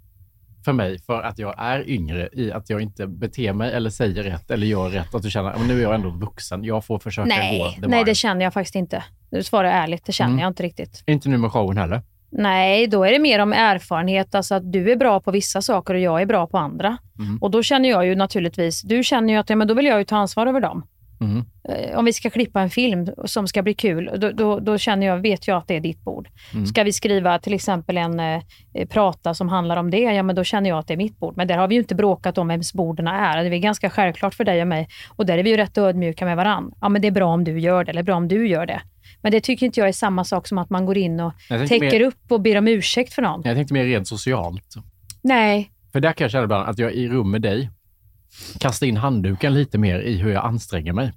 för 0.65 0.73
mig 0.73 0.99
för 0.99 1.23
att 1.23 1.39
jag 1.39 1.55
är 1.59 1.89
yngre 1.91 2.29
i 2.33 2.53
att 2.53 2.71
jag 2.71 2.81
inte 2.81 3.07
beter 3.07 3.53
mig 3.53 3.73
eller 3.73 3.91
säger 3.91 4.23
rätt 4.23 4.51
eller 4.51 4.67
gör 4.67 4.89
rätt. 4.89 5.15
Att 5.15 5.23
du 5.23 5.31
känner 5.31 5.51
att 5.51 5.67
nu 5.67 5.79
är 5.79 5.83
jag 5.83 5.95
ändå 5.95 6.11
vuxen. 6.11 6.65
Jag 6.65 6.85
får 6.85 6.99
försöka 6.99 7.29
gå 7.29 7.35
nej, 7.35 7.75
the 7.75 7.81
nej, 7.81 7.91
mile." 7.91 8.05
det 8.05 8.15
känner 8.15 8.45
jag 8.45 8.53
faktiskt 8.55 8.75
inte. 8.75 9.05
Nu 9.31 9.43
svarar 9.43 9.69
jag 9.69 9.77
ärligt, 9.79 10.05
det 10.05 10.13
känner 10.13 10.31
Mm. 10.33 10.43
jag 10.43 10.51
inte 10.51 10.63
riktigt. 10.63 11.03
Inte 11.07 11.29
nu 11.29 11.37
med 11.39 11.53
showen 11.53 11.77
heller. 11.79 12.03
Nej, 12.31 12.87
då 12.87 13.05
är 13.05 13.13
det 13.13 13.19
mer 13.19 13.39
om 13.39 13.53
erfarenhet, 13.53 14.35
alltså 14.35 14.55
att 14.55 14.73
du 14.73 14.93
är 14.93 14.97
bra 14.97 15.21
på 15.21 15.31
vissa 15.31 15.63
saker 15.63 15.95
och 15.95 16.01
jag 16.01 16.23
är 16.23 16.27
bra 16.27 16.47
på 16.47 16.59
andra. 16.59 16.99
Mm. 17.19 17.39
Och 17.41 17.51
då 17.51 17.63
känner 17.63 17.89
jag 17.89 18.07
ju 18.07 18.15
naturligtvis, 18.15 18.83
du 18.83 19.05
känner 19.05 19.33
ju 19.33 19.39
att 19.39 19.51
ja, 19.51 19.57
men 19.57 19.69
då 19.69 19.75
vill 19.75 19.87
jag 19.87 19.99
ju 19.99 20.05
ta 20.05 20.17
ansvar 20.17 20.47
över 20.47 20.61
dem. 20.61 20.87
Mm. 21.21 21.45
Eh, 21.69 21.99
Om 21.99 22.05
vi 22.05 22.13
ska 22.13 22.31
klippa 22.31 22.61
en 22.61 22.71
film 22.71 23.09
som 23.25 23.49
ska 23.49 23.63
bli 23.63 23.75
kul, 23.75 24.11
då, 24.17 24.31
då, 24.31 24.59
då 24.59 24.79
känner 24.79 25.07
jag, 25.07 25.19
vet 25.19 25.49
jag 25.49 25.59
att 25.59 25.69
det 25.69 25.77
är 25.77 25.81
ditt 25.81 26.05
bord. 26.05 26.29
Mm. 26.55 26.67
Ska 26.67 26.83
vi 26.83 26.93
skriva 26.93 27.39
till 27.39 27.55
exempel 27.55 27.99
en 27.99 28.21
eh, 28.21 28.43
prata 28.89 29.35
som 29.35 29.49
handlar 29.49 29.77
om 29.77 29.91
det, 29.91 29.99
ja 29.99 30.23
men 30.23 30.37
då 30.37 30.45
känner 30.45 30.71
jag 30.71 30.79
att 30.79 30.87
det 30.87 30.95
är 30.95 30.99
mitt 30.99 31.19
bord. 31.19 31.37
Men 31.37 31.49
där 31.49 31.59
har 31.59 31.69
vi 31.69 31.75
ju 31.75 31.81
inte 31.81 31.95
bråkat 31.95 32.39
om 32.39 32.49
vems 32.49 32.73
borden 32.73 33.09
är. 33.09 33.45
Det 33.45 33.57
är 33.57 33.59
ganska 33.59 33.91
självklart 33.91 34.35
för 34.35 34.45
dig 34.45 34.63
och 34.63 34.69
mig. 34.69 34.89
Och 35.17 35.27
där 35.27 35.39
är 35.39 35.43
vi 35.43 35.51
ju 35.51 35.57
rätt 35.57 35.79
ödmjuka 35.79 36.25
med 36.25 36.37
varann. 36.37 36.73
Ja 36.81 36.89
men 36.89 37.03
det 37.03 37.09
är 37.09 37.13
bra 37.13 37.27
om 37.27 37.45
du 37.45 37.61
gör 37.61 37.85
det, 37.85 37.91
eller 37.91 38.03
bra 38.03 38.17
om 38.17 38.29
du 38.29 38.49
gör 38.49 38.67
det. 38.67 38.81
Men 39.23 39.33
det 39.33 39.41
tycker 39.41 39.67
inte 39.67 39.81
jag 39.81 39.89
är 39.89 39.93
samma 39.93 40.25
sak 40.25 40.49
som 40.49 40.59
att 40.59 40.71
man 40.71 40.87
går 40.87 40.99
in 40.99 41.21
och 41.21 41.33
täcker 41.49 41.81
mer- 41.81 42.01
upp 42.01 42.33
och 42.33 42.41
ber 42.41 42.59
om 42.59 42.69
ursäkt 42.69 43.13
för 43.15 43.23
någon. 43.23 43.43
Jag 43.45 43.57
tänkte 43.57 43.75
mer 43.75 43.85
rent 43.85 44.09
socialt. 44.09 44.75
Nej, 45.23 45.71
För 45.93 46.01
där 46.01 46.13
kan 46.13 46.25
jag 46.25 46.31
känna 46.31 46.45
ibland 46.45 46.69
att 46.69 46.79
jag 46.79 46.93
i 46.93 47.09
rum 47.09 47.31
med 47.31 47.43
dig 47.43 47.71
kastar 48.59 48.87
in 48.87 48.97
handduken 48.97 49.55
lite 49.55 49.79
mer 49.79 50.01
i 50.01 50.17
hur 50.19 50.31
jag 50.33 50.45
anstränger 50.45 50.93
mig. 50.93 51.13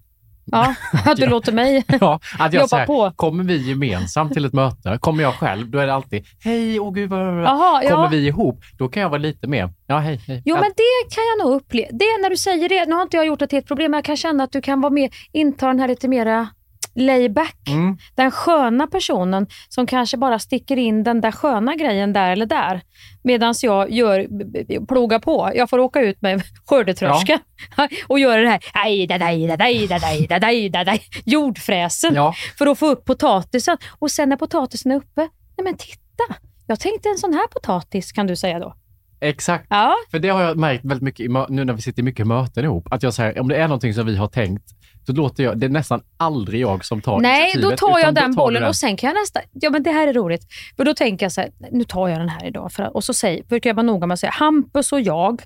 ja, 0.45 0.75
att 1.05 1.17
du 1.17 1.27
låter 1.27 1.51
mig 1.51 1.83
Ja, 2.01 2.19
att 2.39 2.53
jag 2.53 2.61
Jobba 2.61 2.77
här, 2.77 2.85
på. 2.85 3.11
Kommer 3.15 3.43
vi 3.43 3.69
gemensamt 3.69 4.33
till 4.33 4.45
ett 4.45 4.53
möte, 4.53 4.97
kommer 5.01 5.23
jag 5.23 5.33
själv, 5.33 5.69
då 5.69 5.79
är 5.79 5.87
det 5.87 5.93
alltid 5.93 6.25
hej, 6.43 6.79
åh 6.79 6.93
gud, 6.93 7.09
vad, 7.09 7.19
vad, 7.35 7.43
Jaha, 7.43 7.81
Kommer 7.81 8.03
ja. 8.03 8.07
vi 8.11 8.27
ihop, 8.27 8.59
då 8.77 8.87
kan 8.89 9.01
jag 9.01 9.09
vara 9.09 9.21
lite 9.21 9.47
mer, 9.47 9.73
ja 9.87 9.97
hej, 9.99 10.21
hej. 10.27 10.41
Jo, 10.45 10.55
ja, 10.55 10.61
men 10.61 10.69
det 10.77 11.15
kan 11.15 11.23
jag 11.23 11.47
nog 11.47 11.55
uppleva. 11.61 11.87
Det 11.91 12.05
när 12.21 12.29
du 12.29 12.37
säger 12.37 12.69
det, 12.69 12.85
nu 12.85 12.95
har 12.95 13.01
inte 13.01 13.17
jag 13.17 13.25
gjort 13.25 13.39
det 13.39 13.47
till 13.47 13.59
ett 13.59 13.67
problem, 13.67 13.91
men 13.91 13.97
jag 13.97 14.05
kan 14.05 14.17
känna 14.17 14.43
att 14.43 14.51
du 14.51 14.61
kan 14.61 14.81
vara 14.81 14.93
med, 14.93 15.13
inta 15.31 15.67
den 15.67 15.79
här 15.79 15.87
lite 15.87 16.07
mera 16.07 16.47
layback. 16.95 17.57
Mm. 17.67 17.97
Den 18.15 18.31
sköna 18.31 18.87
personen 18.87 19.47
som 19.69 19.87
kanske 19.87 20.17
bara 20.17 20.39
sticker 20.39 20.77
in 20.77 21.03
den 21.03 21.21
där 21.21 21.31
sköna 21.31 21.75
grejen 21.75 22.13
där 22.13 22.31
eller 22.31 22.45
där. 22.45 22.81
Medan 23.23 23.53
jag 23.61 23.91
gör, 23.91 24.27
plogar 24.85 25.19
på. 25.19 25.51
Jag 25.55 25.69
får 25.69 25.79
åka 25.79 26.01
ut 26.01 26.21
med 26.21 26.41
skördetröska 26.65 27.39
och 28.07 28.19
göra 28.19 28.41
det 28.41 28.49
här 28.49 28.63
aj, 28.73 29.07
da, 29.07 29.17
daj, 29.17 29.47
da, 29.47 29.57
daj, 29.57 29.87
da, 29.87 29.99
daj, 29.99 30.27
da, 30.27 30.39
daj, 30.39 30.69
da, 30.69 30.83
daj, 30.83 31.01
jordfräsen 31.25 32.15
Ja. 32.15 32.33
för 32.57 32.67
att 32.67 32.79
få 32.79 32.87
upp 32.87 33.05
potatisen. 33.05 33.77
Och 33.99 34.11
sen 34.11 34.29
när 34.29 34.37
potatisen 34.37 34.91
är 34.91 34.95
uppe, 34.95 35.21
nej 35.57 35.63
men 35.63 35.77
titta, 35.77 36.35
jag 36.67 36.79
tänkte 36.79 37.09
en 37.09 37.17
sån 37.17 37.33
här 37.33 37.47
potatis 37.47 38.11
kan 38.11 38.27
du 38.27 38.35
säga 38.35 38.59
då. 38.59 38.75
Exakt. 39.23 39.65
Ja. 39.69 39.95
För 40.11 40.19
det 40.19 40.29
har 40.29 40.41
jag 40.41 40.57
märkt 40.57 40.85
väldigt 40.85 41.01
mycket 41.03 41.31
nu 41.49 41.65
när 41.65 41.73
vi 41.73 41.81
sitter 41.81 41.99
i 42.01 42.03
mycket 42.03 42.27
möten 42.27 42.63
ihop. 42.63 42.87
Att 42.91 43.03
jag 43.03 43.13
säger, 43.13 43.39
om 43.39 43.47
det 43.47 43.55
är 43.55 43.67
någonting 43.67 43.93
som 43.93 44.05
vi 44.05 44.15
har 44.17 44.27
tänkt, 44.27 44.63
låter 45.11 45.43
jag, 45.43 45.57
det 45.57 45.65
är 45.65 45.69
nästan 45.69 46.01
aldrig 46.17 46.61
jag 46.61 46.85
som 46.85 47.01
tar 47.01 47.19
Nej, 47.19 47.53
då 47.61 47.71
tar 47.71 47.99
jag 47.99 48.15
den 48.15 48.35
bollen 48.35 48.63
och 48.63 48.75
sen 48.75 48.97
kan 48.97 49.07
jag 49.07 49.15
nästa... 49.21 49.39
Ja, 49.51 49.69
men 49.69 49.83
det 49.83 49.91
här 49.91 50.07
är 50.07 50.13
roligt. 50.13 50.47
För 50.77 50.85
då 50.85 50.93
tänker 50.93 51.25
jag 51.25 51.31
så 51.31 51.41
här, 51.41 51.51
nu 51.71 51.83
tar 51.83 52.07
jag 52.07 52.19
den 52.19 52.29
här 52.29 52.45
idag. 52.45 52.71
För, 52.71 52.95
och 52.95 53.03
så 53.03 53.13
säger, 53.13 53.43
brukar 53.43 53.69
jag 53.69 53.75
vara 53.75 53.85
noga 53.85 54.07
med 54.07 54.13
att 54.13 54.19
säga, 54.19 54.31
Hampus 54.31 54.91
och 54.91 55.01
jag 55.01 55.41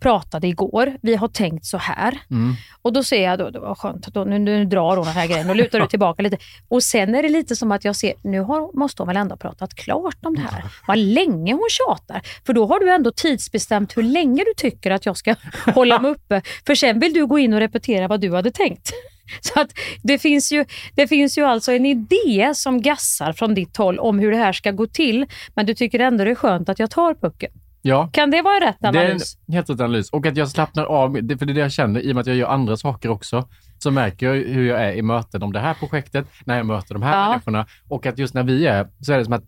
pratade 0.00 0.46
igår, 0.46 0.96
vi 1.02 1.16
har 1.16 1.28
tänkt 1.28 1.64
så 1.64 1.78
här. 1.78 2.18
Mm. 2.30 2.54
Och 2.82 2.92
då 2.92 3.02
ser 3.02 3.24
jag, 3.24 3.38
då, 3.38 3.50
det 3.50 3.58
var 3.58 3.74
skönt, 3.74 4.06
då, 4.06 4.24
nu, 4.24 4.38
nu 4.38 4.64
drar 4.64 4.96
hon 4.96 5.06
den 5.06 5.14
här 5.14 5.26
grejen 5.26 5.50
och 5.50 5.56
lutar 5.56 5.80
du 5.80 5.86
tillbaka 5.86 6.22
lite. 6.22 6.38
Och 6.68 6.82
sen 6.82 7.14
är 7.14 7.22
det 7.22 7.28
lite 7.28 7.56
som 7.56 7.72
att 7.72 7.84
jag 7.84 7.96
ser, 7.96 8.14
nu 8.22 8.40
har, 8.40 8.78
måste 8.78 9.02
hon 9.02 9.08
väl 9.08 9.16
ändå 9.16 9.32
ha 9.32 9.36
pratat 9.36 9.74
klart 9.74 10.16
om 10.26 10.34
det 10.34 10.40
här. 10.40 10.64
Vad 10.86 10.98
länge 10.98 11.52
hon 11.52 11.68
tjatar. 11.70 12.22
För 12.46 12.52
då 12.52 12.66
har 12.66 12.80
du 12.80 12.90
ändå 12.90 13.12
tidsbestämt 13.12 13.96
hur 13.96 14.02
länge 14.02 14.44
du 14.44 14.54
tycker 14.56 14.90
att 14.90 15.06
jag 15.06 15.16
ska 15.16 15.34
hålla 15.74 15.98
mig 15.98 16.10
uppe. 16.10 16.42
För 16.66 16.74
sen 16.74 17.00
vill 17.00 17.12
du 17.12 17.26
gå 17.26 17.38
in 17.38 17.54
och 17.54 17.60
repetera 17.60 18.08
vad 18.08 18.20
du 18.20 18.34
hade 18.34 18.50
tänkt. 18.50 18.92
Så 19.40 19.60
att 19.60 19.70
det 20.02 20.18
finns, 20.18 20.52
ju, 20.52 20.64
det 20.94 21.06
finns 21.06 21.38
ju 21.38 21.42
alltså 21.44 21.72
en 21.72 21.86
idé 21.86 22.52
som 22.54 22.82
gassar 22.82 23.32
från 23.32 23.54
ditt 23.54 23.76
håll 23.76 23.98
om 23.98 24.18
hur 24.18 24.30
det 24.30 24.36
här 24.36 24.52
ska 24.52 24.70
gå 24.70 24.86
till. 24.86 25.26
Men 25.54 25.66
du 25.66 25.74
tycker 25.74 25.98
ändå 25.98 26.24
det 26.24 26.30
är 26.30 26.34
skönt 26.34 26.68
att 26.68 26.78
jag 26.78 26.90
tar 26.90 27.14
pucken. 27.14 27.50
Ja. 27.82 28.08
Kan 28.12 28.30
det 28.30 28.42
vara 28.42 28.60
rätt 28.68 28.76
Det 28.80 28.86
är 28.86 28.96
analys? 28.96 29.36
en 29.48 29.54
helt 29.54 29.70
rätt 29.70 29.80
analys. 29.80 30.10
Och 30.10 30.26
att 30.26 30.36
jag 30.36 30.48
slappnar 30.48 30.84
av, 30.84 31.12
för 31.14 31.22
det 31.22 31.42
är 31.42 31.54
det 31.54 31.60
jag 31.60 31.72
känner, 31.72 32.00
i 32.00 32.10
och 32.10 32.14
med 32.14 32.20
att 32.20 32.26
jag 32.26 32.36
gör 32.36 32.48
andra 32.48 32.76
saker 32.76 33.08
också, 33.08 33.48
så 33.78 33.90
märker 33.90 34.26
jag 34.26 34.34
hur 34.34 34.68
jag 34.68 34.82
är 34.84 34.92
i 34.92 35.02
möten 35.02 35.42
om 35.42 35.52
det 35.52 35.60
här 35.60 35.74
projektet, 35.74 36.26
när 36.44 36.56
jag 36.56 36.66
möter 36.66 36.94
de 36.94 37.02
här 37.02 37.18
Ja. 37.22 37.28
människorna. 37.28 37.66
Och 37.88 38.06
att 38.06 38.18
just 38.18 38.34
när 38.34 38.42
vi 38.42 38.66
är, 38.66 38.88
så 39.00 39.12
är 39.12 39.18
det 39.18 39.24
som 39.24 39.32
att 39.32 39.44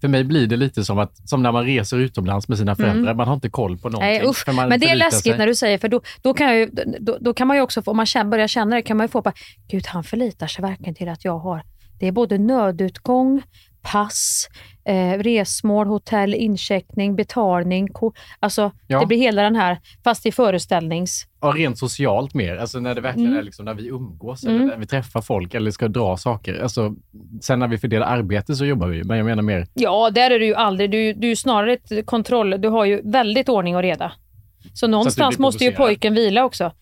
för 0.00 0.08
mig 0.08 0.24
blir 0.24 0.46
det 0.46 0.56
lite 0.56 0.84
som, 0.84 0.98
att, 0.98 1.28
som 1.28 1.42
när 1.42 1.52
man 1.52 1.64
reser 1.64 1.98
utomlands 1.98 2.48
med 2.48 2.58
sina 2.58 2.76
föräldrar. 2.76 3.02
Mm. 3.02 3.16
Man 3.16 3.28
har 3.28 3.34
inte 3.34 3.50
koll 3.50 3.78
på 3.78 3.88
någonting. 3.88 4.08
Nej, 4.08 4.28
usch. 4.28 4.48
Men 4.48 4.80
det 4.80 4.90
är 4.90 4.96
läskigt 4.96 5.22
sig. 5.22 5.38
när 5.38 5.46
du 5.46 5.54
säger, 5.54 5.78
för 5.78 5.88
då, 5.88 6.00
då, 6.22 6.34
kan, 6.34 6.46
jag 6.46 6.56
ju, 6.56 6.70
då, 7.00 7.18
då 7.20 7.34
kan 7.34 7.46
man 7.46 7.56
ju 7.56 7.62
också, 7.62 7.82
få, 7.82 7.90
om 7.90 7.96
man 7.96 8.06
känner, 8.06 8.30
börjar 8.30 8.48
känna 8.48 8.76
det, 8.76 8.82
kan 8.82 8.96
man 8.96 9.04
ju 9.04 9.08
få 9.08 9.22
bara, 9.22 9.34
gud 9.68 9.86
han 9.86 10.04
förlitar 10.04 10.46
sig 10.46 10.62
verkligen 10.62 10.94
till 10.94 11.08
att 11.08 11.24
jag 11.24 11.38
har, 11.38 11.62
det 11.98 12.06
är 12.06 12.12
både 12.12 12.38
nödutgång, 12.38 13.42
pass, 13.82 14.48
eh, 14.84 15.18
resmål, 15.18 15.86
hotell, 15.86 16.34
incheckning, 16.34 17.16
betalning, 17.16 17.88
alltså 18.40 18.72
Ja. 18.86 19.00
det 19.00 19.06
blir 19.06 19.18
hela 19.18 19.42
den 19.42 19.56
här, 19.56 19.78
fast 20.04 20.26
i 20.26 20.32
föreställnings... 20.32 21.26
Ja, 21.40 21.48
rent 21.56 21.78
socialt 21.78 22.34
mer. 22.34 22.56
Alltså 22.56 22.80
när 22.80 22.94
det 22.94 23.00
verkligen 23.00 23.28
Mm. 23.28 23.38
är 23.38 23.42
liksom 23.42 23.64
när 23.64 23.74
vi 23.74 23.86
umgås 23.86 24.44
Mm. 24.44 24.56
eller 24.56 24.66
när 24.66 24.76
vi 24.76 24.86
träffar 24.86 25.20
folk 25.20 25.54
eller 25.54 25.70
ska 25.70 25.88
dra 25.88 26.16
saker. 26.16 26.62
Alltså, 26.62 26.94
sen 27.42 27.58
när 27.58 27.68
vi 27.68 27.78
fördelar 27.78 28.06
arbete 28.06 28.54
så 28.54 28.64
jobbar 28.64 28.86
vi 28.88 28.96
ju, 28.96 29.04
men 29.04 29.16
jag 29.16 29.26
menar 29.26 29.42
mer 29.42 29.66
Ja, 29.74 30.10
där 30.10 30.30
är 30.30 30.38
du 30.38 30.46
ju 30.46 30.54
aldrig, 30.54 30.90
du, 30.90 31.12
du 31.12 31.30
är 31.30 31.34
snarare 31.34 31.72
ett 31.72 32.06
kontroll, 32.06 32.60
du 32.60 32.68
har 32.68 32.84
ju 32.84 33.00
väldigt 33.04 33.48
ordning 33.48 33.76
och 33.76 33.82
reda. 33.82 34.12
Så 34.74 34.86
någonstans 34.86 35.38
måste 35.38 35.64
ju 35.64 35.72
pojken 35.72 36.14
vila 36.14 36.44
också. 36.44 36.72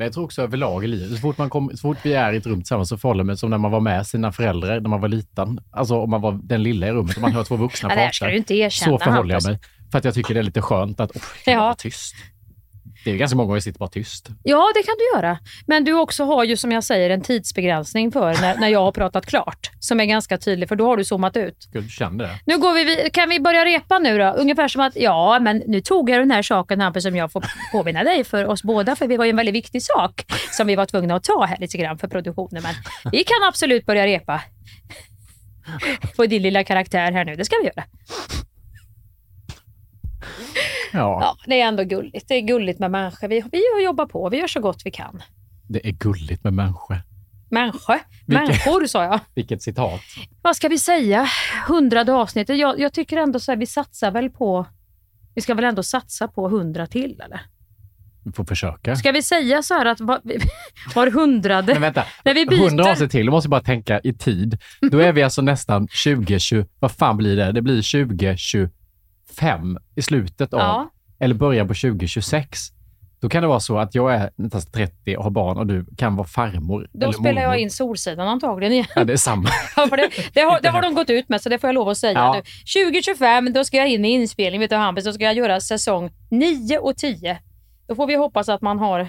Men 0.00 0.04
jag 0.06 0.12
tror 0.14 0.24
också 0.24 0.42
överlag 0.42 0.84
i 0.84 0.86
livet, 0.86 1.10
så 1.10 1.16
fort, 1.16 1.38
man 1.38 1.50
kom, 1.50 1.70
så 1.70 1.76
fort 1.76 1.98
vi 2.02 2.12
är 2.14 2.32
i 2.32 2.36
ett 2.36 2.46
rum 2.46 2.60
tillsammans 2.60 2.88
så 2.88 2.98
förhåller 2.98 3.24
man 3.24 3.36
som 3.36 3.50
när 3.50 3.58
man 3.58 3.70
var 3.70 3.80
med 3.80 4.06
sina 4.06 4.32
föräldrar 4.32 4.80
när 4.80 4.88
man 4.88 5.00
var 5.00 5.08
liten. 5.08 5.60
Alltså 5.70 5.94
om 5.94 6.10
man 6.10 6.20
var 6.20 6.40
den 6.42 6.62
lilla 6.62 6.86
i 6.88 6.90
rummet 6.92 7.16
och 7.16 7.22
man 7.22 7.32
hör 7.32 7.44
två 7.44 7.56
vuxna 7.56 7.88
det 7.88 7.94
prata. 7.94 8.10
Så 8.70 8.98
förhåller 8.98 9.34
jag 9.34 9.44
mig. 9.44 9.58
För 9.90 9.98
att 9.98 10.04
jag 10.04 10.14
tycker 10.14 10.34
det 10.34 10.40
är 10.40 10.44
lite 10.44 10.62
skönt 10.62 11.00
att, 11.00 11.16
oh, 11.16 11.22
jag 11.46 11.54
Ja. 11.54 11.74
tyst? 11.78 12.14
Det 13.04 13.10
är 13.10 13.16
ganska 13.16 13.36
många 13.36 13.46
gånger 13.46 13.56
jag 13.56 13.62
sitter 13.62 13.78
bara 13.78 13.88
tyst. 13.88 14.28
Ja, 14.42 14.72
det 14.74 14.82
kan 14.82 14.94
du 14.98 15.18
göra. 15.18 15.38
Men 15.66 15.84
du 15.84 15.92
också 15.92 16.24
har 16.24 16.44
ju 16.44 16.56
som 16.56 16.72
jag 16.72 16.84
säger 16.84 17.10
en 17.10 17.20
tidsbegränsning 17.20 18.12
för 18.12 18.40
när, 18.40 18.56
när 18.56 18.68
jag 18.68 18.80
har 18.80 18.92
pratat 18.92 19.26
klart. 19.26 19.70
Som 19.80 20.00
är 20.00 20.04
ganska 20.04 20.38
tydlig, 20.38 20.68
för 20.68 20.76
då 20.76 20.86
har 20.86 20.96
du 20.96 21.04
zoomat 21.04 21.36
ut. 21.36 21.68
Gud, 21.72 21.84
du 21.84 21.88
kände 21.88 22.24
det? 22.24 22.40
Nu 22.46 22.58
går 22.58 22.74
vi, 22.74 23.10
kan 23.10 23.28
vi 23.28 23.40
börja 23.40 23.64
repa 23.64 23.98
nu 23.98 24.18
då? 24.18 24.24
Ungefär 24.24 24.68
som 24.68 24.82
att, 24.82 24.96
ja, 24.96 25.38
men 25.40 25.62
nu 25.66 25.80
tog 25.80 26.10
jag 26.10 26.20
den 26.20 26.30
här 26.30 26.42
saken 26.42 26.80
Hampus 26.80 27.02
som 27.02 27.16
jag 27.16 27.32
får 27.32 27.44
påminna 27.72 28.04
dig 28.04 28.24
för 28.24 28.46
oss 28.46 28.62
båda, 28.62 28.96
för 28.96 29.06
vi 29.06 29.16
var 29.16 29.24
ju 29.24 29.30
en 29.30 29.36
väldigt 29.36 29.54
viktig 29.54 29.82
sak 29.82 30.24
som 30.50 30.66
vi 30.66 30.74
var 30.74 30.86
tvungna 30.86 31.14
att 31.14 31.24
ta 31.24 31.44
här 31.44 31.56
lite 31.60 31.78
grann 31.78 31.98
för 31.98 32.08
produktionen. 32.08 32.62
Men 32.62 32.74
vi 33.12 33.24
kan 33.24 33.48
absolut 33.48 33.86
börja 33.86 34.06
repa 34.06 34.40
på 36.16 36.26
din 36.26 36.42
lilla 36.42 36.64
karaktär 36.64 37.12
här 37.12 37.24
nu. 37.24 37.36
Det 37.36 37.44
ska 37.44 37.56
vi 37.62 37.66
göra. 37.66 37.84
Ja, 40.92 41.18
Ja, 41.22 41.36
det 41.46 41.60
är 41.60 41.66
ändå 41.68 41.84
gulligt. 41.84 42.28
Det 42.28 42.34
är 42.34 42.40
gulligt 42.40 42.78
med 42.78 42.90
människor. 42.90 43.28
Vi, 43.28 43.44
vi 43.52 43.84
jobbar 43.84 44.06
på, 44.06 44.28
vi 44.28 44.36
gör 44.38 44.46
så 44.46 44.60
gott 44.60 44.82
vi 44.84 44.90
kan. 44.90 45.22
det 45.68 45.86
är 45.88 45.92
gulligt 45.92 46.44
med 46.44 46.52
människor. 46.52 47.02
Människor? 47.50 47.94
Vilket- 48.26 48.48
Människor 48.48 48.86
sa 48.86 49.04
jag. 49.04 49.20
Vilket 49.34 49.62
citat. 49.62 50.00
Vad 50.42 50.56
ska 50.56 50.68
vi 50.68 50.78
säga? 50.78 51.26
Hundrade 51.68 52.12
avsnittet. 52.12 52.58
Jag, 52.58 52.80
jag 52.80 52.92
tycker 52.92 53.16
ändå 53.16 53.40
så 53.40 53.52
här, 53.52 53.56
vi 53.56 53.66
satsar 53.66 54.10
väl 54.10 54.30
på... 54.30 54.66
Vi 55.34 55.40
ska 55.40 55.54
väl 55.54 55.64
ändå 55.64 55.82
satsa 55.82 56.28
på 56.28 56.48
hundra 56.48 56.86
till, 56.86 57.20
eller? 57.24 57.40
Vi 58.24 58.32
får 58.32 58.44
försöka. 58.44 58.96
Ska 58.96 59.12
vi 59.12 59.22
säga 59.22 59.62
så 59.62 59.74
här 59.74 59.86
att 59.86 60.00
var, 60.00 60.20
var 60.94 61.10
hundrade... 61.10 61.72
Men 61.72 61.82
vänta, 61.82 62.04
När 62.24 62.34
vi 62.34 62.46
byter- 62.46 62.66
100 62.66 62.90
avsnitt 62.90 63.10
till, 63.10 63.26
då 63.26 63.32
måste 63.32 63.46
jag 63.46 63.50
bara 63.50 63.60
tänka 63.62 64.00
i 64.00 64.12
tid. 64.14 64.58
Då 64.90 64.98
är 64.98 65.12
vi 65.12 65.22
alltså 65.22 65.42
nästan 65.42 65.88
2020, 66.04 66.64
vad 66.80 66.92
fan 66.92 67.16
blir 67.16 67.36
det? 67.36 67.52
Det 67.52 67.62
blir 67.62 67.82
2025 69.34 69.78
i 69.96 70.02
slutet 70.02 70.54
av, 70.54 70.60
Ja. 70.60 70.90
eller 71.20 71.34
början 71.34 71.68
på 71.68 71.74
2026. 71.74 72.58
Då 73.20 73.28
kan 73.28 73.42
det 73.42 73.48
vara 73.48 73.60
så 73.60 73.78
att 73.78 73.94
jag 73.94 74.14
är 74.14 74.30
nästan 74.36 74.60
30 74.60 75.16
och 75.16 75.24
har 75.24 75.30
barn 75.30 75.58
och 75.58 75.66
du 75.66 75.86
kan 75.96 76.16
vara 76.16 76.26
farmor. 76.26 76.88
Då 76.92 77.12
spelar 77.12 77.42
jag 77.42 77.48
mormor. 77.48 77.62
in 77.62 77.70
Solsidan 77.70 78.28
antagligen 78.28 78.72
igen. 78.72 78.86
Ja, 78.94 79.04
det 79.04 79.12
är 79.12 79.16
samma. 79.16 79.48
Ja, 79.76 79.86
för 79.88 79.96
det, 79.96 80.10
det, 80.32 80.40
har, 80.40 80.60
det 80.60 80.68
har 80.68 80.82
de 80.82 80.94
gått 80.94 81.10
ut 81.10 81.28
med, 81.28 81.40
så 81.42 81.48
det 81.48 81.58
får 81.58 81.68
jag 81.68 81.74
lov 81.74 81.88
att 81.88 81.98
säga 81.98 82.12
Ja. 82.12 82.32
nu. 82.32 82.42
2025, 82.84 83.52
då 83.52 83.64
ska 83.64 83.76
jag 83.76 83.88
in 83.88 84.04
i 84.04 84.08
inspelning, 84.08 84.60
vet 84.60 84.70
du 84.70 84.76
Hampus, 84.76 85.04
då 85.04 85.12
ska 85.12 85.24
jag 85.24 85.34
göra 85.36 85.60
säsong 85.60 86.10
9 86.30 86.78
och 86.78 86.96
10. 86.96 87.38
Då 87.88 87.94
får 87.94 88.06
vi 88.06 88.14
hoppas 88.14 88.48
att 88.48 88.60
man 88.62 88.78
har, 88.78 89.08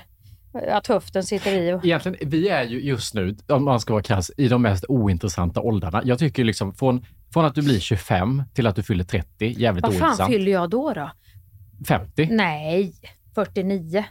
att 0.71 0.87
höften 0.87 1.23
sitter 1.23 1.51
i. 1.53 1.73
Och, 1.73 1.85
Egentligen, 1.85 2.17
vi 2.29 2.49
är 2.49 2.63
ju 2.63 2.81
just 2.81 3.13
nu, 3.13 3.35
om 3.47 3.63
man 3.65 3.79
ska 3.79 3.93
vara 3.93 4.03
krass, 4.03 4.31
i 4.37 4.47
de 4.47 4.61
mest 4.61 4.85
ointressanta 4.87 5.61
åldrarna. 5.61 6.01
Jag 6.05 6.19
tycker 6.19 6.43
liksom 6.43 6.73
från, 6.73 7.05
från 7.33 7.45
att 7.45 7.55
du 7.55 7.61
blir 7.61 7.79
25 7.79 8.43
till 8.53 8.67
att 8.67 8.75
du 8.75 8.83
fyller 8.83 9.03
30, 9.03 9.53
jävligt 9.59 9.83
vad 9.85 9.93
fan 9.93 10.01
ointressant. 10.07 10.31
fyller 10.33 10.51
jag 10.51 10.69
då? 10.69 10.93
då? 10.93 11.11
50. 11.87 12.27
Nej, 12.31 12.93
49. 13.35 14.03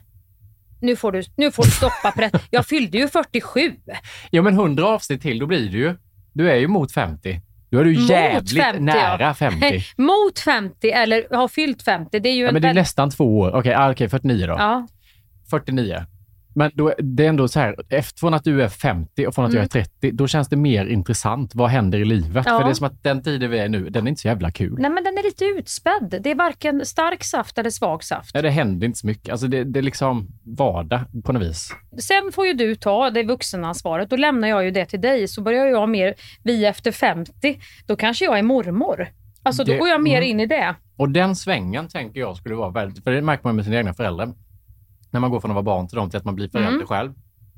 Nu 0.80 0.96
får 0.96 1.12
du, 1.12 1.22
nu 1.36 1.50
får 1.50 1.62
du 1.64 1.70
stoppa 1.70 2.12
det. 2.16 2.30
Jag 2.50 2.66
fyllde 2.66 2.98
ju 2.98 3.08
47. 3.08 3.72
Ja, 4.30 4.42
men 4.42 4.54
100 4.54 4.86
avsnitt 4.86 5.22
till, 5.22 5.38
då 5.38 5.46
blir 5.46 5.70
du 5.70 5.78
ju, 5.78 5.96
du 6.32 6.50
är 6.50 6.56
ju 6.56 6.68
mot 6.68 6.92
50. 6.92 7.40
Då 7.70 7.78
är 7.78 7.84
du 7.84 7.92
Mot 8.00 8.10
jävligt 8.10 8.62
50, 8.62 8.80
nära 8.82 9.20
ja. 9.20 9.34
50. 9.50 9.82
Mot 9.96 10.38
50 10.38 10.90
eller 10.90 11.36
har 11.36 11.48
fyllt 11.48 11.82
50. 11.82 12.18
Det 12.20 12.28
är 12.28 12.34
ju 12.34 12.42
Ja, 12.42 12.48
en 12.48 12.52
men 12.54 12.62
det 12.62 12.68
är 12.68 12.74
nästan 12.74 13.10
två 13.10 13.38
år. 13.38 13.52
Okej, 13.54 13.74
ah, 13.74 13.90
okej, 13.92 14.08
49 14.08 14.46
då. 14.46 14.52
Ja. 14.52 14.86
49. 15.50 16.04
Men 16.54 16.70
då, 16.74 16.94
det 16.98 17.24
är 17.24 17.28
ändå 17.28 17.48
så 17.48 17.60
här, 17.60 17.76
efter 17.88 18.18
från 18.20 18.34
att 18.34 18.44
du 18.44 18.62
är 18.62 18.68
50 18.68 19.26
och 19.26 19.34
från 19.34 19.44
att 19.44 19.52
jag 19.52 19.58
är 19.58 19.60
Mm. 19.60 19.68
30, 19.68 20.10
då 20.10 20.26
känns 20.26 20.48
det 20.48 20.56
mer 20.56 20.86
intressant. 20.86 21.54
Vad 21.54 21.70
händer 21.70 21.98
i 21.98 22.04
livet? 22.04 22.42
Ja. 22.46 22.58
För 22.58 22.64
det 22.64 22.70
är 22.70 22.74
som 22.74 22.86
att 22.86 23.02
den 23.02 23.22
tiden 23.22 23.50
vi 23.50 23.58
är 23.58 23.68
nu, 23.68 23.90
den 23.90 24.06
är 24.06 24.08
inte 24.08 24.20
så 24.20 24.28
jävla 24.28 24.50
kul. 24.50 24.76
Nej, 24.78 24.90
men 24.90 25.04
den 25.04 25.18
är 25.18 25.22
lite 25.22 25.44
utspädd. 25.44 26.20
Det 26.22 26.30
är 26.30 26.34
varken 26.34 26.86
stark 26.86 27.24
saft 27.24 27.58
eller 27.58 27.70
svag 27.70 28.04
saft. 28.04 28.30
Ja, 28.34 28.42
det 28.42 28.50
händer 28.50 28.86
inte 28.86 28.98
så 28.98 29.06
mycket. 29.06 29.28
Alltså 29.32 29.46
det, 29.46 29.64
det 29.64 29.78
är 29.80 29.82
liksom 29.82 30.28
vardag 30.56 31.00
på 31.24 31.32
något 31.32 31.42
vis. 31.42 31.72
Sen 31.98 32.32
får 32.32 32.46
ju 32.46 32.52
du 32.54 32.74
ta 32.76 33.10
det 33.10 33.22
vuxenansvaret. 33.22 34.10
Då 34.10 34.16
lämnar 34.16 34.48
jag 34.48 34.64
ju 34.64 34.70
det 34.70 34.86
till 34.86 35.00
dig. 35.00 35.28
Så 35.28 35.42
börjar 35.42 35.66
jag 35.66 35.88
mer, 35.88 36.14
vi 36.42 36.66
efter 36.66 36.92
50, 36.92 37.60
då 37.86 37.96
kanske 37.96 38.24
jag 38.24 38.38
är 38.38 38.42
mormor. 38.42 39.08
Alltså 39.42 39.64
då 39.64 39.72
Det- 39.72 39.78
går 39.78 39.88
jag 39.88 40.02
mer 40.02 40.16
mm. 40.18 40.28
in 40.30 40.40
i 40.40 40.46
det. 40.46 40.74
Och 40.96 41.10
den 41.10 41.36
svängen 41.36 41.88
tänker 41.88 42.20
jag 42.20 42.36
skulle 42.36 42.54
vara 42.54 42.70
väldigt, 42.70 43.04
för 43.04 43.10
det 43.10 43.22
märker 43.22 43.44
man 43.44 43.56
med 43.56 43.64
sina 43.64 43.76
egna 43.76 43.94
föräldrar. 43.94 44.28
När 45.10 45.20
man 45.20 45.30
går 45.30 45.40
från 45.40 45.50
att 45.50 45.54
vara 45.54 45.62
barn 45.62 45.88
till 45.88 45.96
dem 45.96 46.10
till 46.10 46.16
att 46.18 46.24
man 46.24 46.34
blir 46.34 46.48
förälder 46.48 46.72
Mm. 46.74 46.86
själv. 46.86 47.12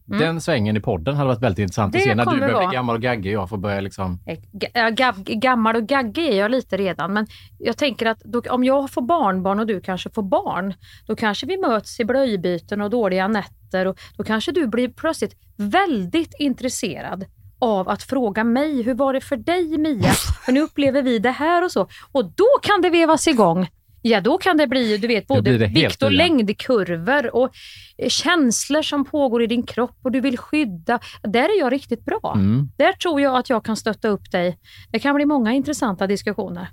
Mm. 0.08 0.20
Den 0.20 0.40
svängen 0.40 0.76
i 0.76 0.80
podden 0.80 1.16
hade 1.16 1.28
varit 1.28 1.42
väldigt 1.42 1.58
intressant 1.58 1.92
Det 1.92 1.98
att 1.98 2.04
se 2.04 2.14
när 2.14 2.26
du 2.26 2.40
börjar 2.40 2.66
bli 2.68 2.74
gammal 2.76 2.96
och 2.96 3.02
gaggig 3.02 3.36
och 3.38 3.42
jag 3.42 3.48
får 3.48 3.56
börja 3.56 3.80
liksom... 3.80 4.18
Eh, 4.26 4.88
gav- 4.88 5.24
Gammal 5.24 5.76
och 5.76 5.82
gaggig 5.86 6.28
är 6.28 6.36
jag 6.36 6.50
lite 6.50 6.76
redan, 6.76 7.12
men 7.12 7.26
jag 7.58 7.76
tänker 7.76 8.06
att 8.06 8.20
då, 8.20 8.40
om 8.50 8.64
jag 8.64 8.90
får 8.90 9.02
barnbarn 9.02 9.58
och 9.60 9.66
du 9.66 9.80
kanske 9.80 10.10
får 10.10 10.22
barn, 10.22 10.74
då 11.06 11.16
kanske 11.16 11.46
vi 11.46 11.56
möts 11.60 12.00
i 12.00 12.04
blöjbyten 12.04 12.80
och 12.80 12.90
dåliga 12.90 13.28
nätter 13.28 13.86
och 13.86 13.98
då 14.16 14.24
kanske 14.24 14.52
du 14.52 14.66
blir 14.66 14.88
plötsligt 14.88 15.36
väldigt 15.56 16.34
intresserad 16.38 17.24
av 17.58 17.88
att 17.88 18.02
fråga 18.02 18.44
mig, 18.44 18.82
hur 18.82 18.94
var 18.94 19.12
det 19.12 19.20
för 19.20 19.36
dig 19.36 19.78
Mia? 19.78 20.10
För 20.44 20.52
nu 20.52 20.60
upplever 20.60 21.02
vi 21.02 21.18
det 21.18 21.30
här 21.30 21.64
och 21.64 21.72
så. 21.72 21.88
Och 22.12 22.24
då 22.24 22.46
kan 22.62 22.82
det 22.82 22.90
vevas 22.90 23.28
igång. 23.28 23.68
Ja, 24.02 24.20
då 24.20 24.38
kan 24.38 24.56
det 24.56 24.66
bli 24.66 24.98
du 24.98 25.08
vet, 25.08 25.26
både 25.26 25.58
det 25.58 25.66
vikt 25.66 26.02
och 26.02 26.12
längdkurvor 26.12 27.36
och 27.36 27.50
eh, 27.98 28.08
känslor 28.08 28.82
som 28.82 29.04
pågår 29.04 29.42
i 29.42 29.46
din 29.46 29.62
kropp 29.62 29.98
och 30.02 30.12
du 30.12 30.20
vill 30.20 30.38
skydda. 30.38 30.98
Där 31.22 31.44
är 31.44 31.58
jag 31.58 31.72
riktigt 31.72 32.04
bra. 32.04 32.32
Mm. 32.36 32.68
Där 32.76 32.92
tror 32.92 33.20
jag 33.20 33.36
att 33.36 33.50
jag 33.50 33.64
kan 33.64 33.76
stötta 33.76 34.08
upp 34.08 34.30
dig. 34.30 34.58
Det 34.90 34.98
kan 34.98 35.14
bli 35.14 35.24
många 35.24 35.52
intressanta 35.52 36.06
diskussioner. 36.06 36.68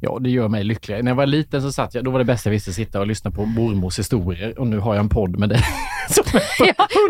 Ja, 0.00 0.18
det 0.20 0.30
gör 0.30 0.48
mig 0.48 0.64
lycklig. 0.64 1.04
När 1.04 1.10
jag 1.10 1.16
var 1.16 1.26
liten 1.26 1.62
så 1.62 1.72
satt 1.72 1.94
jag, 1.94 2.04
då 2.04 2.10
var 2.10 2.18
det 2.18 2.24
bästa 2.24 2.48
jag 2.48 2.52
visste, 2.52 2.72
sitta 2.72 3.00
och 3.00 3.06
lyssna 3.06 3.30
på 3.30 3.44
mormors 3.44 3.98
historier 3.98 4.58
och 4.58 4.66
nu 4.66 4.78
har 4.78 4.94
jag 4.94 5.00
en 5.00 5.08
podd 5.08 5.38
med 5.38 5.48
dig. 5.48 5.60
som 6.08 6.24
på 6.24 6.38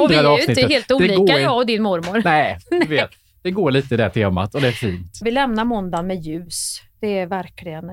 och 0.03 0.11
vi 0.11 0.15
är 0.15 0.37
ju 0.37 0.45
inte 0.49 0.67
helt 0.67 0.93
olika, 0.93 1.17
går 1.17 1.39
jag 1.39 1.57
och 1.57 1.67
din 1.67 1.83
mormor. 1.83 2.23
Nej, 2.25 2.59
du 2.71 2.87
vet. 2.87 3.11
Det 3.43 3.51
går 3.51 3.71
lite 3.71 3.95
i 3.95 3.97
det 3.97 4.11
temat 4.11 4.55
och 4.55 4.61
det 4.61 4.69
är 4.69 4.73
fint. 4.73 5.21
Vi 5.23 5.31
lämnar 5.31 5.65
måndagen 5.65 6.07
med 6.07 6.21
ljus. 6.21 6.83
Det 7.01 7.19
är 7.19 7.27
verkligen... 7.27 7.91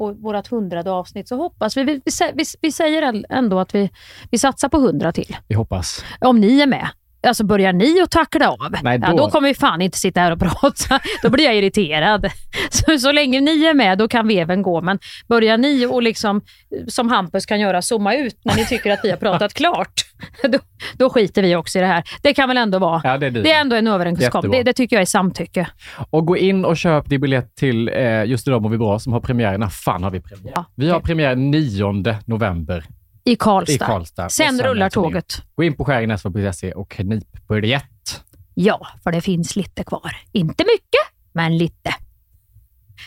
Och 0.00 0.16
vårt 0.16 0.46
hundrade 0.46 0.90
avsnitt 0.90 1.28
så 1.28 1.36
hoppas 1.36 1.76
vi... 1.76 1.84
Vi, 1.84 2.00
vi, 2.34 2.44
vi 2.60 2.72
säger 2.72 3.24
ändå 3.28 3.60
att 3.60 3.74
vi, 3.74 3.90
vi 4.30 4.38
satsar 4.38 4.68
på 4.68 4.78
hundra 4.78 5.12
till. 5.12 5.36
Vi 5.48 5.54
hoppas. 5.54 6.04
Om 6.20 6.40
ni 6.40 6.60
är 6.60 6.66
med. 6.66 6.88
Alltså 7.26 7.44
börjar 7.44 7.72
ni 7.72 8.00
att 8.00 8.10
tackla 8.10 8.50
av, 8.50 8.58
Nej, 8.82 8.98
Ja, 9.02 9.10
då- 9.10 9.16
då 9.16 9.30
kommer 9.30 9.48
vi 9.48 9.54
fan 9.54 9.82
inte 9.82 9.98
sitta 9.98 10.20
här 10.20 10.32
och 10.32 10.38
prata. 10.60 11.00
Då 11.22 11.30
blir 11.30 11.44
jag 11.44 11.56
irriterad. 11.56 12.26
Så, 12.70 12.98
så 12.98 13.12
länge 13.12 13.40
ni 13.40 13.64
är 13.64 13.74
med, 13.74 13.98
då 13.98 14.08
kan 14.08 14.28
veven 14.28 14.62
gå. 14.62 14.80
Men 14.80 14.98
börjar 15.28 15.58
ni 15.58 15.86
och 15.86 16.02
liksom, 16.02 16.40
som 16.88 17.08
Hampus 17.08 17.46
kan 17.46 17.60
göra, 17.60 17.82
zooma 17.82 18.14
ut 18.14 18.36
när 18.44 18.56
ni 18.56 18.66
tycker 18.66 18.90
att 18.92 19.00
vi 19.02 19.10
har 19.10 19.16
pratat 19.16 19.54
klart, 19.54 19.92
då, 20.48 20.58
då 20.94 21.10
skiter 21.10 21.42
vi 21.42 21.56
också 21.56 21.78
i 21.78 21.80
det 21.80 21.86
här. 21.86 22.02
Det 22.22 22.34
kan 22.34 22.48
väl 22.48 22.56
ändå 22.56 22.78
vara... 22.78 23.00
Ja, 23.04 23.18
det 23.18 23.26
är, 23.26 23.30
Det 23.30 23.52
är 23.52 23.60
ändå 23.60 23.76
en 23.76 23.86
överenskommelse. 23.86 24.58
Det, 24.58 24.62
det 24.62 24.72
tycker 24.72 24.96
jag 24.96 25.00
är 25.02 25.06
samtycke. 25.06 25.66
Och 26.10 26.26
gå 26.26 26.36
in 26.36 26.64
och 26.64 26.76
köp 26.76 27.08
din 27.08 27.20
biljett 27.20 27.54
till 27.56 27.88
eh, 27.88 28.24
Just 28.24 28.48
idag 28.48 28.62
mår 28.62 28.70
vi 28.70 28.78
bra 28.78 28.98
som 28.98 29.12
har 29.12 29.20
premiär. 29.20 29.58
När 29.58 29.68
fan 29.68 30.02
har 30.02 30.10
vi 30.10 30.20
premiär? 30.20 30.52
Ja, 30.54 30.64
vi 30.74 30.90
har 30.90 31.00
premiär 31.00 31.34
9 31.36 31.92
november 32.26 32.84
I 33.24 33.36
Karlstad. 33.36 33.74
i 33.74 33.78
Karlstad. 33.78 34.24
Och 34.24 34.32
Sen 34.32 34.62
rullar 34.62 34.90
tåget. 34.90 35.42
Gå 35.54 35.62
in 35.64 35.76
på 35.76 35.84
skäringnäsva.se 35.84 36.72
och 36.72 36.90
knip 36.90 37.48
biljett. 37.48 38.24
Ja, 38.54 38.86
för 39.02 39.12
det 39.12 39.20
finns 39.20 39.56
lite 39.56 39.84
kvar. 39.84 40.16
Inte 40.32 40.64
mycket, 40.64 41.32
men 41.32 41.58
lite. 41.58 41.94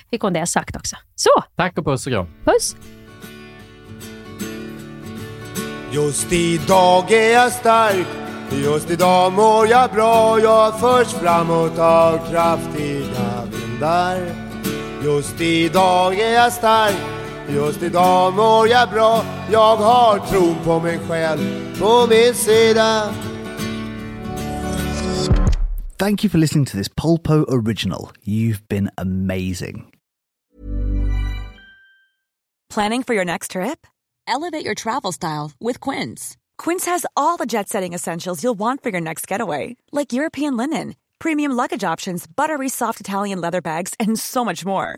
Fick 0.09 0.21
hon 0.21 0.33
det 0.33 0.47
sagt 0.47 0.75
också. 0.75 0.95
Så, 1.15 1.29
Tack 1.55 1.77
och 1.77 1.85
puss 1.85 2.05
och 2.07 2.11
kram. 2.13 2.27
puss! 2.45 2.75
Just 5.91 6.33
idag 6.33 7.11
är 7.11 7.33
jag 7.33 7.51
stark 7.51 8.07
Just 8.51 8.89
idag 8.91 9.33
mår 9.33 9.67
jag 9.67 9.91
bra 9.91 10.39
Jag 10.39 10.79
förs 10.79 11.07
framåt 11.07 11.79
av 11.79 12.29
kraftiga 12.31 13.45
vindar 13.51 14.19
Just 15.03 15.41
idag 15.41 16.19
är 16.19 16.33
jag 16.33 16.53
stark 16.53 16.95
Just 17.53 17.83
idag 17.83 18.33
mår 18.33 18.67
jag 18.67 18.89
bra 18.89 19.25
Jag 19.51 19.75
har 19.75 20.19
tron 20.19 20.55
på 20.63 20.79
mig 20.79 20.99
själv 21.09 21.39
på 21.79 22.07
min 22.09 22.33
sida 22.33 23.13
Thank 25.97 26.23
you 26.23 26.29
for 26.29 26.37
listening 26.37 26.65
to 26.65 26.77
this 26.77 26.89
Polpo 26.89 27.45
original. 27.47 28.11
You've 28.25 28.67
been 28.67 28.89
amazing. 28.97 29.85
Planning 32.73 33.03
for 33.03 33.13
your 33.13 33.25
next 33.25 33.51
trip? 33.51 33.87
Elevate 34.27 34.65
your 34.65 34.75
travel 34.75 35.11
style 35.11 35.51
with 35.61 35.79
Quince. 35.79 36.35
Quince 36.57 36.85
has 36.91 37.05
all 37.15 37.37
the 37.37 37.45
jet 37.45 37.69
setting 37.69 37.93
essentials 37.93 38.43
you'll 38.43 38.57
want 38.57 38.83
for 38.83 38.89
your 38.89 39.01
next 39.01 39.27
getaway, 39.27 39.77
like 39.91 40.11
European 40.11 40.57
linen, 40.57 40.95
premium 41.19 41.51
luggage 41.51 41.83
options, 41.83 42.27
buttery 42.27 42.69
soft 42.69 42.99
Italian 42.99 43.39
leather 43.39 43.61
bags, 43.61 43.93
and 43.99 44.19
so 44.19 44.43
much 44.43 44.65
more. 44.65 44.97